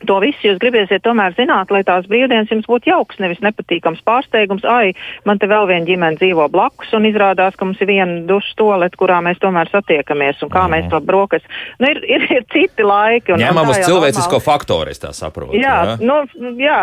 To 0.04 0.18
visu 0.20 0.50
jūs 0.50 0.58
gribēsiet 0.60 1.00
tomēr 1.06 1.32
zināt, 1.38 1.70
lai 1.72 1.80
tās 1.88 2.04
brīvdienas 2.10 2.50
jums 2.52 2.66
būtu 2.68 2.90
jauks, 2.90 3.16
nevis 3.22 3.40
nepatīkams 3.40 4.02
pārsteigums. 4.04 4.66
Ai, 4.68 4.92
man 5.24 5.40
te 5.40 5.48
vēl 5.48 5.64
viena 5.70 5.88
ģimene 5.88 6.20
dzīvo 6.20 6.50
blakus, 6.52 6.92
un 6.96 7.08
izrādās, 7.08 7.56
ka 7.56 7.64
mums 7.64 7.80
ir 7.80 7.88
viena 7.88 8.18
duša 8.28 8.52
stolete, 8.52 8.98
kurā 9.00 9.22
mēs 9.24 9.40
tomēr 9.40 9.70
satiekamies, 9.72 10.42
un 10.44 10.52
kā 10.52 10.66
mm. 10.66 10.74
mēs 10.74 10.90
to 10.92 11.00
brokas. 11.00 11.46
Nu, 11.80 11.88
ir, 11.94 12.02
ir, 12.04 12.26
ir 12.38 12.44
citi 12.52 12.84
laiki. 12.84 13.38
Ņemam 13.40 13.72
uz 13.72 13.80
cilvēcisko 13.86 14.42
faktoru, 14.44 14.92
es 14.92 15.00
tā 15.00 15.14
saprotu. 15.16 15.56
Jā, 15.56 15.78
jā? 15.94 15.96
Nu, 16.04 16.20
jā 16.60 16.82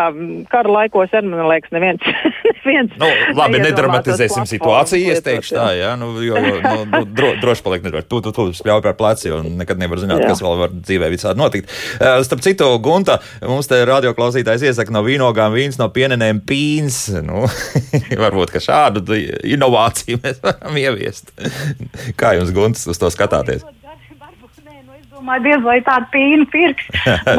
kara 0.50 0.74
laikos 0.80 1.14
arī, 1.14 1.30
man 1.30 1.46
liekas, 1.52 1.70
neviens. 1.74 2.02
neviens 2.64 2.92
nu, 2.98 3.08
labi, 3.36 3.60
nedramatizēsim 3.62 4.46
situāciju, 4.48 5.12
es 5.14 5.22
teikšu 5.24 5.56
tā, 5.56 5.68
jā, 5.78 5.92
nu, 6.00 6.10
jo, 6.24 6.38
jo 6.38 6.60
nu, 6.64 6.74
nu, 6.90 7.02
dro, 7.14 7.32
droši 7.42 7.64
paliek 7.66 7.86
nevar. 7.86 8.06
Tu, 8.08 8.20
tu, 8.24 8.32
tu 8.34 8.48
spļauj 8.56 8.82
par 8.84 8.96
pleci, 8.98 9.30
un 9.34 9.54
nekad 9.60 9.80
nevar 9.80 10.02
zināt, 10.02 10.24
jā. 10.24 10.32
kas 10.32 10.42
vēl 10.44 10.60
var 10.60 10.74
dzīvē 10.74 11.10
visādi 11.12 11.40
notikt. 11.40 11.72
Uh, 11.98 12.20
starp 12.26 12.44
citu, 12.44 12.70
Gun, 12.84 13.03
Gunta, 13.04 13.18
mums 13.44 13.68
te 13.68 13.76
radioklausītājs 13.84 14.62
iesaka 14.64 14.92
no 14.94 15.02
vīnogām 15.04 15.52
vīns, 15.52 15.76
no 15.76 15.90
pienenēm 15.92 16.40
pīns. 16.48 17.10
Nu, 17.20 17.44
varbūt 18.24 18.54
šādu 18.64 19.04
inovāciju 19.44 20.22
mēs 20.24 20.40
varam 20.44 20.78
ieviest. 20.80 21.34
Kā 22.20 22.32
jums, 22.38 22.54
Gunts, 22.56 22.86
uz 22.88 23.00
to 23.00 23.10
skatāties? 23.12 23.66
domāju, 25.14 25.44
diez 25.44 25.60
vai 25.64 25.76
tāda 25.84 26.08
pīna 26.12 26.48
pirks. 26.52 26.88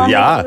Jā, 0.09 0.45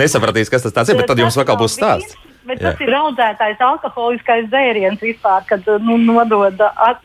nesapratīs, 0.00 0.50
kas 0.52 0.64
tas 0.64 0.88
ir, 0.88 0.96
bet 0.96 1.08
tad 1.12 1.20
jums 1.20 1.36
vēl 1.36 1.60
būs 1.60 1.76
stāsts. 1.76 2.16
Bet 2.46 2.60
Jā. 2.62 2.72
tas 2.72 2.82
ir 2.84 2.94
audzētais 2.94 3.62
alkoholiskais 3.64 4.48
dzēriens 4.48 5.00
vispār, 5.02 5.44
kad 5.48 5.66
nu, 5.82 5.96
nodod 5.98 6.60
at, 6.64 7.04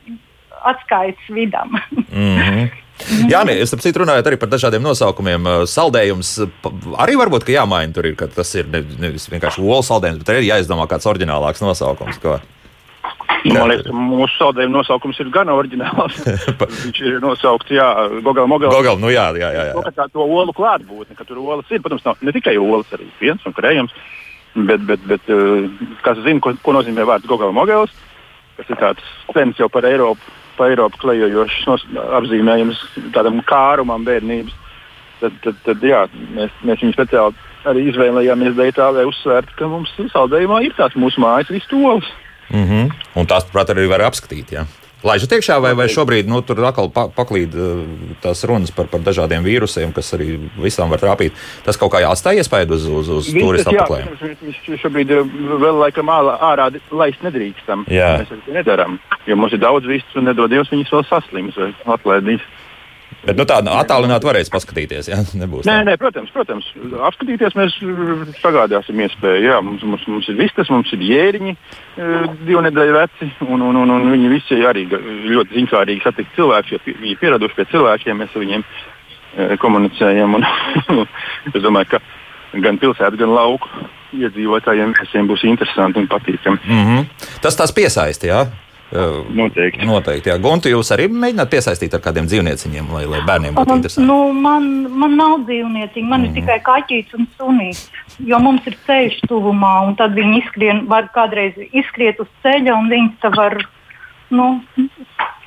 atskaits 0.70 1.32
vidam. 1.34 1.76
mm 1.92 2.40
-hmm. 2.40 2.70
Jā, 3.32 3.42
nē, 3.48 3.58
es 3.64 3.72
saprotu, 3.74 4.04
runājot 4.04 4.30
arī 4.30 4.38
par 4.42 4.50
dažādiem 4.52 4.84
nosaukumiem. 4.86 5.50
Saldējums 5.70 6.32
arī 7.02 7.18
varbūt 7.20 7.50
jāmaina. 7.52 7.94
Tur 7.96 8.10
ir, 8.10 8.18
tas 8.36 8.56
ir 8.58 8.70
nevis 8.72 9.28
vienkārši 9.32 9.64
olu 9.64 9.84
saldējums, 9.86 10.22
bet 10.24 10.34
arī 10.34 10.50
jāizdomā 10.50 10.88
kāds 10.92 11.08
oriģinālāks 11.12 11.64
nosaukums. 11.64 12.20
Ko? 12.24 12.40
Man 13.42 13.72
liekas, 13.72 13.88
ka 13.88 13.96
mūsu 13.98 14.38
saldējuma 14.38 14.78
nosaukums 14.78 15.22
ir 15.24 15.32
gan 15.34 15.50
oriģināls. 15.54 16.20
Viņš 16.86 17.02
ir 17.02 17.20
nosaukts, 17.24 17.74
jā, 17.74 17.88
Gogala 18.22 18.50
Mogala. 18.50 18.74
Gogala, 18.76 19.02
nu 19.02 19.14
jā, 19.14 19.30
jā, 19.40 19.50
jā. 19.56 19.64
jā. 19.72 19.78
To, 19.78 19.96
tā, 19.98 20.08
to 20.14 20.26
olu 20.26 20.54
klātbūtne, 20.58 21.18
ka 21.18 21.26
tur 21.28 21.42
olas 21.42 21.72
ir. 21.74 21.82
Protams, 21.82 22.06
nav 22.06 22.22
ne 22.22 22.36
tikai 22.36 22.58
olas, 22.62 22.92
arī 22.98 23.10
piens 23.22 23.48
un 23.50 23.58
krējums. 23.58 23.96
Bet, 24.52 24.84
bet, 24.84 25.04
bet 25.08 25.30
kas 26.04 26.20
zina, 26.26 26.42
ko, 26.44 26.52
ko 26.60 26.76
nozīmē 26.76 27.06
vārds 27.08 27.30
Gogala 27.30 27.56
Mogals, 27.56 27.94
kas 28.58 28.70
ir 28.74 28.80
tāds 28.82 29.12
cents 29.32 29.62
jau 29.62 29.70
par 29.72 29.88
Eiropu 29.88 30.41
pa 30.58 30.70
Eiropu 30.72 31.02
klejojošs 31.02 31.86
apzīmējums 32.20 32.82
tādam 33.16 33.42
kārumam 33.48 34.06
bērnības, 34.08 34.54
tad, 35.22 35.38
tad, 35.46 35.62
tad 35.66 35.86
jā, 35.86 36.04
mēs, 36.36 36.54
mēs 36.66 36.84
viņu 36.84 36.98
speciāli 36.98 37.50
arī 37.70 37.88
izvēlējāmies 37.92 38.58
dēļ 38.58 38.76
tā, 38.78 38.90
lai 38.96 39.06
uzsvērtu, 39.10 39.58
ka 39.58 39.70
mums 39.70 39.94
saldējumā 40.14 40.62
ir 40.66 40.76
tās 40.78 40.98
mūsu 40.98 41.22
mājas 41.22 41.52
vistolas. 41.54 42.08
Mm 42.52 42.66
-hmm. 42.68 42.94
Un 43.16 43.28
tās, 43.28 43.46
prāt, 43.54 43.70
arī 43.70 43.88
var 43.90 44.02
apskatīt. 44.08 44.52
Jā. 44.52 44.66
Laižat 45.02 45.34
iekšā, 45.34 45.58
vai, 45.64 45.72
vai 45.78 45.88
šobrīd 45.90 46.30
nu, 46.30 46.44
tur 46.46 46.60
atkal 46.68 46.92
paklīd 46.94 47.56
eh, 47.58 47.80
tās 48.22 48.44
runas 48.46 48.74
par, 48.76 48.86
par 48.92 49.02
dažādiem 49.02 49.42
vīrusiem, 49.46 49.94
kas 49.96 50.14
arī 50.18 50.36
visām 50.62 50.94
var 50.94 51.02
trāpīt. 51.02 51.38
Tas 51.66 51.80
kaut 51.82 51.94
kā 51.96 52.04
jāatstāj 52.04 52.44
iespēju 52.44 52.78
uz, 52.78 52.86
uz, 53.02 53.10
uz 53.18 53.30
turistu 53.34 53.74
apmeklējumu. 53.74 54.36
Mēs 54.46 54.84
šobrīd 54.84 55.14
eh, 55.18 55.34
vēl 55.66 55.82
laikam 55.82 56.12
ārā 56.14 56.70
laist 56.94 57.26
nedrīkstam. 57.26 57.88
Jā. 57.90 58.14
Mēs 58.22 58.30
to 58.30 58.54
nedarām, 58.54 59.00
jo 59.26 59.40
mums 59.42 59.58
ir 59.58 59.64
daudz 59.64 59.90
vistas 59.90 60.22
un 60.22 60.30
nedod 60.30 60.54
Dievs 60.54 60.70
viņus 60.74 60.94
vēl 60.94 61.08
saslims 61.10 61.58
vai 61.58 61.72
atlaidīs. 61.98 62.46
Bet 63.22 63.38
nu, 63.38 63.46
tādu 63.46 63.70
attālināti 63.76 64.26
varēs 64.26 64.50
paskatīties. 64.54 65.10
Ja? 65.12 65.20
Nebūs 65.38 65.68
nē, 65.70 65.76
nē, 65.86 65.98
protams, 66.02 66.32
protams. 66.34 66.70
Apskatīties 67.10 67.58
mēs 67.60 67.76
sagādāsim 68.42 69.02
iespēju. 69.06 69.44
Jā, 69.46 69.60
mums, 69.66 69.84
mums, 69.86 70.08
mums 70.10 70.30
ir 70.32 70.40
vistas, 70.40 70.72
mums 70.74 70.90
ir 70.96 71.04
jēriņi, 71.06 71.54
divu 72.48 72.64
nedēļu 72.66 72.96
veci, 72.98 73.30
un, 73.46 73.62
un, 73.68 73.82
un, 73.84 73.94
un 73.98 74.10
viņi 74.16 74.32
visi 74.32 74.62
arī 74.66 74.88
ļoti 74.90 75.60
ziņkārīgi 75.60 76.06
satikt 76.06 76.34
cilvēkus, 76.40 76.82
viņi 76.88 77.14
ir 77.14 77.22
pieraduši 77.22 77.60
pie 77.60 77.68
cilvēkiem, 77.76 78.24
mēs 78.24 78.34
ar 78.34 78.46
viņiem 78.46 78.66
komunicējam. 79.62 80.40
Un, 80.40 81.06
es 81.54 81.62
domāju, 81.62 81.94
ka 81.94 82.62
gan 82.66 82.82
pilsētas, 82.82 83.20
gan 83.22 83.36
lauku 83.36 83.70
iedzīvotājiem 84.18 84.96
visiem 84.98 85.30
būs 85.30 85.46
interesanti 85.48 86.02
un 86.02 86.10
patīkami. 86.12 86.60
Mm 86.66 86.84
-hmm. 86.88 87.30
Tas 87.42 87.56
tās 87.56 87.72
piesaista, 87.72 88.28
jā. 88.28 88.42
Noteikti. 88.92 89.86
Noteikti 89.88 90.32
jā. 90.32 90.36
Gunti, 90.44 90.72
jūs 90.74 90.92
arī 90.92 91.08
mēģināt 91.08 91.52
piesaistīt 91.52 91.94
ar 91.96 92.02
kādiem 92.04 92.28
dzīvnieciņiem, 92.28 92.90
lai, 92.92 93.06
lai 93.08 93.22
bērniem 93.28 93.56
būtu 93.56 93.78
interesanti? 93.80 94.08
Nu, 94.08 94.34
man, 94.36 94.68
man 94.92 95.16
nav 95.20 95.36
dzīvnieciņi, 95.48 96.08
man 96.08 96.22
mm. 96.22 96.26
ir 96.26 96.32
mhm. 96.32 96.40
tikai 96.42 96.58
kaķis 96.66 97.18
un 97.20 97.30
sunīts. 97.40 97.86
Jo 98.28 98.42
mums 98.44 98.68
ir 98.68 98.76
ceļš 98.88 99.22
tuvumā, 99.32 99.76
un 99.88 99.96
tad 100.00 100.18
viņi 100.18 100.42
izskrien, 100.44 100.84
var 100.92 101.08
kādreiz 101.16 101.56
izskriet 101.72 102.20
uz 102.22 102.28
ceļa, 102.44 102.76
un 102.76 102.92
viņi 102.92 103.14
te 103.24 103.32
var 103.38 103.58
nu, 104.32 104.48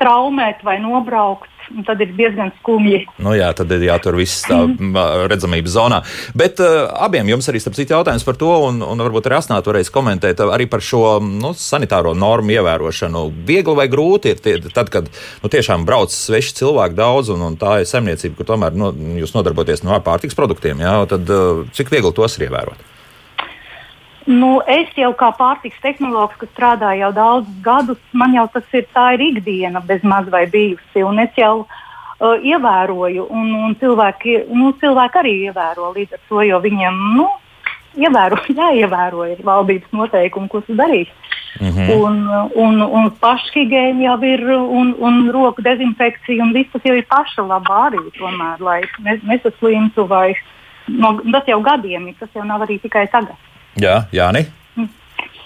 traumēt 0.01 0.65
vai 0.65 0.79
nobraukt 0.83 1.54
tad 1.87 2.01
ir 2.05 2.13
diezgan 2.17 2.53
skumji. 2.61 3.05
Nu, 3.23 3.35
jā, 3.37 3.51
tad 3.57 3.73
ir 3.75 3.87
jātur 3.89 4.19
viss 4.19 4.45
tā 4.47 4.61
mm. 4.67 4.99
redzamības 5.31 5.75
zonā. 5.75 6.01
Bet 6.37 6.63
uh, 6.63 6.87
abiem 7.07 7.33
jums 7.33 7.49
arī 7.51 7.63
starp 7.63 7.79
citu 7.79 7.97
jautājums 7.97 8.27
par 8.27 8.39
to, 8.41 8.51
un, 8.69 8.81
un 8.85 9.05
varbūt 9.05 9.29
arī 9.31 9.39
asnāt 9.41 9.69
varēs 9.71 9.93
komentēt 9.95 10.43
arī 10.45 10.69
par 10.71 10.85
šo 10.85 11.19
nu, 11.25 11.55
sanitāro 11.59 12.15
normu 12.19 12.57
ievērošanu. 12.57 13.27
Viegli 13.49 13.77
vai 13.79 13.89
grūti 13.93 14.35
ir 14.35 14.43
tie, 14.45 14.57
tad, 14.69 14.93
kad 14.95 15.11
nu, 15.11 15.53
tiešām 15.53 15.87
brauc 15.89 16.15
sveši 16.15 16.59
cilvēki 16.63 16.99
daudz, 16.99 17.33
un, 17.35 17.45
un 17.51 17.61
tā 17.61 17.81
ir 17.83 17.91
saimniecība, 17.91 18.39
kur 18.39 18.53
tomēr 18.55 18.77
no, 18.79 18.93
jūs 19.21 19.37
nodarboties 19.37 19.85
no 19.87 19.99
pārtiks 20.05 20.39
produktiem, 20.39 20.83
jā, 20.85 20.99
tad 21.11 21.31
uh, 21.33 21.65
cik 21.77 21.93
viegli 21.95 22.15
tos 22.17 22.39
ir 22.39 22.49
ievērot? 22.49 22.94
Nu, 24.25 24.63
es 24.65 24.89
jau 24.97 25.11
kā 25.13 25.29
pārtiks 25.37 25.81
tehnoloģis, 25.85 26.39
kas 26.41 26.53
strādā 26.55 26.95
jau 26.97 27.11
daudzus 27.13 27.57
gadus, 27.65 28.01
man 28.17 28.33
jau 28.33 28.47
tas 28.55 28.65
ir 28.73 28.87
tā 28.97 29.11
ir 29.17 29.27
ikdiena 29.27 29.83
bez 29.85 30.03
maz 30.03 30.31
vai 30.33 30.47
bijusi. 30.49 31.05
Un 31.05 31.21
es 31.21 31.37
jau 31.37 31.67
uh, 31.67 32.39
ievēroju, 32.41 33.27
un, 33.29 33.53
un 33.67 33.77
cilvēki, 33.81 34.39
nu, 34.57 34.73
cilvēki 34.81 35.21
arī 35.21 35.35
ievēro 35.51 35.93
līdz 35.93 36.17
ar 36.17 36.25
to, 36.31 36.41
jo 36.49 36.63
viņiem 36.65 37.03
nu, 37.19 37.29
ievēro, 38.01 38.41
jāievēro 38.63 39.29
ir 39.29 39.45
valdības 39.45 39.93
noteikumi, 39.93 40.49
ko 40.49 40.65
tu 40.65 40.81
darīsi. 40.81 41.13
Mm 41.61 41.71
-hmm. 41.71 42.03
Un, 42.03 42.17
un, 42.55 42.83
un 42.83 43.11
pašhigiēna 43.21 44.03
jau 44.03 44.19
ir, 44.25 44.41
un, 44.51 44.95
un 44.99 45.31
roku 45.31 45.63
dezinfekcija, 45.63 46.43
un 46.43 46.53
viss 46.53 46.73
tas 46.73 46.83
jau 46.83 46.97
ir 46.97 47.07
paša 47.07 47.43
labā 47.43 47.93
arī, 47.93 48.01
tomēr, 48.19 48.61
lai 48.61 48.81
nesaslimtu. 49.23 50.09
Vai, 50.09 50.35
no, 50.89 51.21
tas 51.33 51.47
jau 51.47 51.61
gadiem 51.61 52.09
ir, 52.09 52.15
tas 52.19 52.29
jau 52.35 52.45
nav 52.45 52.63
arī 52.63 52.81
tikai 52.81 53.07
tagad. 53.07 53.37
Jā, 53.81 54.05
Jāni. 54.15 54.45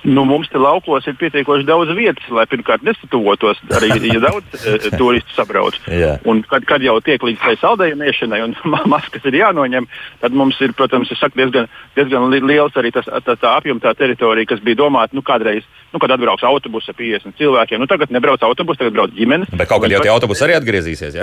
Nu, 0.04 0.24
mums 0.28 0.48
te 0.52 0.58
laukos 0.58 1.06
ir 1.10 1.16
pietiekoši 1.18 1.66
daudz 1.66 1.90
vietas, 1.96 2.26
lai 2.30 2.46
pirmkārt 2.50 2.84
nestatuvotos 2.86 3.58
arī, 3.74 3.90
ja 4.12 4.20
daudz 4.22 4.46
e, 4.62 4.76
turistu 5.00 5.34
sabrauc. 5.34 5.78
Jā. 5.90 6.16
Un 6.28 6.44
kad, 6.46 6.64
kad 6.68 6.84
jau 6.84 6.98
tiek 7.04 7.22
līdz 7.22 7.42
tai 7.42 7.56
saldējuma 7.58 8.06
iešanai 8.06 8.42
un 8.46 8.54
maskas 8.94 9.26
ir 9.28 9.40
jānoņem, 9.40 9.88
tad 10.22 10.36
mums 10.38 10.60
ir, 10.64 10.74
protams, 10.78 11.10
saku, 11.18 11.40
diezgan, 11.40 11.66
diezgan 11.98 12.28
li- 12.30 12.44
liels 12.44 12.78
arī 12.78 12.92
tas, 12.94 13.08
tā, 13.26 13.34
tā 13.34 13.56
apjomtā 13.58 13.94
teritorija, 13.98 14.46
kas 14.54 14.62
bija 14.64 14.78
domāta 14.84 15.18
nu, 15.18 15.24
kādreiz, 15.26 15.66
nu, 15.92 15.98
kad 15.98 16.12
atbrauks 16.14 16.44
autobusi 16.46 16.92
ar 16.92 16.98
50 16.98 17.36
cilvēkiem. 17.40 17.80
Nu, 17.82 17.90
tagad 17.90 18.12
nebrauc 18.14 18.42
autobusi, 18.46 18.78
tagad 18.84 18.94
brauc 18.96 19.14
ģimenes. 19.16 19.50
Bet 19.56 19.68
kaut 19.70 19.82
kad 19.82 19.92
jau 19.92 20.02
tie 20.04 20.12
autobusi 20.12 20.44
arī 20.46 20.56
atgriezīsies. 20.58 21.18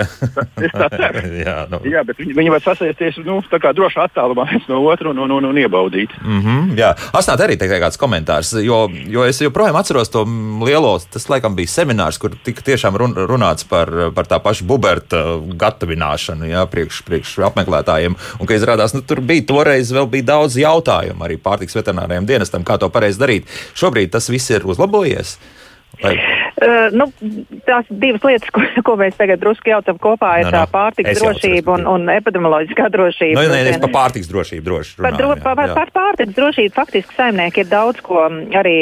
Tā 0.76 0.88
ceru. 0.92 1.24
jā, 1.46 1.56
nu. 1.72 1.80
Jā, 1.86 2.02
bet 2.06 2.20
viņi, 2.20 2.36
viņi 2.36 2.52
var 2.54 2.64
sasēsties 2.64 3.20
nu, 3.24 3.38
tā 3.50 3.72
droši 3.72 4.02
attālumā 4.04 4.46
viens 4.50 4.66
no 4.68 4.82
otra 4.90 5.10
un, 5.12 5.22
un, 5.24 5.36
un, 5.38 5.48
un 5.52 5.60
iebaudīt. 5.62 6.12
Mm 6.22 6.42
-hmm, 6.42 6.76
jā, 6.78 6.92
Asnāt 7.16 7.40
arī 7.40 7.56
tikai 7.60 7.78
kāds 7.80 7.98
komentārs, 8.00 8.52
jo, 8.66 8.75
jo 9.10 9.24
es 9.26 9.40
joprojām 9.42 9.76
atceros 9.78 10.10
to 10.12 10.22
lielo, 10.66 10.92
tas 11.12 11.28
laikam 11.30 11.56
bija 11.58 11.72
seminārs, 11.72 12.18
kur 12.22 12.36
tika 12.46 12.64
tiešām 12.66 12.98
run, 13.00 13.16
runāts 13.28 13.66
par, 13.68 13.90
par 14.16 14.28
tā 14.30 14.38
paša 14.42 14.66
buberta 14.68 15.22
gatavināšanu, 15.60 16.48
jā, 16.50 16.64
priekš, 16.70 17.02
priekš 17.08 17.36
apmeklētājiem, 17.50 18.16
un 18.40 18.48
ka 18.48 18.58
izrādās, 18.58 18.96
nu, 18.96 19.04
tur 19.06 19.22
bija 19.24 19.46
toreiz 19.48 19.92
vēl 19.94 20.08
bija 20.12 20.30
daudz 20.32 20.58
jautājumu 20.60 21.26
arī 21.26 21.38
pārtiks 21.42 21.76
veterināriem 21.78 22.28
dienestam, 22.28 22.66
kā 22.66 22.78
to 22.80 22.90
pareizi 22.92 23.22
darīt. 23.22 23.52
Šobrīd 23.76 24.14
tas 24.14 24.30
viss 24.32 24.54
ir 24.54 24.66
uzlabojies. 24.68 25.36
Vai? 26.02 26.12
Uh, 26.56 26.88
nu, 26.96 27.06
tās 27.68 27.88
divas 27.90 28.24
lietas, 28.24 28.50
ko, 28.54 28.62
ko 28.84 28.96
mēs 29.00 29.16
tagad 29.18 29.40
drusku 29.42 29.70
jaucam 29.72 29.98
kopā, 30.00 30.32
ir 30.40 30.46
No, 30.46 30.52
no, 30.52 30.58
no. 30.58 30.64
tā 30.64 30.72
pārtiks 30.72 31.10
Es 31.10 31.20
jaucu, 31.20 31.40
drošība 31.40 31.72
un, 31.74 31.86
un 31.90 32.10
epidemioloģiskā 32.12 32.88
drošība. 32.94 33.40
Nu, 33.40 33.50
nē, 33.50 33.60
Tas 33.66 33.76
es 33.76 33.82
par 33.82 33.92
pārtiks 33.96 34.30
drošību 34.30 34.66
droši 34.66 34.94
Par, 35.00 35.16
dro, 35.16 35.30
runāju. 35.32 35.42
par, 35.44 35.62
jā, 35.62 35.66
jā. 35.70 35.76
par 35.78 35.92
pārtiks 35.96 36.36
drošību 36.36 36.74
faktiski 36.76 37.16
saimnieki 37.18 37.64
ir 37.64 37.70
daudz 37.70 38.02
ko 38.06 38.22
mm, 38.28 38.54
arī 38.60 38.76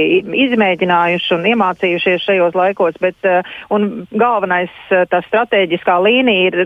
izmēģinājuši 0.45 1.33
un 1.39 1.49
iemācījušies 1.53 2.27
šajos 2.29 2.59
laikos, 2.59 2.99
bet 3.03 3.31
uh, 3.31 3.57
un 3.75 3.89
galvenais 4.13 4.75
uh, 4.91 5.07
tā 5.11 5.23
strateģiskā 5.29 5.97
līnija 6.05 6.51
ir 6.51 6.61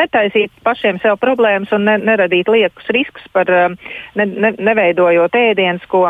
netaisīt 0.00 0.52
pašiem 0.66 1.00
sev 1.04 1.20
problēmas 1.22 1.72
un 1.76 1.86
ne, 1.88 1.96
neradīt 2.10 2.50
liekus 2.50 2.90
riskus 2.96 3.28
par 3.36 3.48
uh, 3.54 3.94
ne, 4.18 4.26
ne, 4.26 4.54
neveidojot 4.58 5.36
ēdienus, 5.40 5.86
ko 5.90 6.08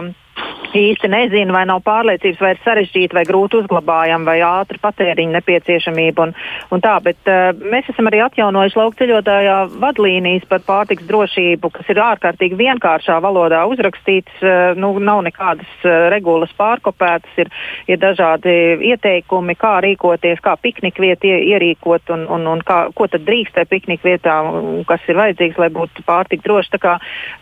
īsti 0.76 1.08
nezinu, 1.10 1.54
vai 1.54 1.64
nav 1.66 1.82
pārliecības, 1.86 2.40
vai 2.40 2.52
ir 2.54 2.60
sarežģīti, 2.64 3.16
vai 3.16 3.24
grūti 3.26 3.58
uzglabājami, 3.60 4.26
vai 4.28 4.38
ātri 4.46 4.78
patēriņa 4.82 5.38
nepieciešamība. 5.38 6.26
Un, 6.28 6.34
un 6.74 6.84
tā, 6.84 6.96
bet, 7.04 7.18
uh, 7.26 7.50
mēs 7.72 7.88
esam 7.90 8.10
arī 8.10 8.22
atjaunojuši 8.26 8.78
laukceļotājā 8.78 9.56
vadlīnijas 9.82 10.46
par 10.50 10.62
pārtiks 10.66 11.06
drošību, 11.08 11.72
kas 11.74 11.90
ir 11.90 12.02
ārkārtīgi 12.04 12.58
vienkāršā 12.60 13.18
valodā 13.24 13.64
uzrakstīts. 13.70 14.36
Uh, 14.42 14.78
nu, 14.78 14.92
nav 15.02 15.24
nekādas 15.26 15.70
uh, 15.84 16.08
regulas 16.12 16.52
pārkopētas, 16.58 17.34
ir, 17.42 17.50
ir 17.90 18.00
dažādi 18.02 18.54
ieteikumi, 18.92 19.56
kā 19.58 19.76
rīkoties, 19.84 20.42
kā 20.44 20.56
piknikvietu 20.60 21.30
ie, 21.30 21.40
ierīkot 21.54 22.14
un, 22.14 22.26
un, 22.30 22.46
un 22.54 22.64
kā, 22.66 22.82
ko 22.94 23.08
tad 23.10 23.26
drīkst 23.26 23.56
tajā 23.58 23.70
piknikvietā, 23.70 24.36
kas 24.88 25.10
ir 25.10 25.18
vajadzīgs, 25.18 25.58
lai 25.60 25.70
būtu 25.74 26.06
pārtika 26.06 26.60
kā 26.80 26.96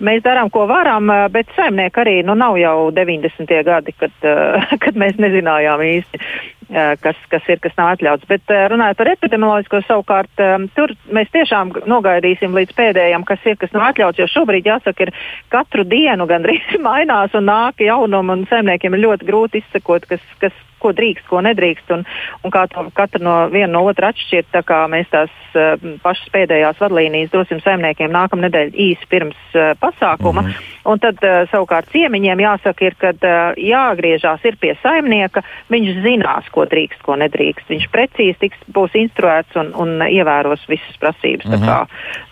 Mēs 0.04 0.22
darām, 0.22 0.50
ko 0.52 0.66
varam, 0.70 1.10
bet 1.32 1.50
saimnieki 1.56 2.00
arī 2.02 2.16
nu, 2.26 2.34
nav 2.38 2.56
jau 2.60 2.87
90. 2.94 3.56
gadi, 3.66 3.94
kad, 3.98 4.14
uh, 4.26 4.68
kad 4.84 4.98
mēs 4.98 5.18
nezinājām 5.20 5.82
īsti, 5.86 6.20
uh, 6.20 6.94
kas, 7.02 7.18
kas 7.32 7.48
ir, 7.52 7.60
kas 7.64 7.76
nav 7.78 7.94
atļauts. 7.96 8.28
Bet 8.30 8.54
uh, 8.54 8.66
runājot 8.72 9.00
par 9.00 9.12
epidemioloģisko 9.14 9.82
savukārt, 9.88 10.44
tur 10.76 10.94
mēs 11.14 11.32
tiešām 11.34 11.74
nogaidīsim 11.90 12.54
līdz 12.56 12.76
pēdējiem, 12.78 13.26
kas 13.28 13.44
ir, 13.48 13.58
kas 13.60 13.74
nav 13.76 13.90
atļauts, 13.90 14.22
jo 14.22 14.28
šobrīd 14.30 14.68
jāsaka, 14.68 15.08
ir 15.08 15.14
katru 15.52 15.84
dienu 15.88 16.28
gandrīz 16.30 16.78
mainās 16.88 17.36
un 17.38 17.48
nāk 17.50 17.84
jaunumi, 17.84 18.36
un 18.36 18.48
saimniekiem 18.50 18.96
ir 18.96 19.06
ļoti 19.06 19.28
grūti 19.28 19.62
izsekot, 19.62 20.08
kas, 20.10 20.24
kas, 20.42 20.56
ko 20.82 20.92
drīkst, 20.96 21.26
ko 21.28 21.42
nedrīkst, 21.44 21.90
un, 21.94 22.04
un 22.44 22.54
kā 22.54 22.66
to 22.72 22.84
katru 22.96 23.22
no 23.24 23.36
viena 23.52 23.72
no 23.74 23.84
otra 23.88 24.12
atšķirt. 24.12 24.50
Tā 24.54 24.62
kā 24.66 24.80
mēs 24.90 25.10
tās 25.12 25.32
uh, 25.54 25.74
pašas 26.02 26.30
pēdējās 26.34 26.80
vadlīnijas 26.82 27.32
dosim 27.34 27.62
saimniekiem 27.64 28.12
nākamnedēļ 28.14 28.72
īsi 28.74 29.10
pirms 29.10 29.38
uh, 29.54 29.74
pasākuma. 29.80 30.42
Mm 30.42 30.48
-hmm. 30.48 30.74
Un 30.88 31.02
tad 31.02 31.20
uh, 31.22 31.42
savukārt 31.50 31.90
ciemiņiem 31.92 32.40
jāsaka, 32.40 32.84
ir, 32.84 32.94
ka 32.98 33.12
uh, 33.12 33.58
jāgriežās 33.58 34.44
ir 34.44 34.56
pie 34.60 34.76
saimnieka. 34.82 35.42
Viņš 35.68 36.02
zinās, 36.06 36.48
ko 36.54 36.64
drīkst, 36.64 37.02
ko 37.02 37.16
nedrīkst. 37.16 37.68
Viņš 37.68 37.90
precīzi 37.92 38.38
tiks, 38.38 38.58
būs 38.72 38.94
instruēts 38.94 39.56
un, 39.56 39.74
un 39.74 40.02
ievēros 40.08 40.64
visas 40.68 40.96
prasības. 41.00 41.46
Mm 41.46 41.54
-hmm. 41.54 42.26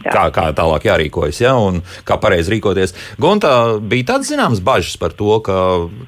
Jā. 0.00 0.12
Kā, 0.14 0.22
kā 0.32 0.46
tālāk 0.56 0.86
jārīkojas, 0.88 1.42
ja, 1.42 1.54
un 1.60 1.82
kā 2.08 2.16
pareizi 2.20 2.54
rīkoties. 2.54 2.94
Gonta 3.20 3.50
bija 3.80 4.14
tāds 4.14 4.30
zināms 4.32 4.62
bažas 4.64 4.96
par 5.00 5.12
to, 5.16 5.34
ka, 5.44 5.56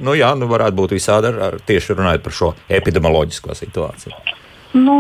nu, 0.01 0.15
jā, 0.17 0.33
nu, 0.39 0.49
varētu 0.49 0.79
būt 0.79 0.95
visādi 0.97 1.29
ar, 1.29 1.41
ar 1.49 1.59
tieši 1.69 1.99
runājot 1.99 2.25
par 2.25 2.37
šo 2.39 2.53
epidemioloģisko 2.73 3.59
situāciju. 3.59 4.17
Nu, 4.81 4.97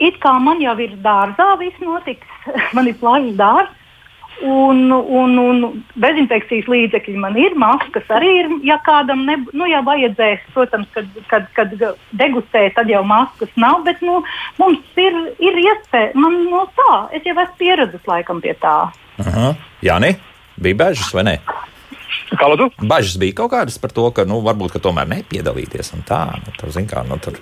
it 0.00 0.16
kā 0.22 0.32
man 0.40 0.62
jau 0.64 0.72
ir 0.80 0.96
dārzā 1.04 1.50
viss 1.60 1.84
notiks, 1.84 2.40
man 2.76 2.88
ir 2.88 2.96
plašs 3.02 3.36
dārzs. 3.40 3.76
Un, 4.40 4.86
un, 4.92 5.34
un 5.38 5.58
dezinfekcijas 6.00 6.68
līdzekļi 6.70 7.16
man 7.20 7.36
ir, 7.36 7.56
maskas 7.60 8.08
arī 8.16 8.30
ir. 8.42 8.50
Ja 8.64 8.78
kādam 8.86 9.26
ne, 9.28 9.36
nu, 9.52 9.68
ja 9.68 9.82
vajadzēs, 9.84 10.46
protams, 10.54 10.88
kad, 10.94 11.08
kad, 11.28 11.48
kad 11.56 11.74
degustē, 12.16 12.66
tad 12.76 12.88
jau 12.92 13.02
maskas 13.06 13.52
nav. 13.60 13.82
Bet 13.88 14.00
nu, 14.04 14.22
mums 14.60 15.00
ir, 15.00 15.18
ir 15.44 15.60
iespēja, 15.64 16.14
man 16.16 16.40
no 16.48 16.64
tā, 16.78 17.02
es 17.16 17.26
jau 17.28 17.36
esmu 17.36 17.60
pieradis 17.60 18.08
laikam 18.08 18.40
pie 18.44 18.56
tā. 18.62 18.78
Aha. 19.20 19.52
Jā, 19.84 20.00
nē, 20.00 20.14
bija 20.60 20.86
bažas 20.86 21.12
vai 21.16 21.26
ne? 21.28 21.36
Kā 22.38 22.48
lūdzu? 22.50 22.70
Bažas 22.86 23.16
bija 23.20 23.38
kaut 23.42 23.52
kādas 23.54 23.78
par 23.82 23.92
to, 23.94 24.06
ka, 24.14 24.24
nu, 24.28 24.40
varbūt, 24.44 24.74
ka 24.76 24.82
tomēr 24.82 25.08
nepiedalīties 25.10 25.92
tā. 26.08 26.20
Nu, 26.44 26.54
tur, 26.58 26.70
zin 26.74 26.86
kā, 26.90 27.02
nu, 27.08 27.18
tur. 27.22 27.38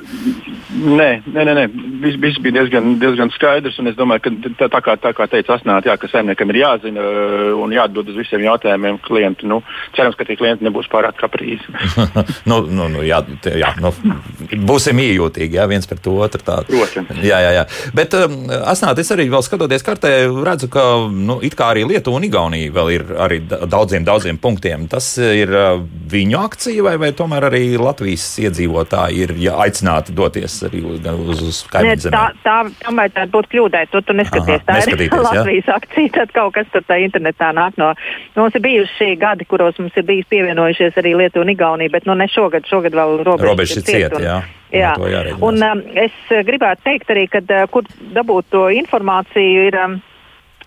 Nē, 0.78 1.08
nē, 1.26 1.44
nē, 1.48 1.54
nē. 1.56 1.64
Viss, 2.02 2.18
viss 2.22 2.40
bija 2.44 2.60
diezgan, 2.60 2.96
diezgan 3.00 3.32
skaidrs. 3.34 3.78
Es 3.88 3.96
domāju, 3.98 4.24
ka 4.26 4.32
tā, 4.60 4.68
tā, 4.74 4.80
kā, 4.84 4.96
tā 5.00 5.12
kā 5.16 5.26
teica 5.30 5.56
Asnēta, 5.56 5.90
jā, 5.90 5.96
ka 6.00 6.10
saimniekam 6.12 6.52
ir 6.52 6.60
jāzina 6.62 7.02
uh, 7.02 7.52
un 7.58 7.72
jāatbild 7.74 8.12
uz 8.12 8.18
visiem 8.20 8.44
jautājumiem 8.46 9.00
klientu. 9.04 9.48
Nu, 9.50 9.60
cerams, 9.96 10.16
ka 10.18 10.26
tie 10.28 10.36
klienti 10.38 10.66
nebūs 10.66 10.90
pārāk 10.92 11.18
kaprīzi. 11.20 11.72
nu, 12.50 12.60
nu, 12.68 12.88
nu, 12.92 13.02
jā, 13.06 13.20
te- 13.44 13.56
jā, 13.60 13.72
nu, 13.82 13.92
būsim 14.68 15.00
iejūtīgi 15.02 15.58
jā, 15.58 15.66
viens 15.70 15.88
pret 15.88 16.06
otru. 16.12 16.44
Tā. 16.44 16.60
Protams. 16.68 17.18
Jā, 17.24 17.40
jā, 17.42 17.50
jā. 17.58 17.64
Bet 17.96 18.14
um, 18.20 18.38
Asnāt, 18.68 19.00
es 19.02 19.10
arī 19.14 19.26
vēl 19.32 19.42
skatoties 19.44 19.84
kartē, 19.86 20.12
redzu, 20.46 20.70
ka 20.72 20.84
nu, 21.10 21.40
arī 21.68 21.84
Lietuva 21.88 22.20
un 22.20 22.28
Igaunija 22.28 22.72
vēl 22.76 22.92
ir 22.94 23.06
arī 23.18 23.40
da- 23.48 23.64
daudziem, 23.66 24.04
daudziem 24.06 24.38
punktiem. 24.38 24.77
Tas 24.90 25.06
ir 25.18 25.50
uh, 25.50 25.80
viņu 26.12 26.38
akcija 26.38 26.84
vai, 26.86 26.94
vai 27.00 27.10
tomēr 27.16 27.48
arī 27.48 27.62
Latvijas 27.80 28.26
iedzīvotāji 28.44 29.24
ir 29.24 29.32
ja, 29.42 29.56
aicināti 29.64 30.14
doties 30.16 30.60
arī 30.68 30.82
uz, 30.86 31.42
uz, 31.42 31.62
kaimiņu 31.72 31.96
tā, 31.96 32.04
zemēm? 32.06 32.38
tā 32.44 32.56
tam 32.84 33.02
vajadzētu 33.02 33.34
būt 33.34 33.50
kļūdai. 33.54 33.84
Tu, 33.92 34.02
tu 34.06 34.16
neskaties, 34.20 34.62
Aha, 34.62 34.66
tā 34.68 34.94
ir 34.94 35.04
jā. 35.08 35.20
Latvijas 35.28 35.72
akcija. 35.78 36.14
Tad 36.18 36.34
kaut 36.36 36.54
kas 36.56 36.70
tur 36.72 36.84
tā 36.88 37.00
internetā 37.04 37.50
nāk 37.56 37.78
no. 37.80 37.92
Mums 38.38 38.56
ir 38.58 38.64
bijuši 38.64 39.10
gadi, 39.20 39.48
kuros 39.48 39.78
mums 39.82 39.96
ir 39.98 40.06
bijis 40.08 40.28
pievienojušies 40.30 40.98
arī 41.02 41.16
Lietuva 41.18 41.46
un 41.46 41.52
Igaunija, 41.54 41.94
bet 41.94 42.06
nu 42.08 42.16
ne 42.18 42.28
šogad. 42.30 42.66
Šogad 42.68 42.94
vēl 42.96 43.22
robežas, 43.26 43.50
Robežas 43.50 43.82
ir 43.82 43.88
ciet, 43.88 44.14
un- 44.14 44.28
jā. 44.28 44.38
Jā, 44.68 44.92
Un 45.40 45.62
um, 45.64 45.78
es 45.96 46.12
uh, 46.28 46.42
gribētu 46.44 46.84
teikt 46.84 47.08
arī, 47.14 47.22
ka 47.32 47.40
uh, 47.40 47.64
kur 47.72 47.86
dabūt 48.12 48.50
to 48.52 48.66
informāciju 48.68 49.62
ir. 49.70 49.78
Um, 49.80 50.02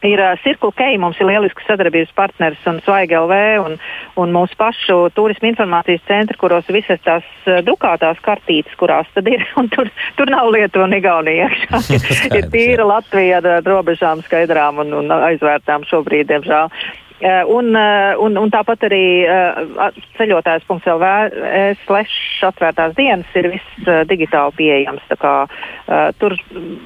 Ir 0.08 0.18
uh, 0.18 0.34
Circle 0.42 0.72
K, 0.74 0.88
mums 0.98 1.20
ir 1.22 1.28
lielisks 1.30 1.68
sadarbības 1.70 2.14
partners 2.18 2.64
un 2.70 2.80
Svaigi 2.82 3.18
LV 3.20 3.38
un, 3.62 3.76
un 4.22 4.34
mūsu 4.34 4.58
pašu 4.58 4.98
turisma 5.14 5.52
informācijas 5.52 6.02
centri, 6.08 6.40
kuros 6.42 6.66
visas 6.74 7.02
tās 7.06 7.28
uh, 7.46 7.60
drukātās 7.66 8.18
kartītes, 8.26 8.74
kurās 8.82 9.10
tad 9.14 9.30
ir, 9.30 9.46
un 9.62 9.70
tur, 9.74 9.92
tur 10.18 10.34
nav 10.34 10.50
Lietuva 10.56 10.88
un 10.90 10.98
Igaunija 10.98 11.52
iekšā. 11.52 11.84
Ir, 12.40 12.50
tīra 12.54 12.88
Latvija 12.88 13.44
ar 13.44 13.62
robežām 13.68 14.26
skaidrām 14.26 14.82
un, 14.82 14.94
un 15.04 15.16
aizvērtām 15.22 15.86
šobrīd, 15.90 16.32
diemžēl. 16.34 16.74
Uh, 17.22 17.46
Un, 17.46 17.76
uh, 17.76 18.18
un, 18.18 18.38
un 18.38 18.50
tāpat 18.50 18.88
arī 18.88 19.06
uh, 19.30 19.92
ceļotājs.lv 20.18 21.10
slash 21.86 22.46
atvērtās 22.48 22.96
dienas 22.98 23.36
ir 23.38 23.52
viss 23.54 23.90
digitāli 24.10 24.56
pieejams. 24.58 25.06
Kā, 25.22 25.34
tur, 26.18 26.34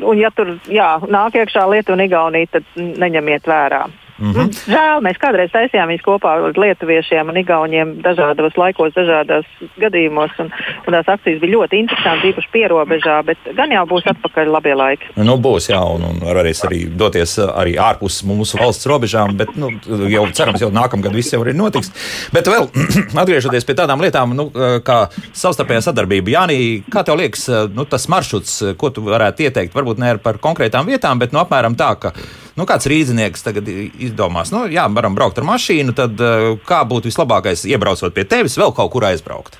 un 0.03 0.19
ja 0.19 0.31
tur 0.35 0.57
jā, 0.67 0.89
nāk 1.07 1.37
iekšā 1.39 1.63
Lietuva 1.71 1.95
un 1.95 2.03
Igaunija, 2.03 2.51
tad 2.57 2.67
neņemiet 2.75 3.47
vērā. 3.47 3.85
Mm 4.19 4.31
-hmm. 4.31 4.47
Žēl, 4.71 5.01
mēs 5.03 5.17
kādreiz 5.19 5.51
taisījām 5.51 5.89
viņus 5.91 6.03
kopā 6.05 6.29
ar 6.35 6.57
lietuviešiem 6.57 7.29
un 7.29 7.37
igauniem 7.37 7.89
dažādos 8.01 8.55
laikos, 8.55 8.93
dažādos 8.95 9.45
gadījumos. 9.77 10.31
Un, 10.39 10.51
un 10.87 10.93
tās 10.93 11.07
akcijas 11.07 11.41
bija 11.41 11.55
ļoti 11.57 11.79
interesantas, 11.83 12.29
īpaši 12.29 12.49
pierobežā, 12.51 13.17
bet 13.25 13.37
gan 13.57 13.71
jau 13.71 13.85
būs 13.85 14.07
atpakaļ 14.07 14.51
labie 14.51 14.75
laiki. 14.75 15.11
Nu, 15.15 15.35
būs, 15.37 15.69
jā, 15.69 15.81
un, 15.95 16.03
un 16.03 16.23
varēs 16.23 16.63
arī 16.67 16.85
doties 16.97 17.37
uh, 17.37 17.51
arī 17.59 17.75
ārpus 17.75 18.23
mūsu 18.23 18.59
valsts 18.59 18.87
robežām, 18.87 19.35
bet 19.37 19.55
nu, 19.55 19.69
jau 20.09 20.25
cerams, 20.31 20.61
jau 20.61 20.71
nākamgad 20.71 21.13
viss 21.13 21.33
jau 21.33 21.43
arī 21.43 21.53
notiks. 21.53 21.91
Bet 22.31 22.47
vēl 22.47 22.69
atgriežoties 23.21 23.65
pie 23.65 23.75
tādām 23.75 24.01
lietām, 24.01 24.35
nu, 24.35 24.47
uh, 24.47 24.79
kā 24.79 25.09
savstarpējā 25.33 25.81
sadarbība, 25.81 26.31
Jānī, 26.31 26.83
kā 26.89 27.03
tev 27.03 27.19
liekas, 27.19 27.49
uh, 27.49 27.67
nu, 27.75 27.85
tas 27.85 28.07
maršruts, 28.07 28.63
ko 28.77 28.89
tu 28.89 29.01
varētu 29.01 29.43
ieteikt, 29.43 29.75
varbūt 29.75 29.99
ne 29.99 30.17
par 30.17 30.37
konkrētām 30.37 30.85
vietām, 30.87 31.19
bet 31.19 31.31
nu, 31.31 31.39
apmēram 31.39 31.75
tā, 31.75 31.95
ka 31.99 32.13
nu, 32.55 32.65
kāds 32.65 32.87
rīznieks 32.87 33.43
tagad 33.43 33.67
izdomās, 33.67 34.51
nu, 34.55 34.65
jā, 34.71 34.87
varam 34.93 35.15
braukt 35.15 35.37
ar 35.37 35.43
mašīnu, 35.47 35.93
tad 35.95 36.19
uh, 36.23 36.55
kā 36.67 36.83
būtu 36.87 37.09
vislabākais 37.11 37.65
iebraucot 37.67 38.13
pie 38.15 38.23
tevis, 38.23 38.57
vēl 38.57 38.73
kaut 38.75 38.91
kur 38.91 39.03
aizbraukt? 39.11 39.59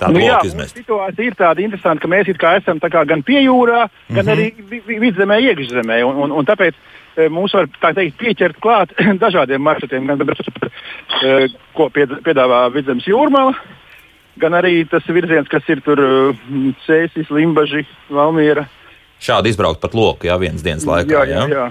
tādu 0.00 0.16
Nu, 0.16 0.20
loku 0.24 0.46
izmest. 0.48 0.78
situācija 0.78 1.26
ir 1.28 1.34
tāda 1.36 1.60
interesanta, 1.60 2.00
ka 2.00 2.08
mēs 2.08 2.24
esam 2.32 2.78
kā 2.80 3.02
gan 3.06 3.22
pie 3.22 3.42
jūrā, 3.44 3.82
gan 4.08 4.24
Mhm. 4.24 4.32
arī 4.32 4.46
vi- 4.70 4.80
vi- 4.86 4.98
vidzemē, 4.98 5.36
iekšzemē. 5.44 5.98
Un, 6.08 6.16
un, 6.24 6.32
un 6.32 6.46
tāpēc 6.46 6.72
e, 7.18 7.28
mūs 7.28 7.52
var 7.52 7.66
teikt 7.92 8.16
pieķert 8.16 8.56
klāt 8.64 8.94
dažādiem 9.24 9.60
maršrutiem, 9.60 10.06
gan 10.06 10.18
e, 11.22 11.48
ko 11.76 11.90
pied- 11.90 12.16
piedāvā 12.24 12.72
vidzemes 12.72 13.04
jūrmala, 13.04 13.52
gan 14.38 14.52
arī 14.56 14.88
tas 14.88 15.02
virziens, 15.04 15.48
kas 15.52 15.68
ir 15.68 15.82
tur 15.84 16.00
Cēsis, 16.86 17.28
Limbaži, 17.28 17.84
Valmiera. 18.08 18.66
Šādi 19.20 19.52
izbraukt 19.52 19.82
pat 19.82 19.94
loku, 19.96 20.30
jā, 20.30 20.38
vienas 20.40 20.64
dienas 20.64 20.86
laikā. 20.88 21.12
jā, 21.12 21.24
jā, 21.28 21.44
jā. 21.52 21.66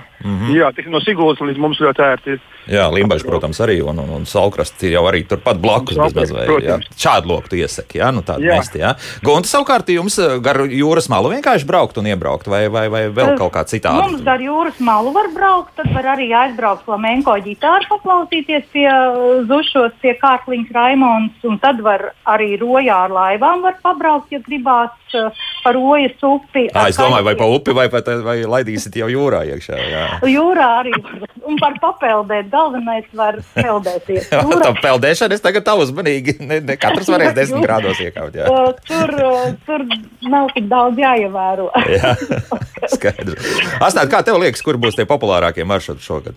Jā 0.53 0.69
tik 0.77 0.89
no 0.93 1.01
Sigūdas 1.01 1.41
līdz 1.41 1.61
mums 1.61 1.81
ļoti 1.81 2.05
ērti. 2.05 2.37
ir. 2.37 2.58
Jā, 2.69 2.85
Limbaģis, 2.93 3.25
protams, 3.25 3.59
arī, 3.65 3.79
un, 3.81 3.97
un, 4.03 4.09
un 4.19 4.25
Salkrasts 4.29 4.83
ir 4.85 4.93
jau 4.93 5.01
arī 5.09 5.23
turpat 5.29 5.57
blakus. 5.61 5.97
Salkrasts, 5.97 6.17
bezmaz 6.19 6.33
vai, 6.35 6.43
jā. 6.45 6.75
protams. 6.77 6.99
Šādu 7.01 7.31
loku 7.31 7.51
tu 7.51 7.57
iesaki, 7.59 7.99
jā, 8.01 8.09
nu 8.13 8.21
tādu 8.25 8.45
mest, 8.45 8.77
jā. 8.77 8.91
Gunta, 9.25 9.49
savukārt, 9.49 9.89
jums 9.93 10.19
eh, 10.21 10.35
gar 10.45 10.61
jūras 10.69 11.09
malu 11.11 11.31
vienkārši 11.33 11.67
braukt 11.69 11.97
un 12.01 12.09
iebraukt, 12.11 12.49
vai, 12.51 12.67
vai, 12.73 12.85
vai 12.93 13.03
vēl 13.13 13.33
kaut 13.39 13.55
kā 13.55 13.65
citādi? 13.69 14.03
Mums 14.03 14.23
gar 14.27 14.43
jūras 14.43 14.77
malu 14.85 15.13
var 15.15 15.31
braukt, 15.33 15.73
tad 15.79 15.89
var 15.95 16.11
arī 16.13 16.29
aizbraukt 16.43 16.85
flamenko 16.85 17.39
ģitāru, 17.47 17.89
paklausīties 17.89 18.69
pie 18.75 18.85
uh, 18.91 19.41
Zušos, 19.49 19.97
pie 20.03 20.13
Kārkliņas 20.21 20.73
Raimons, 20.77 21.41
un 21.49 21.57
tad 21.63 21.81
var 21.85 22.11
arī 22.29 22.53
rojā 22.61 23.05
ar 23.07 23.15
laivām 23.15 23.65
var 23.65 23.81
pabraukt, 23.81 24.29
ja 24.35 24.43
gribās 24.45 24.93
par 25.63 25.73
rojas 25.73 26.23
upi. 26.23 26.67
Ar 26.73 26.89
es 26.89 26.99
domāju, 26.99 27.25
vai 27.25 27.35
pa 27.39 27.47
upi, 27.49 27.73
vai, 27.75 27.87
vai, 27.91 28.01
vai 28.25 28.35
laidīsit 28.45 28.95
jau 28.99 29.09
jūrā 29.11 29.41
iekšā. 29.49 29.79
Jā. 29.89 30.05
Jūrā 30.29 30.67
arī. 30.83 30.93
Un 31.49 31.57
par 31.61 31.77
papeldēt. 31.81 32.49
Galvenais 32.59 33.07
var 33.15 33.39
peldēties. 33.55 34.29
Tā 34.65 34.71
peldēšana, 34.83 35.37
es 35.37 35.43
tagad 35.43 35.63
tā 35.67 35.75
uzmanīgi. 35.79 36.37
Ne, 36.43 36.59
ne 36.65 36.75
katrs 36.79 37.07
varēs 37.11 37.35
desmit 37.39 37.63
grādos 37.65 38.01
iekāpt. 38.03 38.35
Jā, 38.39 38.47
Uh, 38.59 38.73
tur, 38.85 39.11
uh, 39.23 39.51
tur 39.65 39.83
nav 40.29 40.49
tik 40.55 40.65
daudz 40.71 40.99
jāievēro. 40.99 41.69
jā. 41.93 42.11
skaidrs. 42.91 43.45
Astāt, 43.79 44.09
kā 44.11 44.19
tev 44.25 44.39
liekas, 44.41 44.63
kur 44.65 44.79
būs 44.81 44.97
tie 44.97 45.05
populārākie 45.09 45.63
maršruti 45.69 46.03
šogad? 46.03 46.35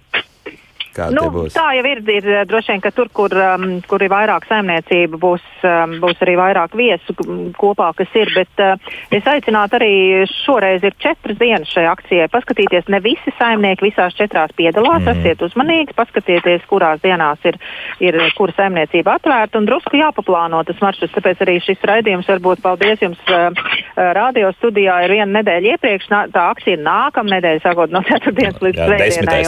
Kā 0.93 1.09
Nu, 1.13 1.25
tā 1.53 1.71
jau 1.79 1.85
ir, 1.89 2.03
ir 2.13 2.27
eh, 2.29 2.43
droši 2.49 2.75
vien, 2.75 2.83
ka 2.85 2.93
tur, 2.95 3.09
kur, 3.15 3.33
um, 3.33 3.79
kur 3.89 4.03
ir 4.05 4.13
vairāk 4.13 4.45
saimniecība, 4.49 5.19
būs, 5.21 5.45
um, 5.65 5.95
būs 6.03 6.21
arī 6.25 6.35
vairāk 6.41 6.77
viesu 6.77 7.15
kopā, 7.59 7.93
kas 7.97 8.13
ir. 8.19 8.33
Bet 8.37 8.63
uh, 8.63 8.93
es 9.15 9.29
aicinātu 9.29 9.79
arī 9.79 9.93
šoreiz 10.29 10.85
ir 10.85 10.97
četras 11.01 11.39
dienas 11.41 11.73
šai 11.73 11.87
akcijai. 11.91 12.29
Paskatīties, 12.33 12.91
ne 12.93 13.01
visi 13.05 13.33
saimnieki 13.39 13.89
visās 13.89 14.17
četrās 14.19 14.53
piedalās, 14.59 15.01
mm. 15.05 15.23
esiet 15.23 15.45
uzmanīgi, 15.49 15.97
paskatieties, 15.97 16.67
kurās 16.71 17.01
dienās 17.05 17.41
ir, 17.49 17.57
ir 18.05 18.19
kura 18.37 18.57
saimniecība 18.59 19.17
atvērta 19.17 19.61
un 19.61 19.69
drusku 19.69 20.01
jāpaplāno 20.01 20.61
tas 20.69 20.81
maršruts. 20.85 21.15
Tāpēc 21.17 21.45
arī 21.47 21.59
šis 21.65 21.81
raidījums 21.89 22.29
varbūt 22.29 22.63
paldies 22.65 23.01
jums 23.05 23.33
uh, 23.33 23.51
radio 23.97 24.53
studijā 24.59 24.99
ir 25.07 25.17
viena 25.17 25.41
nedēļa 25.41 25.77
iepriekš. 25.77 26.09
Nā, 26.13 26.23
tā 26.35 26.47
akcija 26.53 26.77
ir 26.77 26.85
nākamā 26.85 27.39
nedēļa, 27.39 27.65
sākot 27.65 27.93
no 27.95 28.05
ceturtdienas 28.09 28.61
līdz 28.65 28.83
svētdienai. 28.83 29.41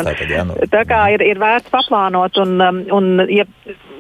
nu. 0.49 0.59
Tā 0.73 0.85
kā 0.89 1.05
ir, 1.15 1.25
ir 1.25 1.34
vērts 1.41 1.73
paplānot, 1.73 2.39
un, 2.43 2.55
um, 2.63 2.83
un 2.97 3.25
ja, 3.33 3.47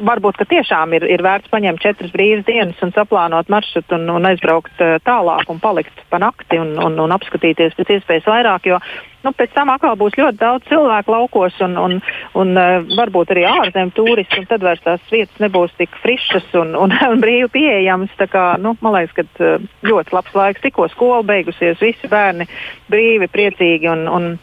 varbūt 0.04 0.42
tiešām 0.50 0.94
ir, 0.98 1.06
ir 1.10 1.24
vērts 1.24 1.52
paņemt 1.52 1.82
četras 1.82 2.12
brīvas 2.14 2.44
dienas 2.48 2.82
un 2.84 2.92
saplānot 2.96 3.50
maršrutu 3.52 3.98
un, 3.98 4.06
un 4.18 4.28
aizbraukt 4.30 4.84
uh, 4.84 4.96
tālāk 5.06 5.50
un 5.50 5.62
palikt 5.62 6.04
pa 6.10 6.20
nakti 6.22 6.60
un, 6.60 6.76
un, 6.82 7.00
un 7.06 7.16
apskatīties 7.16 7.76
pēc 7.78 7.98
iespējas 7.98 8.30
vairāk. 8.30 8.70
Jo, 8.72 8.80
Nu, 9.24 9.32
pēc 9.32 9.54
tam 9.56 9.70
atkal 9.72 9.94
būs 9.96 10.18
ļoti 10.20 10.36
daudz 10.36 10.66
cilvēku 10.68 11.12
laukos 11.14 11.54
un, 11.64 11.78
un, 11.80 11.94
un 12.36 12.50
uh, 12.60 12.84
varbūt 12.98 13.32
arī 13.32 13.46
ārzemju 13.48 13.94
turisti, 13.96 14.42
un 14.42 14.48
tad 14.50 14.64
vairs 14.66 14.82
tās 14.84 15.00
vietas 15.08 15.40
nebūs 15.40 15.72
tik 15.78 15.96
frišas 16.02 16.50
un, 16.60 16.74
un, 16.76 16.92
un 17.12 17.22
brīvi 17.24 17.48
pieejamas. 17.54 18.12
Kā, 18.34 18.44
nu, 18.60 18.74
man 18.84 18.98
liekas, 18.98 19.16
ka 19.16 19.24
uh, 19.56 19.64
ļoti 19.88 20.16
labs 20.16 20.36
laiks, 20.36 20.64
tikko 20.64 20.90
skola 20.92 21.22
beigusies, 21.24 21.80
visi 21.80 22.10
bērni 22.10 22.48
brīvi, 22.92 23.30
priecīgi. 23.32 23.88
Un, 23.94 24.04
un, 24.12 24.34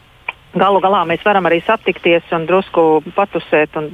Galu 0.52 0.82
galā 0.84 1.06
mēs 1.08 1.22
varam 1.24 1.46
arī 1.48 1.62
satikties 1.64 2.28
un 2.36 2.46
drusku 2.50 2.84
patusēt, 3.16 3.76
un 3.80 3.92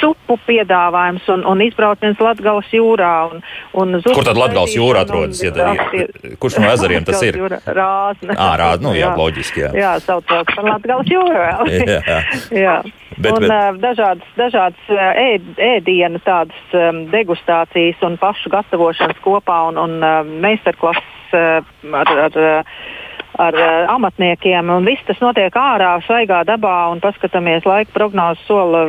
supu 0.00 0.36
piedāvājums, 0.48 1.28
un, 1.34 1.44
un 1.46 1.60
izbraukt 1.62 2.02
viens 2.02 2.18
Latvijas 2.18 2.70
jūrā. 2.74 3.12
Un, 3.30 3.42
un 3.78 4.00
Kur 4.02 4.26
tad 4.26 4.38
Latgales 4.40 4.74
jūra 4.74 5.04
raidīšana, 5.04 5.68
un- 5.70 5.78
atrodas? 5.78 6.24
Ja 6.26 6.36
kurš 6.40 6.58
no 6.58 6.70
ezeriem 6.72 7.04
tas 7.06 7.22
ir? 7.26 7.38
Rāzne. 7.80 8.34
Ā, 8.34 8.48
rād, 8.60 8.82
nu 8.82 8.94
jā, 8.96 9.12
loģiski, 9.18 9.62
jā. 9.66 9.70
Jā, 9.78 9.92
saucās 10.04 10.50
par 10.54 10.66
Latvijas 10.66 11.12
jūru. 11.14 11.44
Jā. 11.90 12.18
jā. 12.66 12.74
Bet- 13.20 13.36
un 13.36 13.46
bet- 13.46 13.78
dažādas, 13.82 14.28
dažādas 14.38 14.90
ēd, 15.20 15.46
ēdienu 15.60 16.20
tādas 16.24 16.74
um, 16.78 17.04
degustācijas 17.12 18.00
un 18.06 18.16
pašu 18.22 18.50
gatavošanas 18.54 19.18
kopā 19.24 19.60
un, 19.70 19.78
un 19.82 19.96
uh, 20.00 20.20
meistarklases 20.42 21.34
uh, 21.36 21.70
ar, 22.00 22.12
ar, 22.26 22.38
uh, 22.40 22.80
ar 23.40 23.56
uh, 23.56 23.68
amatniekiem. 23.94 24.72
Viss 24.86 25.06
tas 25.08 25.20
notiek 25.22 25.54
ārā, 25.56 25.92
svaigā 26.06 26.42
dabā, 26.48 26.76
un 26.92 27.02
paskatāmies, 27.02 27.66
laika 27.68 27.92
prognozes 27.94 28.42
sola 28.48 28.86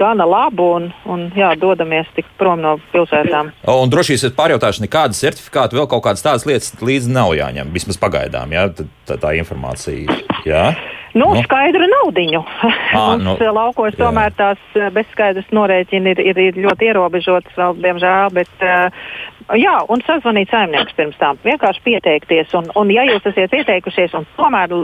gana 0.00 0.26
labu, 0.28 0.70
un, 0.78 0.88
un 1.10 1.26
jā, 1.36 1.52
dodamies 1.60 2.08
tik 2.16 2.28
prom 2.40 2.62
no 2.64 2.76
pilsētām. 2.94 3.52
Un 3.70 3.92
droši 3.92 4.16
vien 4.16 4.36
pārjautāšu, 4.38 4.84
nekāda 4.86 5.16
certifikāta, 5.16 5.78
vēl 5.78 5.90
kaut 5.90 6.06
kādas 6.06 6.24
tādas 6.24 6.46
lietas 6.48 6.72
līdzi 6.80 7.12
nav 7.12 7.34
jāņem. 7.38 7.74
Vismaz 7.74 8.00
pagaidām, 8.00 8.56
jā, 8.56 8.68
tā, 8.76 9.20
tā 9.20 9.34
informācija. 9.40 10.20
Jā. 10.48 10.70
Nu, 11.14 11.30
Nu. 11.34 11.42
Skaidru 11.42 11.86
naudiņu. 11.90 12.40
Mums 12.94 13.24
nu, 13.24 13.34
nu, 13.38 13.50
laukos 13.54 13.94
jā. 13.94 14.04
tomēr 14.04 14.34
tās 14.38 14.60
eh, 14.78 14.90
bezskaidras 14.94 15.48
norēķini 15.54 16.14
ir, 16.14 16.22
ir, 16.32 16.40
ir 16.50 16.60
ļoti 16.66 16.90
ierobežotas, 16.90 17.56
vēl, 17.58 17.76
diemžēl. 17.82 18.30
Bet, 18.36 18.50
uh, 18.62 19.10
jā, 19.58 19.74
un 19.90 20.02
sazvanīt 20.06 20.52
saimniekus 20.52 20.94
pirms 20.98 21.18
tam. 21.18 21.38
Vienkārši 21.46 21.82
pieteikties. 21.86 22.54
Un, 22.58 22.70
un 22.78 22.92
ja 22.94 23.04
jūs 23.08 23.26
esat 23.26 23.50
pieteikušies 23.54 24.14
un 24.18 24.26
tomēr 24.38 24.74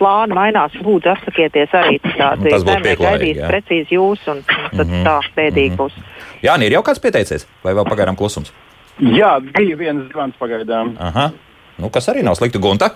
plāni 0.00 0.38
mainās, 0.38 0.74
lūdzu, 0.82 1.12
atsakieties 1.14 1.74
arī. 1.76 2.00
Nu, 2.16 2.50
tas 2.50 2.64
būtu 2.66 2.82
pieklājīgi, 2.84 3.42
precīzi 3.46 3.96
jūs, 3.96 4.22
un, 4.30 4.40
tad 4.46 4.86
mm 4.86 4.92
-hmm. 4.92 5.04
tā 5.06 5.16
bēdīgi 5.36 5.70
mm 5.70 5.76
-hmm. 5.76 5.80
būs. 5.80 6.42
Jā, 6.42 6.56
ir 6.62 6.72
jau 6.72 6.82
kāds 6.82 7.00
pieteicies, 7.00 7.46
vai 7.64 7.74
vēl 7.74 7.86
pagaidām 7.88 8.16
klusums? 8.16 8.52
Jā, 8.98 9.38
bija 9.40 9.76
viens 9.76 10.12
zvans 10.12 10.34
pagaidām. 10.38 10.94
Aha. 10.98 11.30
Nu, 11.78 11.90
kas 11.90 12.08
arī 12.08 12.22
nav 12.24 12.34
slikti, 12.34 12.58
Gunta. 12.58 12.90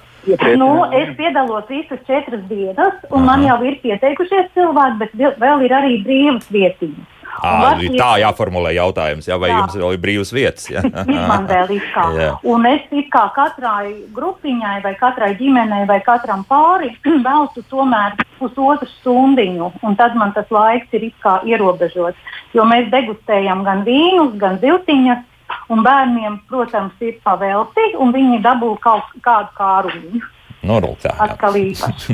Nu, 0.61 0.85
es 0.93 1.15
piedalos 1.17 1.65
visas 1.69 2.03
četras 2.07 2.43
dienas, 2.49 2.99
un 3.11 3.25
man 3.25 3.43
jau 3.47 3.57
ir 3.65 3.79
pieteikušies 3.85 4.53
cilvēki, 4.57 4.99
bet 4.99 5.17
vēl- 5.17 5.39
vēl 5.41 5.65
ir 5.65 5.73
arī 5.81 5.97
brīvas 6.05 6.51
vietiņas. 6.53 7.17
Un 7.41 7.49
À, 7.49 7.61
var 7.63 7.79
tā 7.81 8.09
jāformulē 8.21 8.75
jautājums, 8.77 9.25
jā, 9.25 9.39
vai 9.41 9.49
Jā. 9.49 9.61
jums 9.63 9.77
vēl 9.79 9.95
ir 9.95 10.01
brīvas 10.03 10.33
vietas? 10.35 10.67
Jā. 10.69 10.83
izmantot 11.15 11.71
kā. 11.95 12.05
Jā. 12.19 12.33
Un 12.45 12.67
es 12.67 12.83
kā 13.09 13.23
katrai 13.33 13.95
grupiņai, 14.13 14.83
vai 14.85 14.93
katrai 14.99 15.31
ģimenei, 15.39 15.87
vai 15.89 16.01
katram 16.05 16.45
pāri 16.45 16.91
veltu 17.29 17.65
tomēr 17.71 18.19
pusotru 18.39 18.89
stundiņu, 18.99 19.73
un 19.83 19.97
tad 19.97 20.17
man 20.21 20.35
tas 20.37 20.51
laiks 20.53 20.93
ir 20.93 21.09
ierobežots. 21.49 22.19
Jo 22.53 22.67
mēs 22.69 22.91
degustējam 22.93 23.65
gan 23.65 23.85
vīnus, 23.87 24.37
gan 24.37 24.59
ziltiņas, 24.61 25.25
un 25.73 25.83
bērniem, 25.87 26.41
protams, 26.51 26.97
ir 27.01 27.19
pavelti, 27.25 27.87
un 28.03 28.13
viņi 28.15 28.43
dabū 28.45 28.75
kaut 28.85 29.11
kādu 29.25 29.51
kārumu. 29.59 30.23
Tā, 31.01 31.15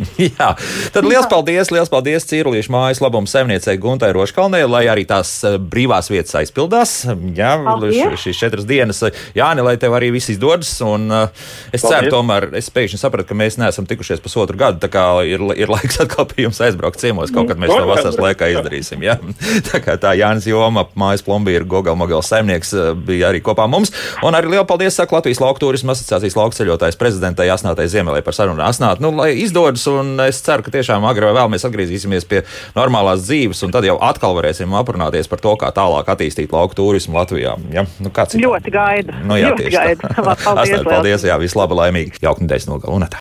jā. 0.29 0.51
Tad 0.95 1.07
liels 1.07 1.27
paldies, 1.31 1.73
liels 1.75 1.91
paldies 1.91 2.29
Cīrulīšu 2.31 2.71
mājas 2.71 3.01
labuma 3.03 3.27
saimniecei 3.31 3.75
Guntai 3.83 4.13
Roškalnē, 4.15 4.61
lai 4.71 4.85
arī 4.93 5.03
tās 5.09 5.33
eh, 5.47 5.57
brīvās 5.59 6.11
vietas 6.13 6.37
aizpildās. 6.39 6.93
Jā, 7.35 7.57
Paldies. 7.65 8.21
šīs 8.23 8.39
četras 8.39 8.69
dienas. 8.69 9.03
Jā, 9.37 9.51
ne, 9.59 9.65
lai 9.67 9.75
tev 9.83 9.97
arī 9.99 10.13
viss 10.15 10.31
izdodas. 10.31 10.71
Un, 10.87 11.09
uh, 11.11 11.27
es 11.75 11.83
Paldies. 11.83 12.07
ceru, 12.07 12.13
tomēr, 12.15 12.49
es 12.59 12.71
pēkšņi 12.71 13.01
sapratu, 13.03 13.29
ka 13.33 13.39
mēs 13.39 13.59
neesam 13.59 13.89
tikušies 13.89 14.23
pusotru 14.23 14.59
gadu. 14.61 14.79
Tā 14.85 14.91
kā 14.95 15.05
ir, 15.27 15.43
ir 15.59 15.73
laiks 15.73 15.99
atkal 16.05 16.29
pie 16.31 16.47
jums 16.47 16.63
aizbraukt 16.63 17.03
ciemos, 17.03 17.35
kaut 17.35 17.51
kad 17.51 17.59
mēs 17.61 17.75
to 17.75 17.83
vasaras 17.91 18.21
laikā 18.23 18.53
izdarīsim. 18.55 19.03
Jā. 19.07 19.19
Tā 19.73 19.83
kā 19.83 19.99
tā 20.01 20.15
Jānis 20.19 20.47
Joma, 20.47 20.87
mājas 20.99 21.27
plombīra, 21.27 21.67
Gogala 21.67 21.99
Mogals 21.99 22.31
saimnieks 22.31 22.73
eh, 22.77 22.93
bija 22.95 23.33
arī 23.33 23.43
kopā 23.45 23.67
mums. 23.71 23.91
Un 24.23 24.39
arī 24.39 24.55
liels 24.55 24.69
paldies 24.71 24.99
saka 24.99 25.19
Latvijas 25.19 25.43
lauku 25.43 25.67
turisma 25.67 25.97
asociācijas 25.97 26.39
lauku 26.39 26.59
ceļotājs 26.59 26.99
prezidentai 27.01 27.49
Asnātai 27.53 27.89
Ziemelē 27.91 28.23
par 28.27 28.36
sarunu. 28.37 28.63
Asnāt, 28.67 29.01
nu, 29.05 29.13
lai 29.17 29.33
izdodas, 29.43 29.85
un 29.91 30.17
es 30.27 30.41
ceru, 30.45 30.65
ka 30.67 30.75
tiešām 30.75 31.05
agri 31.09 31.29
vai 31.29 31.35
vēl 31.39 31.51
mēs 31.55 31.67
atgriezīsimies 31.69 32.29
pie 32.29 32.43
normālās 32.77 33.25
dzīves, 33.27 33.63
un 33.67 33.75
tad 33.75 33.87
jau 33.89 33.97
atkal 34.05 34.37
varēsim 34.39 34.75
aprunāties 34.77 35.31
par 35.31 35.43
to, 35.45 35.55
kā 35.61 35.73
tālāk 35.77 36.11
attīstīt 36.13 36.55
lauku 36.55 36.79
turismu 36.79 37.19
Latvijā. 37.19 37.57
Ja? 37.75 37.87
Nu? 38.03 38.13
Ļoti 38.13 38.75
gaidu. 38.75 39.17
Nu, 39.27 39.39
jā, 39.41 39.53
ļoti 39.55 39.73
gaidu. 39.75 40.13
Paldies, 40.47 40.73
liels. 40.73 40.89
paldies, 40.89 41.27
jā, 41.27 41.37
vislaba, 41.41 41.77
laimīgi. 41.83 42.21
Jauka 42.25 42.45
nedēļas 42.45 42.69
nogalunētā. 42.71 43.15